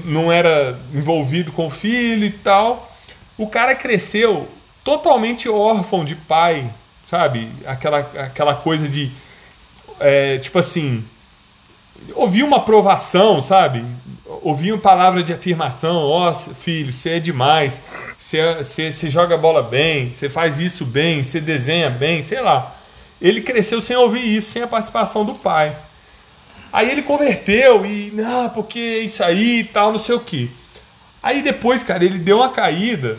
não 0.04 0.32
era 0.32 0.78
envolvido 0.92 1.52
com 1.52 1.66
o 1.66 1.70
filho 1.70 2.24
e 2.24 2.30
tal. 2.30 2.92
O 3.36 3.46
cara 3.46 3.74
cresceu 3.74 4.48
totalmente 4.82 5.48
órfão 5.48 6.04
de 6.04 6.14
pai, 6.14 6.70
sabe? 7.06 7.48
Aquela, 7.66 7.98
aquela 7.98 8.54
coisa 8.54 8.88
de. 8.88 9.10
É, 10.00 10.38
tipo 10.38 10.58
assim. 10.58 11.04
Ouvir 12.14 12.42
uma 12.42 12.58
aprovação, 12.58 13.42
sabe? 13.42 13.82
Ouvir 14.42 14.72
uma 14.72 14.80
palavra 14.80 15.22
de 15.22 15.32
afirmação: 15.32 15.96
Ó, 15.96 16.30
oh, 16.30 16.34
filho, 16.34 16.92
você 16.92 17.10
é 17.10 17.20
demais, 17.20 17.80
você, 18.18 18.54
você, 18.54 18.90
você 18.90 19.08
joga 19.08 19.36
bola 19.36 19.62
bem, 19.62 20.12
você 20.12 20.28
faz 20.28 20.58
isso 20.60 20.84
bem, 20.84 21.22
você 21.22 21.40
desenha 21.40 21.90
bem, 21.90 22.22
sei 22.22 22.40
lá. 22.40 22.76
Ele 23.20 23.40
cresceu 23.40 23.80
sem 23.80 23.96
ouvir 23.96 24.36
isso, 24.36 24.52
sem 24.52 24.62
a 24.62 24.66
participação 24.66 25.24
do 25.24 25.34
pai. 25.34 25.76
Aí 26.72 26.90
ele 26.90 27.02
converteu 27.02 27.86
e, 27.86 28.10
não, 28.12 28.50
porque 28.50 28.98
isso 28.98 29.22
aí 29.24 29.60
e 29.60 29.64
tal, 29.64 29.92
não 29.92 29.98
sei 29.98 30.14
o 30.14 30.20
que. 30.20 30.50
Aí 31.22 31.42
depois, 31.42 31.82
cara, 31.82 32.04
ele 32.04 32.18
deu 32.18 32.38
uma 32.38 32.50
caída 32.50 33.18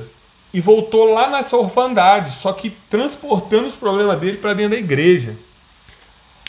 e 0.53 0.61
voltou 0.61 1.13
lá 1.13 1.29
nessa 1.29 1.57
orfandade, 1.57 2.31
só 2.31 2.53
que 2.53 2.69
transportando 2.89 3.65
os 3.65 3.75
problemas 3.75 4.19
dele 4.19 4.37
para 4.37 4.53
dentro 4.53 4.71
da 4.71 4.77
igreja. 4.77 5.35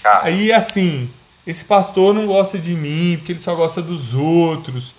Aí 0.05 0.53
assim, 0.53 1.11
esse 1.49 1.65
pastor 1.65 2.13
não 2.13 2.27
gosta 2.27 2.59
de 2.59 2.75
mim 2.75 3.17
porque 3.17 3.33
ele 3.33 3.39
só 3.39 3.55
gosta 3.55 3.81
dos 3.81 4.13
outros. 4.13 4.95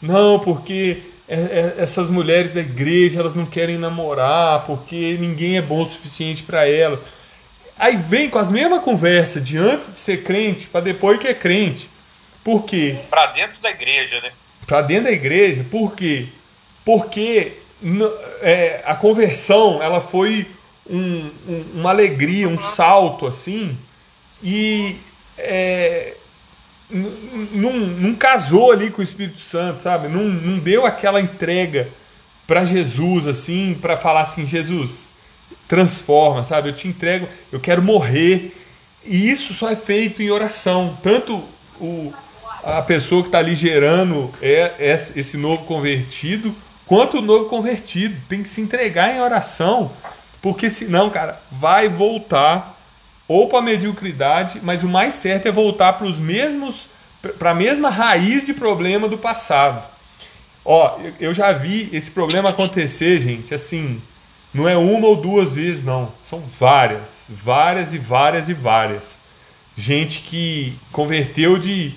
Não, 0.00 0.40
porque 0.40 1.04
é, 1.28 1.36
é, 1.36 1.74
essas 1.78 2.10
mulheres 2.10 2.52
da 2.52 2.60
igreja 2.60 3.20
elas 3.20 3.36
não 3.36 3.46
querem 3.46 3.78
namorar 3.78 4.64
porque 4.64 5.16
ninguém 5.20 5.56
é 5.56 5.62
bom 5.62 5.80
o 5.80 5.86
suficiente 5.86 6.42
para 6.42 6.68
elas. 6.68 6.98
Aí 7.78 7.96
vem 7.96 8.28
com 8.28 8.40
as 8.40 8.50
mesmas 8.50 8.82
conversas 8.82 9.46
de 9.46 9.56
antes 9.56 9.92
de 9.92 9.96
ser 9.96 10.24
crente 10.24 10.66
para 10.66 10.80
depois 10.80 11.20
que 11.20 11.28
é 11.28 11.34
crente. 11.34 11.88
Por 12.42 12.64
quê? 12.64 12.98
Para 13.08 13.26
dentro 13.26 13.62
da 13.62 13.70
igreja, 13.70 14.20
né? 14.22 14.32
Para 14.66 14.82
dentro 14.82 15.04
da 15.04 15.12
igreja. 15.12 15.64
Por 15.70 15.94
quê? 15.94 16.26
Porque 16.84 17.58
é, 18.40 18.82
a 18.84 18.96
conversão 18.96 19.80
ela 19.80 20.00
foi 20.00 20.48
um, 20.84 21.30
um, 21.48 21.64
uma 21.74 21.90
alegria, 21.90 22.48
um 22.48 22.60
salto 22.60 23.24
assim, 23.24 23.78
e 24.42 24.96
é, 25.42 26.16
não, 26.92 28.14
casou 28.14 28.72
ali 28.72 28.90
com 28.90 29.00
o 29.00 29.04
Espírito 29.04 29.40
Santo, 29.40 29.82
sabe? 29.82 30.08
Não, 30.08 30.24
não 30.24 30.58
deu 30.58 30.84
aquela 30.84 31.20
entrega 31.20 31.88
para 32.46 32.64
Jesus 32.64 33.26
assim, 33.26 33.76
para 33.80 33.96
falar 33.96 34.22
assim, 34.22 34.44
Jesus, 34.44 35.12
transforma, 35.66 36.44
sabe? 36.44 36.68
Eu 36.68 36.74
te 36.74 36.86
entrego, 36.86 37.28
eu 37.50 37.58
quero 37.58 37.82
morrer. 37.82 38.56
E 39.04 39.30
isso 39.30 39.52
só 39.54 39.70
é 39.70 39.76
feito 39.76 40.22
em 40.22 40.30
oração. 40.30 40.98
Tanto 41.02 41.42
o, 41.80 42.12
a 42.62 42.82
pessoa 42.82 43.22
que 43.22 43.28
está 43.28 43.38
ali 43.38 43.54
gerando 43.54 44.30
é, 44.40 44.74
é 44.78 44.92
esse 45.16 45.36
novo 45.36 45.64
convertido, 45.64 46.54
quanto 46.86 47.18
o 47.18 47.22
novo 47.22 47.46
convertido. 47.46 48.20
Tem 48.28 48.42
que 48.42 48.48
se 48.48 48.60
entregar 48.60 49.14
em 49.14 49.20
oração, 49.20 49.92
porque 50.40 50.68
senão, 50.68 51.08
cara, 51.10 51.40
vai 51.50 51.88
voltar 51.88 52.81
ou 53.32 53.48
para 53.48 53.60
a 53.60 53.62
mediocridade, 53.62 54.60
mas 54.62 54.82
o 54.82 54.88
mais 54.88 55.14
certo 55.14 55.46
é 55.46 55.52
voltar 55.52 55.94
para 55.94 56.06
os 56.06 56.20
mesmos 56.20 56.90
para 57.38 57.52
a 57.52 57.54
mesma 57.54 57.88
raiz 57.88 58.44
de 58.44 58.52
problema 58.52 59.08
do 59.08 59.16
passado. 59.16 59.86
Ó, 60.64 60.98
eu 61.20 61.32
já 61.32 61.52
vi 61.52 61.88
esse 61.92 62.10
problema 62.10 62.50
acontecer, 62.50 63.20
gente, 63.20 63.54
assim, 63.54 64.02
não 64.52 64.68
é 64.68 64.76
uma 64.76 65.06
ou 65.06 65.16
duas 65.16 65.54
vezes, 65.54 65.84
não. 65.84 66.12
São 66.20 66.40
várias, 66.40 67.28
várias 67.30 67.94
e 67.94 67.98
várias 67.98 68.48
e 68.48 68.54
várias. 68.54 69.18
Gente 69.76 70.22
que 70.22 70.76
converteu 70.90 71.58
de, 71.58 71.94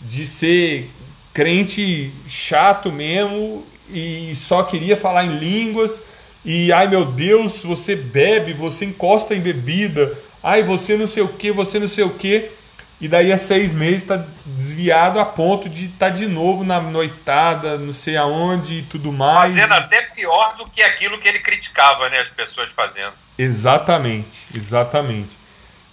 de 0.00 0.26
ser 0.26 0.90
crente 1.32 2.12
chato 2.26 2.92
mesmo 2.92 3.64
e 3.90 4.34
só 4.34 4.62
queria 4.62 4.96
falar 4.96 5.24
em 5.24 5.38
línguas. 5.38 6.00
E 6.44 6.70
ai 6.72 6.86
meu 6.86 7.04
Deus, 7.04 7.64
você 7.64 7.96
bebe, 7.96 8.52
você 8.52 8.84
encosta 8.84 9.34
em 9.34 9.40
bebida. 9.40 10.16
Ai, 10.46 10.62
você 10.62 10.96
não 10.96 11.08
sei 11.08 11.24
o 11.24 11.28
que, 11.28 11.50
você 11.50 11.76
não 11.80 11.88
sei 11.88 12.04
o 12.04 12.10
que. 12.10 12.52
E 13.00 13.08
daí 13.08 13.32
há 13.32 13.36
seis 13.36 13.72
meses 13.72 14.02
está 14.02 14.24
desviado 14.44 15.18
a 15.18 15.24
ponto 15.24 15.68
de 15.68 15.86
estar 15.86 16.06
tá 16.06 16.08
de 16.08 16.28
novo 16.28 16.62
na 16.62 16.80
noitada, 16.80 17.76
não 17.76 17.92
sei 17.92 18.16
aonde 18.16 18.76
e 18.76 18.82
tudo 18.82 19.10
mais. 19.10 19.52
Fazendo 19.52 19.72
até 19.72 20.02
pior 20.02 20.56
do 20.56 20.64
que 20.70 20.80
aquilo 20.82 21.18
que 21.18 21.26
ele 21.26 21.40
criticava, 21.40 22.08
né? 22.08 22.20
As 22.20 22.28
pessoas 22.28 22.68
fazendo. 22.76 23.12
Exatamente, 23.36 24.46
exatamente. 24.54 25.36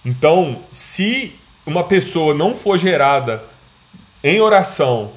Então, 0.04 0.64
se 0.70 1.36
uma 1.66 1.82
pessoa 1.82 2.32
não 2.32 2.54
for 2.54 2.78
gerada 2.78 3.42
em 4.22 4.40
oração 4.40 5.14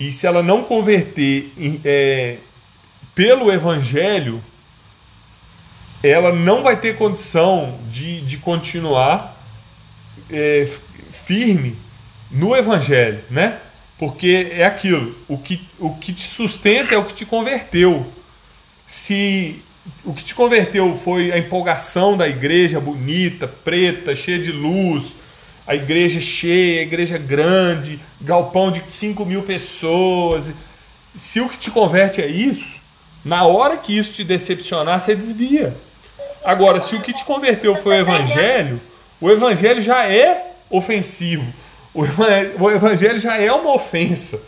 e 0.00 0.10
se 0.12 0.26
ela 0.26 0.42
não 0.42 0.64
converter 0.64 1.52
é, 1.84 2.38
pelo 3.14 3.52
Evangelho, 3.52 4.42
ela 6.02 6.32
não 6.32 6.62
vai 6.62 6.80
ter 6.80 6.96
condição 6.96 7.78
de, 7.88 8.20
de 8.22 8.36
continuar 8.38 9.40
é, 10.30 10.68
firme 11.10 11.78
no 12.30 12.56
Evangelho, 12.56 13.22
né? 13.30 13.58
Porque 13.98 14.50
é 14.52 14.64
aquilo, 14.64 15.14
o 15.28 15.38
que, 15.38 15.66
o 15.78 15.94
que 15.94 16.12
te 16.12 16.22
sustenta 16.22 16.94
é 16.94 16.98
o 16.98 17.04
que 17.04 17.14
te 17.14 17.24
converteu. 17.24 18.10
Se 18.86 19.62
o 20.04 20.12
que 20.12 20.24
te 20.24 20.34
converteu 20.34 20.96
foi 20.96 21.30
a 21.30 21.38
empolgação 21.38 22.16
da 22.16 22.28
igreja 22.28 22.80
bonita, 22.80 23.46
preta, 23.46 24.14
cheia 24.16 24.38
de 24.38 24.50
luz, 24.50 25.14
a 25.66 25.74
igreja 25.76 26.20
cheia, 26.20 26.80
a 26.80 26.82
igreja 26.82 27.18
grande, 27.18 28.00
galpão 28.20 28.72
de 28.72 28.82
5 28.88 29.24
mil 29.24 29.42
pessoas. 29.42 30.50
Se 31.14 31.40
o 31.40 31.48
que 31.48 31.58
te 31.58 31.70
converte 31.70 32.20
é 32.20 32.26
isso, 32.26 32.80
na 33.24 33.44
hora 33.44 33.76
que 33.76 33.96
isso 33.96 34.12
te 34.12 34.24
decepcionar, 34.24 34.98
você 34.98 35.14
desvia. 35.14 35.76
Agora, 36.44 36.80
se 36.80 36.94
o 36.94 37.00
que 37.00 37.12
te 37.12 37.24
converteu 37.24 37.76
foi 37.76 37.96
o 37.96 38.00
evangelho, 38.00 38.80
o 39.20 39.30
evangelho 39.30 39.80
já 39.80 40.08
é 40.08 40.52
ofensivo. 40.68 41.52
O 41.94 42.70
evangelho 42.70 43.18
já 43.18 43.36
é 43.38 43.52
uma 43.52 43.74
ofensa. 43.74 44.40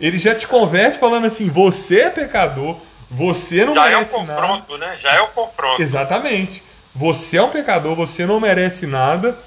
Ele 0.00 0.18
já 0.18 0.34
te 0.34 0.46
converte 0.46 0.98
falando 0.98 1.26
assim: 1.26 1.48
você 1.48 2.00
é 2.02 2.10
pecador, 2.10 2.76
você 3.10 3.64
não 3.64 3.74
já 3.74 3.84
merece 3.84 4.16
nada. 4.22 4.26
Já 4.26 4.32
é 4.32 4.40
o 4.40 4.46
confronto, 4.46 4.78
nada. 4.78 4.92
né? 4.92 4.98
Já 5.02 5.14
é 5.14 5.20
o 5.20 5.28
confronto. 5.28 5.82
Exatamente. 5.82 6.62
Você 6.94 7.36
é 7.36 7.42
um 7.42 7.50
pecador, 7.50 7.94
você 7.94 8.26
não 8.26 8.40
merece 8.40 8.86
nada. 8.86 9.38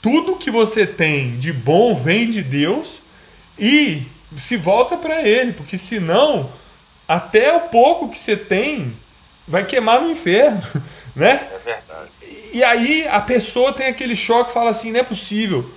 Tudo 0.00 0.36
que 0.36 0.50
você 0.50 0.86
tem 0.86 1.36
de 1.38 1.52
bom 1.52 1.94
vem 1.94 2.30
de 2.30 2.42
Deus 2.42 3.02
e 3.58 4.06
se 4.36 4.56
volta 4.56 4.96
para 4.96 5.22
Ele, 5.22 5.52
porque 5.52 5.76
senão 5.76 6.50
até 7.06 7.54
o 7.54 7.60
pouco 7.62 8.08
que 8.08 8.18
você 8.18 8.36
tem 8.36 8.94
vai 9.46 9.64
queimar 9.64 10.00
no 10.00 10.10
inferno, 10.10 10.62
né? 11.18 11.48
É 11.52 11.58
verdade. 11.64 12.10
E 12.52 12.64
aí 12.64 13.06
a 13.08 13.20
pessoa 13.20 13.72
tem 13.72 13.88
aquele 13.88 14.16
choque, 14.16 14.52
fala 14.52 14.70
assim, 14.70 14.92
não 14.92 15.00
é 15.00 15.02
possível, 15.02 15.68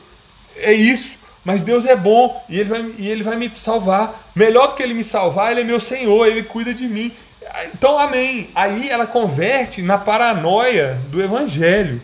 é 0.56 0.72
isso, 0.72 1.18
mas 1.44 1.64
Deus 1.64 1.86
é 1.86 1.96
bom 1.96 2.42
e 2.48 2.60
ele 2.60 2.70
vai, 2.70 2.94
e 2.98 3.10
ele 3.10 3.24
vai 3.24 3.36
me 3.36 3.52
salvar. 3.54 4.32
Melhor 4.36 4.68
do 4.68 4.76
que 4.76 4.84
ele 4.84 4.94
me 4.94 5.04
salvar, 5.04 5.52
ele 5.52 5.62
é 5.62 5.64
meu 5.64 5.80
Senhor, 5.80 6.28
ele 6.28 6.44
cuida 6.44 6.74
de 6.74 6.88
mim. 6.88 7.12
Então, 7.74 7.98
amém. 7.98 8.50
Aí 8.54 8.89
ela 8.89 9.08
converte 9.08 9.82
na 9.82 9.98
paranoia 9.98 11.02
do 11.10 11.22
evangelho. 11.22 12.02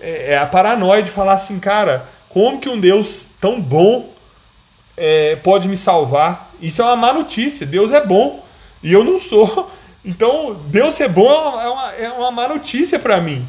É, 0.00 0.32
é 0.32 0.38
a 0.38 0.46
paranoia 0.46 1.02
de 1.02 1.10
falar 1.10 1.34
assim, 1.34 1.58
cara, 1.58 2.08
como 2.28 2.60
que 2.60 2.68
um 2.68 2.78
Deus 2.78 3.28
tão 3.40 3.60
bom 3.60 4.10
é, 4.96 5.36
pode 5.36 5.68
me 5.68 5.76
salvar? 5.76 6.52
Isso 6.60 6.80
é 6.80 6.84
uma 6.84 6.96
má 6.96 7.12
notícia. 7.12 7.66
Deus 7.66 7.92
é 7.92 8.04
bom 8.04 8.44
e 8.82 8.92
eu 8.92 9.02
não 9.02 9.18
sou. 9.18 9.70
Então, 10.04 10.60
Deus 10.66 10.94
ser 10.94 11.08
bom 11.08 11.60
é 11.60 11.68
uma, 11.68 11.92
é 11.92 12.12
uma 12.12 12.30
má 12.30 12.48
notícia 12.48 12.98
para 12.98 13.20
mim. 13.20 13.46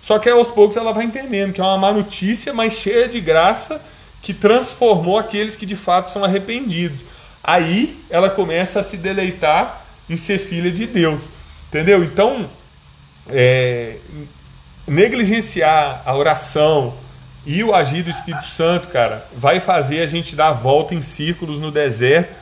Só 0.00 0.18
que 0.18 0.28
aos 0.28 0.50
poucos 0.50 0.76
ela 0.76 0.92
vai 0.92 1.04
entendendo 1.04 1.52
que 1.52 1.60
é 1.60 1.64
uma 1.64 1.78
má 1.78 1.92
notícia, 1.92 2.52
mas 2.52 2.74
cheia 2.74 3.08
de 3.08 3.20
graça, 3.20 3.80
que 4.20 4.32
transformou 4.32 5.18
aqueles 5.18 5.54
que 5.54 5.66
de 5.66 5.76
fato 5.76 6.10
são 6.10 6.24
arrependidos. 6.24 7.04
Aí 7.42 8.02
ela 8.08 8.30
começa 8.30 8.80
a 8.80 8.82
se 8.82 8.96
deleitar 8.96 9.84
em 10.08 10.16
ser 10.16 10.38
filha 10.38 10.70
de 10.70 10.86
Deus. 10.86 11.22
Entendeu? 11.68 12.02
Então, 12.02 12.50
é, 13.28 13.98
negligenciar 14.86 16.02
a 16.04 16.14
oração 16.14 16.94
e 17.44 17.62
o 17.62 17.74
agir 17.74 18.02
do 18.02 18.10
Espírito 18.10 18.46
Santo, 18.46 18.88
cara, 18.88 19.26
vai 19.36 19.60
fazer 19.60 20.02
a 20.02 20.06
gente 20.06 20.36
dar 20.36 20.48
a 20.48 20.52
volta 20.52 20.94
em 20.94 21.02
círculos 21.02 21.58
no 21.58 21.70
deserto 21.70 22.34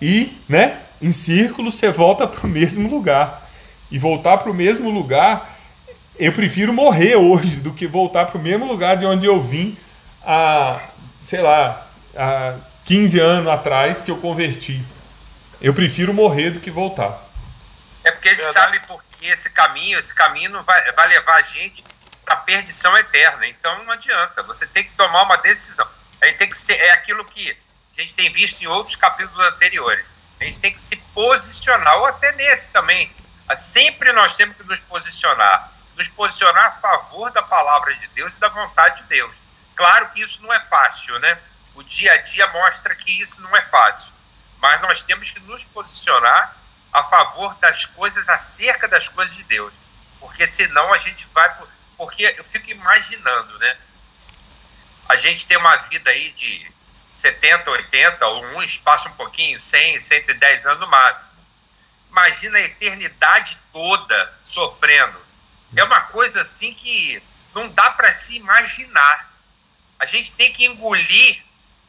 e, 0.00 0.36
né, 0.48 0.78
em 1.00 1.12
círculos 1.12 1.74
você 1.74 1.90
volta 1.90 2.26
para 2.26 2.46
o 2.46 2.48
mesmo 2.48 2.88
lugar. 2.88 3.48
E 3.90 3.98
voltar 3.98 4.38
para 4.38 4.50
o 4.50 4.54
mesmo 4.54 4.88
lugar 4.88 5.60
eu 6.20 6.34
prefiro 6.34 6.70
morrer 6.70 7.16
hoje 7.16 7.60
do 7.60 7.72
que 7.72 7.86
voltar 7.86 8.26
para 8.26 8.36
o 8.36 8.40
mesmo 8.40 8.66
lugar 8.66 8.94
de 8.94 9.06
onde 9.06 9.26
eu 9.26 9.42
vim 9.42 9.78
há, 10.22 10.90
sei 11.24 11.40
lá, 11.40 11.86
há 12.14 12.56
15 12.84 13.18
anos 13.18 13.50
atrás 13.50 14.02
que 14.02 14.10
eu 14.10 14.18
converti. 14.18 14.84
Eu 15.62 15.72
prefiro 15.72 16.12
morrer 16.12 16.50
do 16.50 16.60
que 16.60 16.70
voltar. 16.70 17.26
É 18.04 18.10
porque 18.12 18.28
a 18.28 18.34
gente 18.34 18.52
sabe 18.52 18.80
porque 18.80 19.26
esse 19.26 19.48
caminho, 19.48 19.98
esse 19.98 20.14
caminho 20.14 20.62
vai, 20.62 20.92
vai 20.92 21.08
levar 21.08 21.36
a 21.36 21.42
gente 21.42 21.82
a 22.26 22.36
perdição 22.36 22.96
eterna. 22.98 23.46
Então 23.46 23.82
não 23.84 23.90
adianta, 23.90 24.42
você 24.42 24.66
tem 24.66 24.84
que 24.84 24.90
tomar 24.90 25.22
uma 25.22 25.36
decisão. 25.36 25.88
Aí 26.22 26.34
tem 26.34 26.50
que 26.50 26.58
ser, 26.58 26.74
é 26.74 26.90
aquilo 26.92 27.24
que 27.24 27.56
a 27.96 28.00
gente 28.02 28.14
tem 28.14 28.30
visto 28.30 28.60
em 28.60 28.66
outros 28.66 28.94
capítulos 28.94 29.46
anteriores. 29.46 30.04
A 30.40 30.44
gente 30.44 30.58
tem 30.58 30.72
que 30.72 30.80
se 30.80 30.96
posicionar, 30.96 31.98
ou 31.98 32.06
até 32.06 32.32
nesse 32.32 32.70
também. 32.70 33.14
Sempre 33.58 34.12
nós 34.12 34.34
temos 34.34 34.56
que 34.56 34.62
nos 34.62 34.80
posicionar. 34.80 35.70
Nos 35.96 36.08
posicionar 36.08 36.66
a 36.66 36.70
favor 36.80 37.30
da 37.30 37.42
palavra 37.42 37.94
de 37.94 38.06
Deus 38.08 38.36
e 38.36 38.40
da 38.40 38.48
vontade 38.48 39.02
de 39.02 39.08
Deus. 39.08 39.34
Claro 39.76 40.08
que 40.10 40.22
isso 40.22 40.42
não 40.42 40.52
é 40.52 40.60
fácil, 40.60 41.18
né? 41.18 41.38
O 41.74 41.82
dia 41.82 42.12
a 42.12 42.16
dia 42.18 42.46
mostra 42.48 42.94
que 42.94 43.20
isso 43.20 43.42
não 43.42 43.54
é 43.54 43.62
fácil. 43.62 44.12
Mas 44.58 44.80
nós 44.82 45.02
temos 45.02 45.30
que 45.30 45.40
nos 45.40 45.64
posicionar 45.64 46.56
a 46.92 47.04
favor 47.04 47.54
das 47.56 47.84
coisas, 47.86 48.28
acerca 48.28 48.88
das 48.88 49.06
coisas 49.08 49.34
de 49.36 49.42
Deus. 49.44 49.72
Porque 50.18 50.46
senão 50.46 50.92
a 50.92 50.98
gente 50.98 51.26
vai. 51.34 51.54
Porque 51.96 52.34
eu 52.36 52.44
fico 52.44 52.70
imaginando, 52.70 53.58
né? 53.58 53.76
A 55.08 55.16
gente 55.16 55.44
tem 55.46 55.56
uma 55.56 55.76
vida 55.76 56.10
aí 56.10 56.30
de 56.32 56.72
70, 57.12 57.70
80, 57.70 58.28
uns 58.28 58.76
passam 58.78 59.10
um 59.12 59.14
pouquinho, 59.14 59.60
100, 59.60 60.00
110 60.00 60.66
anos 60.66 60.80
no 60.80 60.86
máximo. 60.86 61.34
Imagina 62.10 62.58
a 62.58 62.62
eternidade 62.62 63.58
toda 63.72 64.34
sofrendo. 64.44 65.18
É 65.76 65.84
uma 65.84 66.00
coisa 66.00 66.40
assim 66.40 66.74
que 66.74 67.22
não 67.54 67.68
dá 67.68 67.90
para 67.90 68.12
se 68.12 68.34
imaginar. 68.34 69.30
A 69.98 70.06
gente 70.06 70.32
tem 70.32 70.52
que 70.52 70.66
engolir 70.66 71.42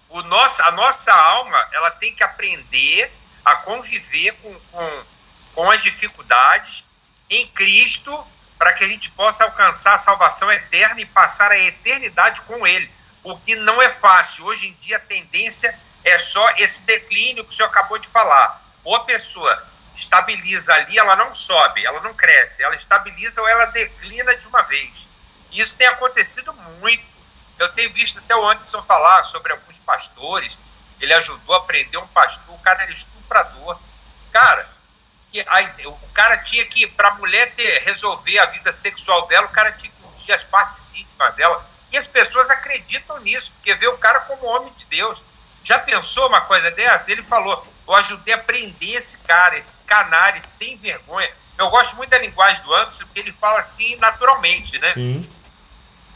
o 0.09 0.21
nosso, 0.23 0.61
a 0.63 0.71
nossa 0.71 1.11
alma, 1.11 1.69
ela 1.71 1.91
tem 1.91 2.13
que 2.13 2.23
aprender 2.23 3.11
a 3.43 3.55
conviver 3.55 4.33
com, 4.41 4.53
com, 4.71 5.03
com 5.55 5.71
as 5.71 5.81
dificuldades 5.81 6.83
em 7.29 7.47
Cristo 7.47 8.25
para 8.57 8.73
que 8.73 8.83
a 8.83 8.87
gente 8.87 9.09
possa 9.09 9.43
alcançar 9.43 9.95
a 9.95 9.97
salvação 9.97 10.51
eterna 10.51 11.01
e 11.01 11.05
passar 11.05 11.51
a 11.51 11.57
eternidade 11.57 12.41
com 12.41 12.67
Ele. 12.67 12.91
O 13.23 13.37
que 13.37 13.55
não 13.55 13.81
é 13.81 13.89
fácil. 13.89 14.45
Hoje 14.45 14.67
em 14.67 14.73
dia 14.81 14.97
a 14.97 14.99
tendência 14.99 15.77
é 16.03 16.17
só 16.17 16.49
esse 16.57 16.83
declínio 16.83 17.45
que 17.45 17.51
o 17.51 17.55
senhor 17.55 17.69
acabou 17.69 17.97
de 17.97 18.07
falar. 18.07 18.61
Ou 18.83 18.95
a 18.95 19.03
pessoa 19.05 19.67
estabiliza 19.95 20.73
ali, 20.73 20.97
ela 20.97 21.15
não 21.15 21.35
sobe, 21.35 21.85
ela 21.85 22.01
não 22.01 22.13
cresce, 22.13 22.63
ela 22.63 22.75
estabiliza 22.75 23.41
ou 23.41 23.47
ela 23.47 23.65
declina 23.65 24.35
de 24.35 24.47
uma 24.47 24.63
vez. 24.63 25.07
Isso 25.51 25.77
tem 25.77 25.87
acontecido 25.87 26.53
muito. 26.53 27.03
Eu 27.59 27.69
tenho 27.69 27.93
visto 27.93 28.17
até 28.17 28.35
o 28.35 28.49
Anderson 28.49 28.81
falar 28.83 29.25
sobre 29.25 29.51
alguns 29.51 29.77
pastores. 29.85 30.57
Ele 30.99 31.13
ajudou 31.13 31.55
a 31.55 31.61
prender 31.61 31.99
um 31.99 32.07
pastor, 32.07 32.55
o 32.55 32.59
cara 32.59 32.83
era 32.83 32.91
estuprador. 32.91 33.79
Cara, 34.31 34.67
o 35.85 36.07
cara 36.13 36.37
tinha 36.39 36.65
que, 36.65 36.87
para 36.87 37.09
a 37.09 37.15
mulher 37.15 37.53
ter, 37.55 37.83
resolver 37.83 38.39
a 38.39 38.45
vida 38.47 38.73
sexual 38.73 39.27
dela, 39.27 39.47
o 39.47 39.51
cara 39.51 39.71
tinha 39.73 39.91
que 39.91 40.03
ungir 40.05 40.33
as 40.33 40.43
partes 40.43 40.93
íntimas 40.93 41.35
dela. 41.35 41.69
E 41.91 41.97
as 41.97 42.07
pessoas 42.07 42.49
acreditam 42.49 43.19
nisso, 43.19 43.51
porque 43.53 43.75
vê 43.75 43.87
o 43.87 43.97
cara 43.97 44.21
como 44.21 44.47
homem 44.47 44.73
de 44.77 44.85
Deus. 44.85 45.19
Já 45.63 45.77
pensou 45.77 46.27
uma 46.27 46.41
coisa 46.41 46.71
dessa? 46.71 47.11
Ele 47.11 47.23
falou: 47.23 47.65
eu 47.87 47.95
ajudei 47.95 48.33
a 48.33 48.37
prender 48.37 48.95
esse 48.95 49.17
cara, 49.19 49.57
esse 49.57 49.67
canário 49.85 50.43
sem 50.45 50.77
vergonha. 50.77 51.29
Eu 51.57 51.69
gosto 51.69 51.95
muito 51.95 52.09
da 52.09 52.17
linguagem 52.17 52.63
do 52.63 52.73
Anderson, 52.73 53.05
porque 53.05 53.19
ele 53.19 53.33
fala 53.33 53.59
assim 53.59 53.95
naturalmente, 53.97 54.79
né? 54.79 54.93
Sim. 54.93 55.29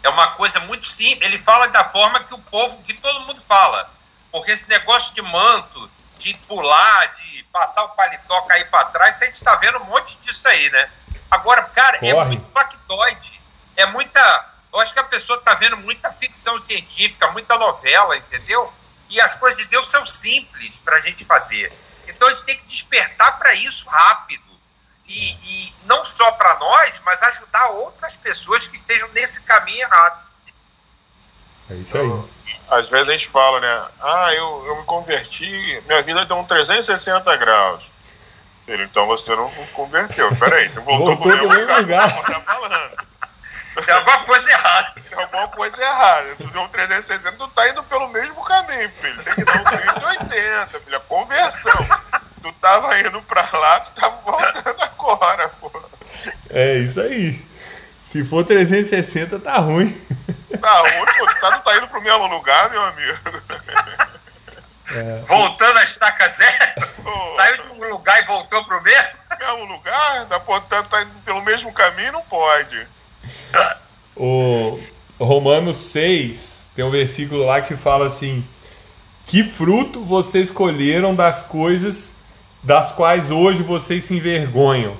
É 0.01 0.09
uma 0.09 0.31
coisa 0.31 0.59
muito 0.61 0.87
simples. 0.87 1.27
Ele 1.27 1.37
fala 1.37 1.67
da 1.67 1.83
forma 1.89 2.23
que 2.23 2.33
o 2.33 2.39
povo, 2.39 2.81
que 2.83 2.93
todo 2.93 3.21
mundo 3.21 3.41
fala. 3.47 3.91
Porque 4.31 4.51
esse 4.51 4.69
negócio 4.69 5.13
de 5.13 5.21
manto, 5.21 5.89
de 6.19 6.33
pular, 6.47 7.15
de 7.15 7.43
passar 7.51 7.83
o 7.83 7.89
paletó, 7.89 8.41
cair 8.43 8.69
para 8.69 8.85
trás, 8.85 9.21
a 9.21 9.25
gente 9.25 9.35
está 9.35 9.55
vendo 9.55 9.79
um 9.79 9.85
monte 9.85 10.17
disso 10.19 10.47
aí, 10.47 10.69
né? 10.69 10.89
Agora, 11.29 11.63
cara, 11.63 11.97
é 11.97 12.11
Corre. 12.11 12.11
é 12.11 12.25
muito 12.25 12.51
factoide. 12.51 13.41
É 13.75 13.85
muita. 13.87 14.54
Eu 14.75 14.81
acho 14.81 14.93
que 14.93 14.99
a 14.99 15.05
pessoa 15.05 15.39
está 15.39 15.53
vendo 15.53 15.77
muita 15.77 16.11
ficção 16.11 16.59
científica, 16.59 17.31
muita 17.31 17.57
novela, 17.57 18.17
entendeu? 18.17 18.73
E 19.09 19.21
as 19.21 19.33
coisas 19.33 19.57
de 19.57 19.63
Deus 19.69 19.89
são 19.89 20.05
simples 20.05 20.77
para 20.79 20.97
a 20.97 21.01
gente 21.01 21.23
fazer. 21.23 21.71
Então 22.05 22.27
a 22.27 22.31
gente 22.31 22.43
tem 22.43 22.57
que 22.57 22.65
despertar 22.65 23.39
para 23.39 23.53
isso 23.53 23.87
rápido. 23.87 24.43
E, 25.07 25.29
e 25.31 25.73
não 25.85 26.03
só 26.03 26.29
para 26.33 26.59
nós, 26.59 26.99
mas 27.05 27.23
ajudar 27.23 27.67
outras 27.69 28.17
pessoas 28.17 28.67
que 28.67 28.75
estejam 28.75 29.07
nesse 29.13 29.39
caminho 29.39 29.79
errado. 29.79 30.19
É 31.69 31.75
isso 31.75 31.97
aí. 31.97 32.57
Às 32.67 32.89
vezes 32.89 33.07
a 33.07 33.11
gente 33.13 33.29
fala, 33.29 33.61
né? 33.61 33.87
Ah, 34.01 34.33
eu, 34.33 34.65
eu 34.67 34.75
me 34.75 34.83
converti, 34.83 35.81
minha 35.87 36.03
vida 36.03 36.25
deu 36.25 36.35
um 36.35 36.43
360 36.43 37.33
graus. 37.37 37.89
Então 38.67 39.07
você 39.07 39.33
não 39.37 39.49
converteu. 39.71 40.35
Peraí, 40.35 40.67
você 40.67 40.81
voltou, 40.81 41.15
voltou 41.15 41.17
pro 41.17 41.47
mesmo 41.47 41.61
lugar. 41.61 41.79
lugar. 41.79 42.25
Tá 42.25 42.41
falando. 42.41 43.14
Tem 43.83 43.93
alguma 43.93 44.19
coisa 44.23 44.49
errada. 44.49 44.93
Tem 45.09 45.19
alguma 45.19 45.47
coisa 45.49 45.81
errada. 45.81 46.35
Tu 46.37 46.47
deu 46.47 46.61
um 46.61 46.67
360, 46.67 47.37
tu 47.37 47.47
tá 47.49 47.69
indo 47.69 47.83
pelo 47.83 48.07
mesmo 48.09 48.41
caminho, 48.43 48.89
filho. 48.89 49.23
Tem 49.23 49.35
que 49.35 49.43
dar 49.43 49.61
um 49.61 49.65
180, 49.69 50.79
filho. 50.79 50.97
A 50.97 50.99
conversão. 51.01 51.73
Tu 52.41 52.51
tava 52.53 52.99
indo 52.99 53.21
pra 53.23 53.47
lá, 53.51 53.79
tu 53.79 53.91
tava 53.91 54.15
voltando 54.21 54.81
agora, 54.81 55.49
pô. 55.59 55.71
É 56.49 56.75
isso 56.75 57.01
aí. 57.01 57.45
Se 58.07 58.23
for 58.23 58.43
360, 58.45 59.39
tá 59.39 59.57
ruim. 59.57 59.89
Tá 60.61 60.79
ruim, 60.79 61.05
pô. 61.17 61.27
Tu 61.27 61.39
tá, 61.39 61.51
não 61.51 61.59
tá 61.59 61.75
indo 61.77 61.87
pro 61.87 62.01
mesmo 62.01 62.27
lugar, 62.27 62.69
meu 62.69 62.81
amigo. 62.81 63.19
É. 64.87 65.25
Voltando 65.27 65.79
a 65.79 65.83
estaca 65.83 66.31
zero? 66.31 66.91
Oh. 67.03 67.35
Saiu 67.35 67.63
de 67.63 67.69
um 67.71 67.89
lugar 67.89 68.21
e 68.21 68.25
voltou 68.25 68.63
pro 68.65 68.81
mesmo? 68.81 69.09
Mesmo 69.39 69.65
lugar? 69.65 70.25
Tá, 70.27 70.39
pô, 70.39 70.61
tá, 70.61 70.83
tá 70.83 71.01
indo 71.01 71.19
pelo 71.21 71.41
mesmo 71.41 71.73
caminho, 71.73 72.13
não 72.13 72.21
pode. 72.21 72.87
O 74.15 74.79
Romanos 75.19 75.77
6 75.77 76.65
tem 76.75 76.83
um 76.85 76.91
versículo 76.91 77.45
lá 77.45 77.61
que 77.61 77.75
fala 77.75 78.07
assim: 78.07 78.43
Que 79.25 79.43
fruto 79.43 80.03
vocês 80.03 80.51
colheram 80.51 81.15
das 81.15 81.43
coisas 81.43 82.13
das 82.65 82.91
quais 82.91 83.29
hoje 83.29 83.61
vocês 83.61 84.05
se 84.05 84.15
envergonham? 84.15 84.97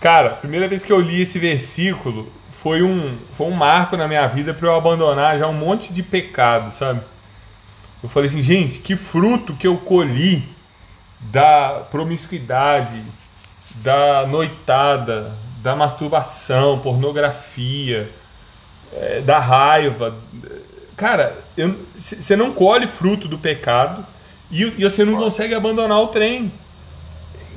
Cara, 0.00 0.30
primeira 0.30 0.68
vez 0.68 0.84
que 0.84 0.92
eu 0.92 1.00
li 1.00 1.22
esse 1.22 1.38
versículo 1.38 2.30
foi 2.52 2.82
um, 2.82 3.16
foi 3.32 3.46
um 3.46 3.52
marco 3.52 3.96
na 3.96 4.06
minha 4.06 4.26
vida 4.26 4.52
para 4.52 4.68
eu 4.68 4.74
abandonar 4.74 5.38
já 5.38 5.46
um 5.46 5.54
monte 5.54 5.92
de 5.92 6.02
pecado, 6.02 6.74
sabe? 6.74 7.00
Eu 8.02 8.08
falei 8.08 8.28
assim, 8.28 8.42
gente, 8.42 8.80
que 8.80 8.96
fruto 8.96 9.54
que 9.54 9.66
eu 9.66 9.78
colhi 9.78 10.46
da 11.20 11.86
promiscuidade, 11.90 13.02
da 13.76 14.26
noitada, 14.26 15.32
da 15.64 15.74
masturbação, 15.74 16.78
pornografia, 16.78 18.12
é, 18.92 19.22
da 19.22 19.38
raiva. 19.38 20.14
Cara, 20.94 21.42
você 21.96 22.36
não 22.36 22.52
colhe 22.52 22.86
fruto 22.86 23.26
do 23.26 23.38
pecado 23.38 24.06
e, 24.50 24.62
e 24.62 24.84
você 24.84 25.06
não 25.06 25.16
consegue 25.16 25.54
abandonar 25.54 25.98
o 26.00 26.08
trem. 26.08 26.52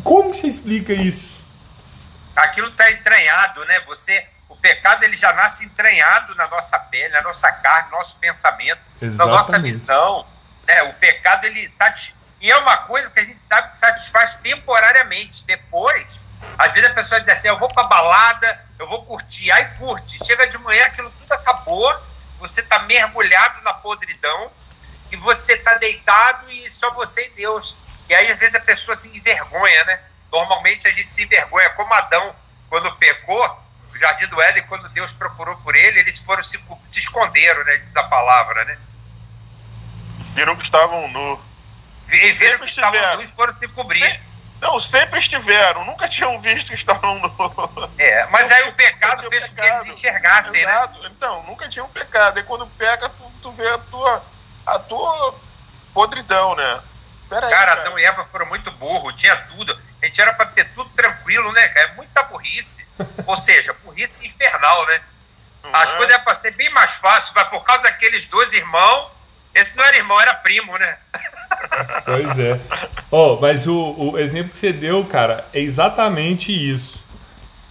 Como 0.05 0.31
que 0.31 0.37
você 0.37 0.47
explica 0.47 0.93
isso? 0.93 1.37
Aquilo 2.33 2.69
está 2.69 2.89
entranhado, 2.89 3.65
né? 3.65 3.81
Você, 3.81 4.25
o 4.47 4.55
pecado 4.55 5.03
ele 5.03 5.17
já 5.17 5.33
nasce 5.33 5.65
entranhado 5.65 6.33
na 6.35 6.47
nossa 6.47 6.79
pele, 6.79 7.09
na 7.09 7.21
nossa 7.21 7.51
carne, 7.51 7.91
no 7.91 7.97
nosso 7.97 8.15
pensamento, 8.15 8.79
Exatamente. 9.01 9.17
na 9.17 9.25
nossa 9.25 9.59
visão. 9.59 10.25
Né? 10.65 10.81
O 10.83 10.93
pecado 10.93 11.45
ele 11.45 11.69
satisfaz, 11.77 12.15
e 12.39 12.49
é 12.49 12.57
uma 12.57 12.77
coisa 12.77 13.09
que 13.09 13.19
a 13.19 13.23
gente 13.23 13.39
sabe 13.49 13.71
que 13.71 13.77
satisfaz 13.77 14.35
temporariamente. 14.35 15.43
Depois 15.45 16.05
às 16.57 16.73
vezes 16.73 16.89
a 16.89 16.93
pessoa 16.93 17.21
diz 17.21 17.29
assim: 17.29 17.47
eu 17.47 17.59
vou 17.59 17.69
pra 17.69 17.83
balada, 17.83 18.65
eu 18.79 18.88
vou 18.88 19.05
curtir, 19.05 19.51
aí 19.51 19.65
curte. 19.77 20.23
Chega 20.25 20.47
de 20.47 20.57
manhã, 20.57 20.85
aquilo 20.85 21.11
tudo 21.19 21.31
acabou, 21.31 21.95
você 22.39 22.61
tá 22.61 22.79
mergulhado 22.79 23.61
na 23.61 23.73
podridão 23.73 24.51
e 25.11 25.15
você 25.17 25.57
tá 25.57 25.75
deitado 25.75 26.49
e 26.51 26.71
só 26.71 26.91
você 26.91 27.27
e 27.27 27.29
Deus. 27.31 27.75
E 28.09 28.15
aí 28.15 28.31
às 28.31 28.39
vezes 28.39 28.55
a 28.55 28.59
pessoa 28.59 28.95
se 28.95 29.07
envergonha, 29.07 29.83
né? 29.85 29.99
Normalmente 30.31 30.88
a 30.88 30.91
gente 30.91 31.09
se 31.09 31.23
envergonha, 31.23 31.69
como 31.71 31.93
Adão, 31.93 32.35
quando 32.69 32.95
pecou, 32.95 33.63
no 33.91 33.99
Jardim 33.99 34.27
do 34.27 34.41
Éden, 34.41 34.63
quando 34.63 34.89
Deus 34.89 35.11
procurou 35.13 35.55
por 35.57 35.75
ele, 35.75 35.99
eles 35.99 36.19
foram 36.19 36.43
se, 36.43 36.59
se 36.88 36.99
esconderam, 36.99 37.63
né? 37.63 37.77
Da 37.93 38.03
palavra, 38.03 38.65
né? 38.65 38.77
Viram 40.33 40.55
que 40.55 40.63
estavam 40.63 41.07
nu. 41.07 41.41
E 42.09 42.31
viram 42.33 42.59
que 42.59 42.65
estavam 42.65 43.17
nu 43.17 43.23
e 43.23 43.27
foram 43.29 43.55
se 43.57 43.67
cobrir. 43.69 44.26
Não, 44.59 44.79
sempre 44.79 45.19
estiveram, 45.19 45.85
nunca 45.85 46.07
tinham 46.09 46.39
visto 46.39 46.69
que 46.69 46.75
estavam 46.75 47.19
no. 47.19 47.91
É, 47.97 48.25
mas 48.27 48.51
aí 48.51 48.67
o 48.69 48.73
pecado 48.73 49.29
fez 49.29 49.49
com 49.49 49.55
que 49.55 49.61
eles 49.61 49.97
enxergassem, 49.97 50.65
né? 50.65 50.71
Exato. 50.73 50.99
né? 51.01 51.09
Então, 51.15 51.43
nunca 51.43 51.67
tinham 51.69 51.87
pecado. 51.89 52.39
E 52.39 52.43
quando 52.43 52.67
peca, 52.67 53.09
tu, 53.09 53.31
tu 53.41 53.51
vê 53.51 53.67
a 53.69 53.77
tua, 53.77 54.23
a 54.65 54.79
tua 54.79 55.35
podridão, 55.93 56.55
né? 56.55 56.81
Pera 57.29 57.49
cara, 57.49 57.59
aí, 57.59 57.67
cara, 57.67 57.81
Adão 57.81 57.99
e 57.99 58.05
Eva 58.05 58.25
foram 58.31 58.45
muito 58.45 58.71
burro, 58.71 59.11
tinha 59.13 59.35
tudo. 59.35 59.77
A 60.01 60.05
gente 60.05 60.21
era 60.21 60.33
pra 60.33 60.45
ter 60.45 60.65
tudo 60.73 60.89
tranquilo, 60.91 61.51
né, 61.51 61.67
cara? 61.69 61.89
É 61.89 61.95
muita 61.95 62.23
burrice. 62.23 62.87
Ou 63.25 63.37
seja, 63.37 63.73
burrice 63.83 64.13
infernal, 64.25 64.85
né? 64.87 65.01
Não 65.63 65.75
As 65.75 65.93
é? 65.93 65.97
coisas 65.97 66.15
é 66.15 66.19
pra 66.19 66.35
ser 66.35 66.51
bem 66.51 66.69
mais 66.71 66.95
fácil, 66.95 67.33
mas 67.35 67.47
por 67.49 67.63
causa 67.63 67.83
daqueles 67.83 68.25
dois 68.27 68.53
irmãos 68.53 69.17
esse 69.57 69.75
não 69.75 69.83
era 69.83 69.97
irmão, 69.97 70.21
era 70.21 70.35
primo, 70.35 70.77
né? 70.77 70.97
Pois 72.05 72.37
é. 72.37 72.59
Oh, 73.09 73.37
mas 73.39 73.65
o, 73.67 73.95
o 73.97 74.17
exemplo 74.19 74.51
que 74.51 74.57
você 74.57 74.73
deu, 74.73 75.05
cara, 75.05 75.47
é 75.53 75.61
exatamente 75.61 76.51
isso. 76.51 77.03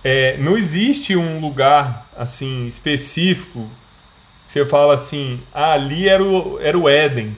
é, 0.05 0.37
não 0.39 0.57
existe 0.57 1.17
um 1.17 1.41
lugar 1.41 2.07
assim 2.17 2.67
específico 2.69 3.69
que 4.47 4.53
você 4.53 4.65
fala 4.65 4.95
assim, 4.95 5.43
ah, 5.53 5.73
ali 5.73 6.09
era 6.09 6.23
o, 6.23 6.61
era 6.61 6.79
o 6.79 6.89
Éden. 6.89 7.37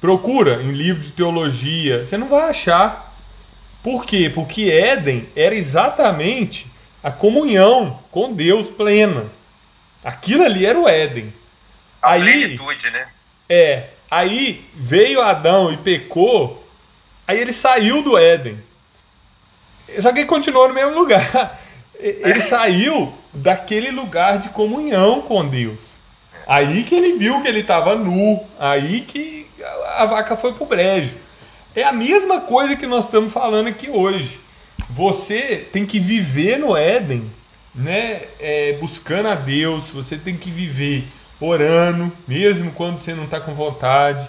Procura 0.00 0.60
em 0.62 0.72
livro 0.72 1.00
de 1.00 1.12
teologia, 1.12 2.04
você 2.04 2.18
não 2.18 2.28
vai 2.28 2.50
achar. 2.50 3.14
Por 3.84 4.04
quê? 4.04 4.28
Porque 4.34 4.70
Éden 4.70 5.28
era 5.36 5.54
exatamente 5.54 6.66
a 7.02 7.10
comunhão 7.12 8.00
com 8.10 8.32
Deus 8.32 8.68
plena. 8.68 9.26
Aquilo 10.02 10.42
ali 10.42 10.66
era 10.66 10.78
o 10.78 10.88
Éden. 10.88 11.32
A 12.02 12.14
aí, 12.14 12.22
plenitude, 12.22 12.90
né? 12.90 13.06
É. 13.48 13.90
Aí 14.10 14.64
veio 14.74 15.22
Adão 15.22 15.72
e 15.72 15.76
pecou, 15.76 16.61
aí 17.32 17.40
ele 17.40 17.52
saiu 17.52 18.02
do 18.02 18.16
Éden. 18.16 18.58
Só 19.98 20.12
que 20.12 20.20
ele 20.20 20.26
continuou 20.26 20.68
no 20.68 20.74
mesmo 20.74 20.94
lugar. 20.94 21.60
Ele 22.00 22.38
é. 22.38 22.40
saiu 22.40 23.14
daquele 23.32 23.92
lugar 23.92 24.38
de 24.38 24.48
comunhão 24.48 25.22
com 25.22 25.46
Deus. 25.46 25.92
Aí 26.48 26.82
que 26.82 26.96
ele 26.96 27.16
viu 27.16 27.40
que 27.40 27.46
ele 27.46 27.60
estava 27.60 27.94
nu, 27.94 28.44
aí 28.58 29.02
que 29.02 29.46
a 29.96 30.04
vaca 30.06 30.36
foi 30.36 30.52
pro 30.52 30.66
brejo. 30.66 31.14
É 31.76 31.84
a 31.84 31.92
mesma 31.92 32.40
coisa 32.40 32.74
que 32.74 32.88
nós 32.88 33.04
estamos 33.04 33.32
falando 33.32 33.68
aqui 33.68 33.88
hoje. 33.88 34.40
Você 34.90 35.64
tem 35.72 35.86
que 35.86 36.00
viver 36.00 36.58
no 36.58 36.76
Éden, 36.76 37.30
né? 37.72 38.22
É, 38.40 38.76
buscando 38.80 39.28
a 39.28 39.36
Deus, 39.36 39.90
você 39.90 40.16
tem 40.16 40.36
que 40.36 40.50
viver 40.50 41.04
orando, 41.40 42.12
mesmo 42.26 42.72
quando 42.72 42.98
você 42.98 43.14
não 43.14 43.24
está 43.24 43.40
com 43.40 43.54
vontade, 43.54 44.28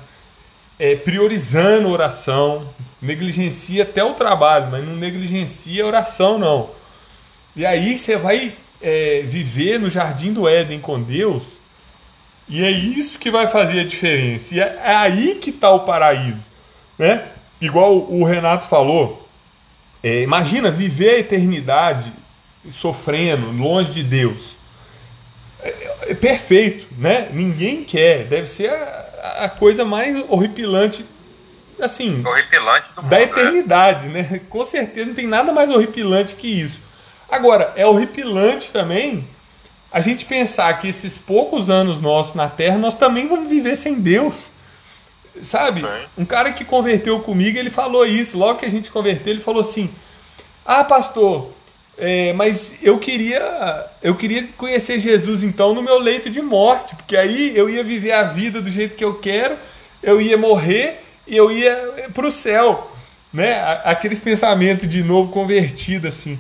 é, 0.79 0.95
priorizando 0.95 1.87
a 1.87 1.91
oração, 1.91 2.67
negligencia 3.03 3.83
até 3.83 4.03
o 4.03 4.13
trabalho, 4.13 4.69
mas 4.71 4.83
não 4.83 4.95
negligencia 4.95 5.83
a 5.83 5.87
oração, 5.87 6.39
não. 6.39 6.69
E 7.55 7.65
aí 7.65 7.97
você 7.97 8.17
vai 8.17 8.55
é, 8.81 9.23
viver 9.25 9.79
no 9.79 9.89
jardim 9.89 10.31
do 10.31 10.47
Éden 10.47 10.79
com 10.79 11.01
Deus, 11.01 11.59
e 12.47 12.63
é 12.63 12.71
isso 12.71 13.19
que 13.19 13.29
vai 13.29 13.47
fazer 13.47 13.81
a 13.81 13.85
diferença. 13.85 14.55
E 14.55 14.59
é, 14.59 14.79
é 14.83 14.95
aí 14.95 15.35
que 15.35 15.49
está 15.49 15.71
o 15.71 15.81
paraíso. 15.81 16.39
Né? 16.97 17.25
Igual 17.59 17.95
o 18.11 18.23
Renato 18.23 18.67
falou, 18.67 19.27
é, 20.01 20.21
imagina 20.21 20.71
viver 20.71 21.09
a 21.11 21.19
eternidade 21.19 22.11
sofrendo, 22.69 23.51
longe 23.51 23.91
de 23.91 24.03
Deus. 24.03 24.57
É, 25.61 26.09
é 26.09 26.13
perfeito, 26.13 26.87
né? 26.97 27.29
Ninguém 27.31 27.83
quer. 27.83 28.25
Deve 28.25 28.47
ser 28.47 28.69
a, 28.69 29.45
a 29.45 29.49
coisa 29.49 29.85
mais 29.85 30.23
horripilante 30.29 31.05
assim, 31.79 32.23
horripilante 32.25 32.85
da 32.95 33.01
mundo, 33.01 33.11
né? 33.11 33.23
eternidade, 33.23 34.07
né? 34.09 34.27
né? 34.29 34.41
Com 34.49 34.65
certeza 34.65 35.07
não 35.07 35.13
tem 35.13 35.27
nada 35.27 35.51
mais 35.51 35.69
horripilante 35.69 36.35
que 36.35 36.47
isso. 36.47 36.79
Agora, 37.29 37.73
é 37.75 37.85
horripilante 37.85 38.71
também 38.71 39.27
a 39.91 39.99
gente 40.01 40.25
pensar 40.25 40.79
que 40.79 40.87
esses 40.87 41.19
poucos 41.19 41.69
anos 41.69 41.99
nossos 41.99 42.33
na 42.33 42.49
Terra, 42.49 42.79
nós 42.79 42.95
também 42.95 43.27
vamos 43.27 43.47
viver 43.47 43.75
sem 43.75 43.93
Deus. 43.93 44.51
Sabe? 45.41 45.85
Um 46.17 46.25
cara 46.25 46.51
que 46.51 46.65
converteu 46.65 47.19
comigo, 47.19 47.57
ele 47.57 47.69
falou 47.69 48.05
isso. 48.05 48.37
Logo 48.37 48.59
que 48.59 48.65
a 48.65 48.71
gente 48.71 48.91
converteu, 48.91 49.33
ele 49.33 49.41
falou 49.41 49.61
assim: 49.61 49.89
Ah, 50.65 50.83
pastor, 50.83 51.51
é, 51.97 52.33
mas 52.33 52.73
eu 52.81 52.97
queria, 52.97 53.87
eu 54.01 54.15
queria 54.15 54.47
conhecer 54.57 54.99
Jesus 54.99 55.43
então 55.43 55.73
no 55.75 55.81
meu 55.81 55.99
leito 55.99 56.29
de 56.29 56.41
morte, 56.41 56.95
porque 56.95 57.15
aí 57.15 57.55
eu 57.55 57.69
ia 57.69 57.83
viver 57.83 58.13
a 58.13 58.23
vida 58.23 58.61
do 58.61 58.71
jeito 58.71 58.95
que 58.95 59.05
eu 59.05 59.19
quero, 59.19 59.57
eu 60.01 60.19
ia 60.19 60.37
morrer 60.37 61.03
e 61.25 61.35
eu 61.35 61.51
ia 61.51 62.09
para 62.13 62.27
o 62.27 62.31
céu, 62.31 62.91
né? 63.31 63.61
Aqueles 63.83 64.19
pensamentos 64.19 64.87
de 64.87 65.03
novo 65.03 65.31
convertido 65.31 66.07
assim. 66.07 66.39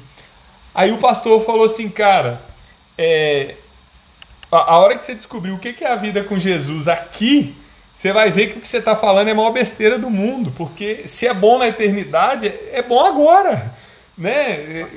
Aí 0.73 0.91
o 0.91 0.97
pastor 0.97 1.43
falou 1.45 1.65
assim, 1.65 1.87
cara, 1.87 2.41
é, 2.97 3.55
a, 4.51 4.77
hora 4.77 4.95
que 4.95 5.03
você 5.03 5.15
descobrir 5.15 5.51
o 5.51 5.59
que, 5.59 5.73
que 5.73 5.83
é 5.83 5.91
a 5.91 5.95
vida 5.95 6.23
com 6.23 6.39
Jesus 6.39 6.87
aqui, 6.87 7.55
você 7.95 8.11
vai 8.11 8.31
ver 8.31 8.47
que 8.47 8.57
o 8.57 8.61
que 8.61 8.67
você 8.67 8.77
está 8.77 8.95
falando 8.95 9.27
é 9.27 9.31
a 9.31 9.35
maior 9.35 9.51
besteira 9.51 9.97
do 9.97 10.09
mundo, 10.09 10.51
porque 10.55 11.07
se 11.07 11.27
é 11.27 11.33
bom 11.33 11.57
na 11.57 11.67
eternidade, 11.67 12.47
é 12.71 12.81
bom 12.81 13.03
agora, 13.03 13.73
né? 14.17 14.87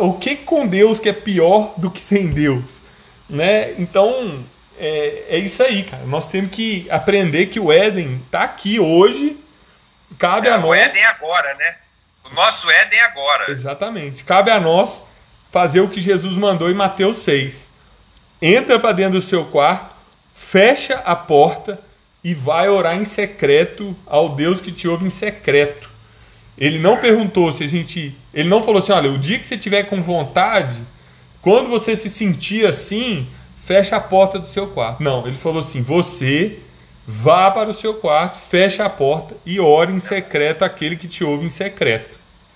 O 0.00 0.14
que 0.14 0.36
com 0.36 0.66
Deus 0.66 0.98
que 0.98 1.08
é 1.08 1.12
pior 1.12 1.74
do 1.76 1.90
que 1.90 2.00
sem 2.00 2.28
Deus, 2.28 2.80
né? 3.28 3.72
Então 3.78 4.44
é, 4.78 5.24
é 5.28 5.38
isso 5.38 5.62
aí, 5.62 5.84
cara. 5.84 6.04
Nós 6.04 6.26
temos 6.26 6.50
que 6.50 6.86
aprender 6.90 7.46
que 7.46 7.60
o 7.60 7.72
Éden 7.72 8.20
está 8.26 8.42
aqui 8.42 8.78
hoje, 8.80 9.38
cabe 10.18 10.48
é, 10.48 10.52
a 10.52 10.58
nós. 10.58 10.70
O 10.70 10.74
Éden 10.74 11.04
agora, 11.04 11.54
né? 11.54 11.76
O 12.30 12.34
nosso 12.34 12.70
Éden 12.70 13.00
agora. 13.00 13.50
Exatamente. 13.50 14.24
Cabe 14.24 14.50
a 14.50 14.60
nós 14.60 15.02
fazer 15.50 15.80
o 15.80 15.88
que 15.88 16.00
Jesus 16.00 16.36
mandou 16.36 16.70
em 16.70 16.74
Mateus 16.74 17.18
6. 17.18 17.68
Entra 18.42 18.78
para 18.78 18.92
dentro 18.92 19.20
do 19.20 19.22
seu 19.24 19.44
quarto, 19.44 19.94
fecha 20.34 20.96
a 21.04 21.14
porta 21.14 21.80
e 22.22 22.34
vai 22.34 22.68
orar 22.68 22.96
em 22.96 23.04
secreto 23.04 23.96
ao 24.06 24.30
Deus 24.30 24.60
que 24.60 24.72
te 24.72 24.88
ouve 24.88 25.06
em 25.06 25.10
secreto. 25.10 25.90
Ele 26.56 26.78
não 26.78 26.96
perguntou 26.96 27.52
se 27.52 27.64
a 27.64 27.68
gente. 27.68 28.16
Ele 28.32 28.48
não 28.48 28.62
falou 28.62 28.80
assim: 28.80 28.92
olha, 28.92 29.10
o 29.10 29.18
dia 29.18 29.38
que 29.38 29.46
você 29.46 29.56
tiver 29.56 29.84
com 29.84 30.02
vontade, 30.02 30.80
quando 31.42 31.68
você 31.68 31.94
se 31.94 32.08
sentir 32.08 32.66
assim, 32.66 33.28
fecha 33.64 33.96
a 33.96 34.00
porta 34.00 34.38
do 34.38 34.48
seu 34.48 34.68
quarto. 34.68 35.02
Não, 35.02 35.26
ele 35.26 35.36
falou 35.36 35.62
assim: 35.62 35.82
você 35.82 36.58
vá 37.06 37.50
para 37.50 37.70
o 37.70 37.74
seu 37.74 37.94
quarto, 37.94 38.36
fecha 38.36 38.84
a 38.84 38.90
porta 38.90 39.34
e 39.44 39.58
ore 39.58 39.92
em 39.92 40.00
secreto 40.00 40.64
aquele 40.64 40.96
que 40.96 41.08
te 41.08 41.24
ouve 41.24 41.46
em 41.46 41.50
secreto. 41.50 42.18